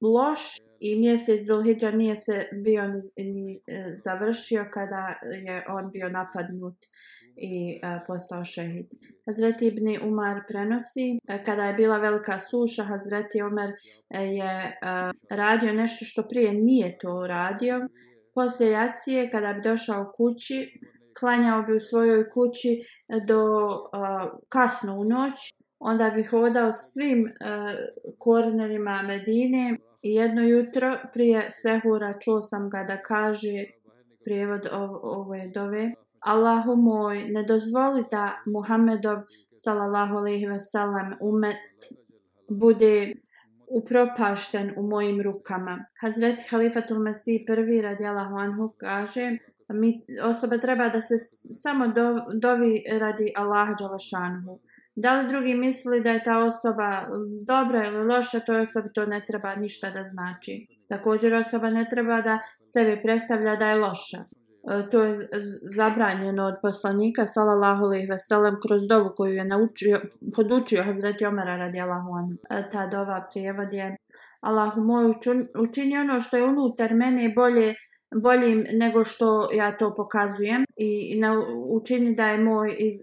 loš 0.00 0.65
i 0.80 0.96
mjesec 0.96 1.46
Zulhidža 1.46 1.90
nije 1.90 2.16
se 2.16 2.48
bio 2.64 2.88
ni, 2.88 3.00
ni 3.16 3.60
e, 3.66 3.92
završio 3.96 4.64
kada 4.70 5.18
je 5.46 5.64
on 5.68 5.90
bio 5.90 6.08
napadnut 6.08 6.76
i 7.36 7.80
e, 7.82 8.00
postao 8.06 8.44
šehid. 8.44 8.86
Hazreti 9.26 9.66
Ibni 9.66 9.98
Umar 10.02 10.40
prenosi, 10.48 11.18
e, 11.28 11.44
kada 11.44 11.64
je 11.64 11.74
bila 11.74 11.98
velika 11.98 12.38
suša, 12.38 12.82
Hazreti 12.82 13.42
Umar 13.42 13.70
e, 14.10 14.20
je 14.20 14.54
e, 14.64 14.76
radio 15.30 15.72
nešto 15.72 16.04
što 16.04 16.22
prije 16.22 16.52
nije 16.52 16.98
to 16.98 17.26
radio. 17.26 17.88
Poslije 18.34 18.70
jacije, 18.70 19.30
kada 19.30 19.52
bi 19.52 19.60
došao 19.60 20.12
kući, 20.16 20.80
klanjao 21.18 21.62
bi 21.62 21.76
u 21.76 21.80
svojoj 21.80 22.28
kući 22.28 22.68
do 23.26 23.42
e, 23.72 23.98
kasno 24.48 24.98
u 24.98 25.04
noć, 25.04 25.52
onda 25.78 26.10
bi 26.10 26.24
hodao 26.24 26.72
svim 26.72 27.26
e, 27.26 27.32
kornerima 28.18 29.02
Medine 29.02 29.76
I 30.06 30.10
jedno 30.14 30.42
jutro 30.42 30.98
prije 31.12 31.50
sehura 31.50 32.18
čuo 32.20 32.40
sam 32.40 32.70
ga 32.70 32.84
da 32.88 32.96
kaže 33.02 33.64
prijevod 34.24 34.68
ove 35.02 35.50
dove 35.54 35.92
Allahu 36.20 36.76
moj, 36.76 37.24
ne 37.28 37.42
dozvoli 37.42 38.04
da 38.10 38.24
Muhammedov 38.46 39.18
sallallahu 39.56 40.16
alejhi 40.16 40.46
ve 40.46 40.60
sellem 40.60 41.14
umet 41.20 41.56
bude 42.48 43.14
upropašten 43.68 44.72
u 44.76 44.82
mojim 44.82 45.20
rukama. 45.22 45.84
Hazret 46.00 46.50
Halifatul 46.50 46.98
Mesih 46.98 47.42
prvi 47.46 47.82
radijallahu 47.82 48.36
anhu 48.36 48.72
kaže 48.78 49.38
mi 49.68 50.02
osoba 50.22 50.58
treba 50.58 50.88
da 50.88 51.00
se 51.00 51.18
samo 51.62 51.88
do, 51.88 52.06
dovi 52.34 52.84
radi 53.00 53.32
Allaha 53.36 53.74
džalašanhu. 53.74 54.58
Da 54.96 55.14
li 55.14 55.28
drugi 55.28 55.54
misli 55.54 56.00
da 56.00 56.10
je 56.10 56.22
ta 56.22 56.38
osoba 56.38 57.08
um, 57.08 57.44
dobra 57.44 57.86
ili 57.86 58.06
loša, 58.06 58.40
to 58.40 58.60
osobi 58.60 58.88
to 58.94 59.06
ne 59.06 59.24
treba 59.26 59.54
ništa 59.54 59.90
da 59.90 60.02
znači. 60.02 60.66
Također 60.88 61.34
osoba 61.34 61.70
ne 61.70 61.86
treba 61.90 62.20
da 62.20 62.38
sebe 62.64 63.00
predstavlja 63.02 63.56
da 63.56 63.66
je 63.68 63.74
loša. 63.74 64.18
E, 64.18 64.90
to 64.90 65.04
je 65.04 65.14
zabranjeno 65.76 66.44
od 66.44 66.54
poslanika 66.62 67.26
sallallahu 67.26 67.84
alejhi 67.84 68.06
ve 68.06 68.18
sellem 68.18 68.56
kroz 68.66 68.86
dovu 68.88 69.10
koju 69.16 69.34
je 69.34 69.44
naučio 69.44 70.00
podučio 70.36 70.82
Hazreti 70.82 71.26
Omara 71.26 71.56
radijallahu 71.56 72.14
anhu. 72.14 72.36
E, 72.50 72.70
ta 72.72 72.86
dova 72.86 73.28
prijevod 73.32 73.72
je 73.72 73.96
Allahu 74.40 74.80
moj 74.80 75.12
učini 75.58 75.98
ono 75.98 76.20
što 76.20 76.36
je 76.36 76.44
unutar 76.44 76.94
mene 76.94 77.32
bolje 77.36 77.74
boljim 78.14 78.66
nego 78.72 79.04
što 79.04 79.48
ja 79.52 79.76
to 79.76 79.94
pokazujem 79.94 80.64
i 80.76 81.20
na, 81.20 81.42
učini 81.68 82.14
da 82.14 82.26
je 82.26 82.38
moj 82.38 82.76
iz, 82.78 82.94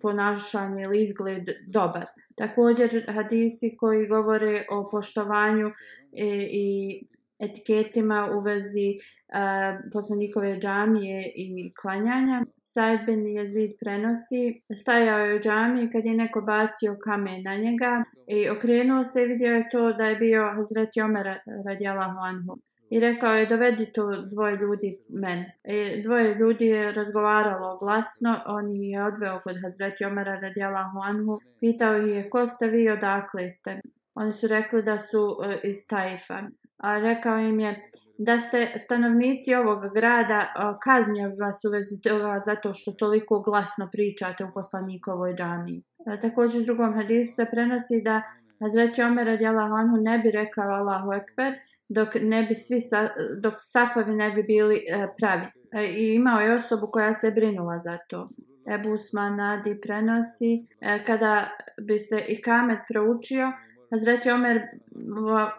ponašanje 0.00 0.82
ili 0.82 1.02
izgled 1.02 1.48
dobar. 1.66 2.06
Također 2.36 3.04
hadisi 3.08 3.76
koji 3.76 4.06
govore 4.06 4.66
o 4.70 4.88
poštovanju 4.90 5.70
i, 6.12 6.48
i 6.50 7.06
etiketima 7.38 8.30
u 8.36 8.40
vezi 8.40 8.94
uh, 8.94 9.90
poslanikove 9.92 10.58
džamije 10.58 11.32
i 11.36 11.72
klanjanja. 11.80 12.44
Said 12.60 13.00
bin 13.06 13.26
Jezid 13.26 13.70
prenosi, 13.80 14.62
stajao 14.76 15.18
je 15.18 15.36
u 15.36 15.40
džamiji 15.40 15.90
kad 15.90 16.04
je 16.04 16.14
neko 16.14 16.40
bacio 16.40 16.96
kamen 17.04 17.42
na 17.42 17.56
njega 17.56 18.04
i 18.26 18.48
okrenuo 18.48 19.04
se 19.04 19.22
i 19.22 19.26
vidio 19.26 19.54
je 19.54 19.68
to 19.72 19.92
da 19.92 20.04
je 20.04 20.16
bio 20.16 20.52
Hazreti 20.54 21.00
Omer 21.00 21.26
radijalahu 21.66 22.18
anhu 22.18 22.58
i 22.94 23.00
rekao 23.00 23.34
je 23.34 23.46
dovedi 23.46 23.92
to 23.92 24.02
dvoje 24.32 24.56
ljudi 24.56 24.98
men. 25.08 25.44
E, 25.64 26.02
dvoje 26.02 26.34
ljudi 26.34 26.66
je 26.66 26.92
razgovaralo 26.92 27.78
glasno, 27.78 28.40
on 28.46 28.76
je 28.76 29.04
odveo 29.04 29.40
kod 29.44 29.56
Hazreti 29.62 30.04
Omara 30.04 30.40
radijalahu 30.40 30.98
anhu, 31.04 31.40
pitao 31.60 31.92
je 31.92 32.30
ko 32.30 32.46
ste 32.46 32.66
vi 32.66 32.90
odakle 32.90 33.48
ste. 33.48 33.80
Oni 34.14 34.32
su 34.32 34.46
rekli 34.46 34.82
da 34.82 34.98
su 34.98 35.18
e, 35.44 35.60
iz 35.68 35.76
Tajfa. 35.90 36.38
A 36.76 36.98
rekao 36.98 37.38
im 37.38 37.60
je 37.60 37.80
da 38.18 38.38
ste 38.38 38.72
stanovnici 38.78 39.54
ovog 39.54 39.80
grada 39.94 40.40
e, 40.40 40.48
kaznio 40.82 41.32
vas 41.40 41.64
u 41.64 41.70
vezi 41.70 42.00
toga 42.02 42.40
zato 42.44 42.72
što 42.72 42.92
toliko 42.92 43.40
glasno 43.40 43.88
pričate 43.92 44.44
u 44.44 44.52
poslanikovoj 44.54 45.34
džamiji. 45.34 45.82
E, 46.06 46.20
također 46.20 46.60
u 46.60 46.64
drugom 46.64 46.94
hadisu 46.94 47.34
se 47.34 47.46
prenosi 47.50 48.02
da 48.04 48.22
Hazreti 48.60 49.02
Omer 49.02 49.26
radijalahu 49.26 49.74
anhu 49.74 49.96
ne 49.96 50.18
bi 50.18 50.30
rekao 50.30 50.70
Allahu 50.80 51.12
Ekber, 51.12 51.52
dok 51.94 52.14
ne 52.20 52.42
bi 52.42 52.54
svi 52.54 52.80
sa, 52.80 53.08
dok 53.42 53.54
safovi 53.58 54.14
ne 54.14 54.30
bi 54.30 54.42
bili 54.42 54.76
e, 54.76 55.06
pravi. 55.20 55.46
E, 55.72 55.84
I 55.86 56.14
imao 56.14 56.40
je 56.40 56.54
osobu 56.54 56.86
koja 56.92 57.14
se 57.14 57.30
brinula 57.30 57.78
za 57.78 57.98
to. 58.08 58.28
Ebu 58.74 58.92
Usman 58.92 59.36
Nadi 59.36 59.80
prenosi 59.80 60.66
e, 60.80 61.04
kada 61.04 61.50
bi 61.80 61.98
se 61.98 62.24
i 62.28 62.42
kamet 62.42 62.78
proučio, 62.92 63.52
Hazreti 63.90 64.30
Omer, 64.30 64.60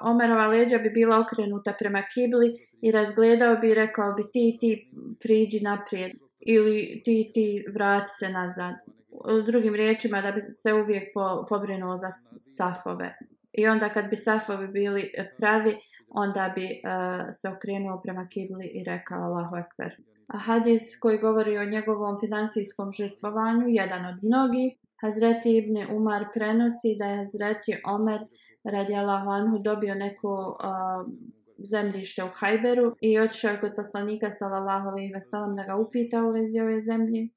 Omerova 0.02 0.48
leđa 0.48 0.78
bi 0.78 0.90
bila 0.90 1.20
okrenuta 1.20 1.74
prema 1.80 2.04
kibli 2.14 2.54
i 2.82 2.92
razgledao 2.92 3.56
bi 3.56 3.70
i 3.70 3.74
rekao 3.74 4.14
bi 4.14 4.24
ti 4.34 4.58
ti 4.62 4.92
priđi 5.20 5.60
naprijed 5.60 6.12
ili 6.40 7.02
ti 7.06 7.32
ti 7.34 7.66
vrati 7.74 8.10
se 8.20 8.30
nazad. 8.30 8.76
U 9.12 9.42
drugim 9.42 9.76
riječima 9.76 10.22
da 10.22 10.32
bi 10.32 10.42
se 10.42 10.74
uvijek 10.74 11.04
po, 11.14 11.46
pobrinuo 11.50 11.96
za 11.96 12.12
safove. 12.58 13.18
I 13.54 13.68
onda 13.68 13.90
kad 13.90 14.10
bi 14.10 14.16
safovi 14.16 14.68
bili 14.68 15.12
e, 15.18 15.32
pravi, 15.38 15.76
onda 16.10 16.52
bi 16.56 16.66
uh, 16.66 17.28
se 17.34 17.50
okrenuo 17.50 18.02
prema 18.04 18.28
kibli 18.28 18.68
i 18.68 18.84
rekao 18.84 19.24
Allahu 19.24 19.56
Ekber. 19.56 19.96
A 20.28 20.38
hadis 20.38 21.00
koji 21.00 21.18
govori 21.18 21.58
o 21.58 21.66
njegovom 21.66 22.20
finansijskom 22.20 22.92
žrtvovanju, 22.92 23.66
jedan 23.68 24.06
od 24.06 24.24
mnogih, 24.24 24.78
Hazreti 25.02 25.58
Ibn 25.58 25.96
Umar 25.96 26.26
prenosi 26.34 26.96
da 27.00 27.06
je 27.06 27.18
Hazreti 27.18 27.82
Omer 27.86 28.22
radi 28.64 28.96
Allahu 28.96 29.30
Anhu 29.30 29.60
dobio 29.60 29.96
neko 29.96 30.58
uh, 30.60 31.14
zemljište 31.58 32.24
u 32.24 32.28
Hajberu 32.34 32.96
i 33.02 33.20
otišao 33.20 33.52
je 33.52 33.60
kod 33.60 33.72
poslanika 33.76 34.32
sallallahu 34.32 34.88
alaihi 34.88 35.14
ve 35.14 35.22
sellem 35.22 35.56
da 35.56 35.64
ga 35.64 35.76
upita 35.76 36.24
u 36.24 36.32
vezi 36.32 36.60
ove 36.60 36.80
zemlje. 36.80 37.30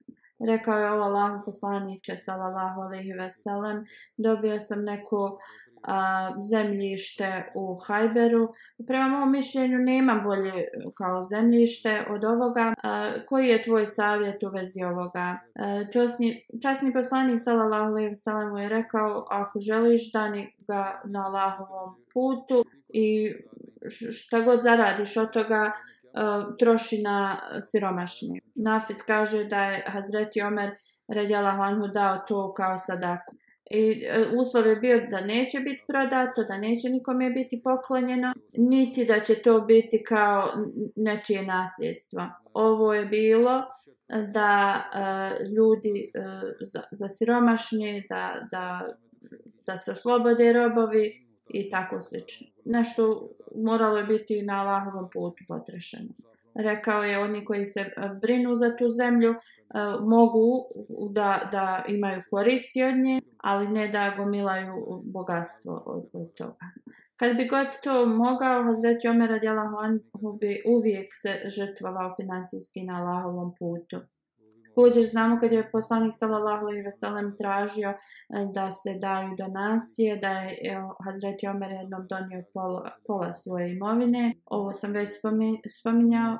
Rekao 0.49 0.79
je 0.79 0.91
o 0.91 1.03
Allahu 1.03 1.45
poslaniče 1.45 2.17
sallallahu 2.17 2.81
alaihi 2.81 3.13
ve 3.13 3.31
sellem, 3.31 3.85
dobio 4.17 4.61
sam 4.61 4.85
neko 4.85 5.39
a, 5.83 6.31
zemljište 6.51 7.53
u 7.55 7.75
Hajberu. 7.87 8.49
Prema 8.87 9.09
mom 9.09 9.33
mišljenju 9.33 9.79
nema 9.79 10.21
bolje 10.25 10.61
e, 10.61 10.67
kao 10.95 11.23
zemljište 11.23 12.05
od 12.11 12.25
ovoga. 12.25 12.75
A, 12.83 13.13
koji 13.27 13.49
je 13.49 13.63
tvoj 13.63 13.87
savjet 13.87 14.43
u 14.43 14.49
vezi 14.49 14.85
ovoga? 14.85 15.39
A, 15.55 15.85
časni, 15.93 16.47
časni 16.63 16.93
poslanik 16.93 17.41
sallallahu 17.41 17.85
alejhi 17.85 18.09
ve 18.09 18.15
sellem 18.15 18.57
je 18.57 18.69
rekao 18.69 19.27
ako 19.31 19.61
želiš 19.61 20.13
dani 20.13 20.55
ga 20.69 21.01
na 21.05 21.27
Allahovom 21.27 21.95
putu 22.13 22.65
i 22.89 23.35
šta 24.13 24.41
god 24.41 24.61
zaradiš 24.61 25.17
od 25.17 25.31
toga 25.31 25.73
troši 26.59 27.03
na 27.03 27.39
siromašni. 27.63 28.41
Nafis 28.55 29.03
kaže 29.03 29.45
da 29.45 29.65
je 29.65 29.85
Hazreti 29.87 30.43
Omer 30.43 30.71
Redjala 31.09 31.51
Hanhu 31.51 31.89
dao 31.89 32.19
to 32.29 32.55
kao 32.55 32.79
sadaku. 32.79 33.37
I 33.71 34.05
e, 34.07 34.27
uslov 34.37 34.67
je 34.67 34.77
bio 34.77 35.07
da 35.11 35.21
neće 35.21 35.61
biti 35.61 35.85
prodato, 35.87 36.45
da 36.45 36.59
neće 36.59 36.89
nikome 36.89 37.31
biti 37.31 37.61
poklonjeno, 37.65 38.35
niti 38.57 39.05
da 39.05 39.21
će 39.21 39.35
to 39.35 39.61
biti 39.61 40.05
kao 40.05 40.53
nečije 40.97 41.43
nasljedstvo. 41.43 42.27
Ovo 42.53 42.95
je 42.95 43.07
bilo 43.07 43.63
e, 44.09 44.27
da 44.33 44.83
uh, 44.93 45.55
ljudi 45.57 46.13
uh, 46.15 46.51
za, 46.61 46.83
za 46.91 47.09
siromašnje, 47.09 48.05
da, 48.09 48.47
da, 48.51 48.89
da 49.67 49.77
se 49.77 49.93
oslobode 49.93 50.53
robovi 50.53 51.27
i 51.49 51.71
tako 51.71 52.01
slično. 52.01 52.47
Nešto 52.65 53.29
moralo 53.55 53.99
je 53.99 54.05
biti 54.05 54.43
na 54.43 54.61
Allahovom 54.61 55.11
putu 55.13 55.45
potrešeno 55.49 56.28
rekao 56.59 57.03
je 57.03 57.19
oni 57.19 57.45
koji 57.45 57.65
se 57.67 57.81
e, 57.81 57.91
brinu 58.21 58.55
za 58.55 58.77
tu 58.77 58.91
zemlju 58.91 59.31
e, 59.31 59.37
mogu 60.01 60.65
da, 61.11 61.49
da 61.53 61.85
imaju 61.89 62.23
koristi 62.31 62.83
od 62.83 62.97
nje, 62.97 63.21
ali 63.39 63.69
ne 63.69 63.89
da 63.89 64.15
gomilaju 64.17 65.03
bogatstvo 65.05 65.83
od, 65.87 66.05
od 66.13 66.35
toga. 66.35 66.67
Kad 67.17 67.37
bi 67.37 67.49
god 67.49 67.67
to 67.83 68.07
mogao, 68.07 68.65
Hazreti 68.65 69.09
Omer 69.09 69.31
radijalahu 69.31 69.77
anhu 69.77 70.39
bi 70.41 70.63
uvijek 70.67 71.09
se 71.13 71.41
žrtvovao 71.57 72.15
finansijski 72.17 72.83
na 72.83 72.95
Allahovom 73.01 73.55
putu. 73.59 73.97
Također 74.79 75.07
znamo 75.07 75.39
kad 75.41 75.53
je 75.53 75.71
poslanik 75.71 76.13
sallallahu 76.15 76.67
alejhi 76.67 76.85
ve 76.85 76.93
sellem 76.93 77.37
tražio 77.37 77.89
e, 77.89 77.97
da 78.55 78.71
se 78.71 78.95
daju 78.95 79.35
donacije, 79.39 80.17
da 80.17 80.31
je 80.31 80.83
Hazreti 81.05 81.47
Omer 81.47 81.71
jednom 81.71 82.07
donio 82.09 82.45
pola, 82.55 82.91
pola 83.07 83.33
svoje 83.33 83.73
imovine. 83.73 84.35
Ovo 84.45 84.73
sam 84.73 84.93
već 84.93 85.09
spominjao. 85.81 86.39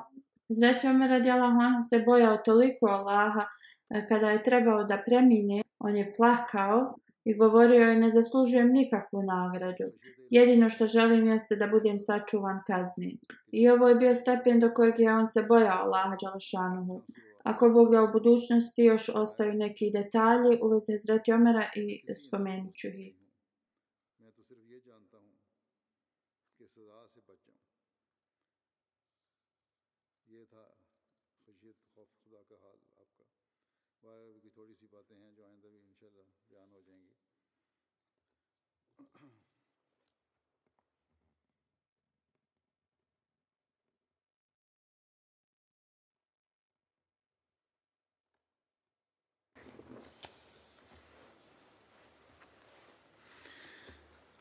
Zreti 0.49 0.87
Omer 0.87 1.09
radijalahu 1.09 1.59
anhu 1.59 1.81
se 1.89 2.03
bojao 2.05 2.37
toliko 2.37 2.85
Allaha 2.85 3.45
e, 3.89 4.07
kada 4.07 4.29
je 4.29 4.43
trebao 4.43 4.83
da 4.83 5.03
premine, 5.05 5.61
on 5.79 5.95
je 5.95 6.13
plakao 6.17 6.95
i 7.23 7.37
govorio 7.37 7.89
je 7.89 7.99
ne 7.99 8.09
zaslužujem 8.09 8.71
nikakvu 8.71 9.23
nagradu. 9.23 9.91
Jedino 10.29 10.69
što 10.69 10.87
želim 10.87 11.27
jeste 11.27 11.55
da 11.55 11.67
budem 11.67 11.99
sačuvan 11.99 12.59
kazni. 12.67 13.17
I 13.51 13.69
ovo 13.69 13.89
je 13.89 13.95
bio 13.95 14.15
stepen 14.15 14.59
do 14.59 14.71
kojeg 14.73 14.99
je 14.99 15.13
on 15.13 15.27
se 15.27 15.45
bojao 15.49 15.83
Allaha 15.83 16.15
Đalašanuhu. 16.21 17.01
Ako 17.43 17.69
Bog 17.69 17.91
da 17.91 18.03
u 18.03 18.11
budućnosti 18.11 18.83
još 18.83 19.09
ostaju 19.09 19.53
neki 19.53 19.91
detalji 19.93 20.59
u 20.61 20.67
vezi 20.67 20.97
Zreti 21.05 21.33
Omera 21.33 21.65
i 21.75 22.13
spomenut 22.15 22.75
ću 22.75 22.87
ih. 22.87 23.18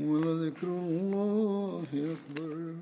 ولذكر 0.00 0.66
الله 0.68 1.82
أكبر 1.94 2.74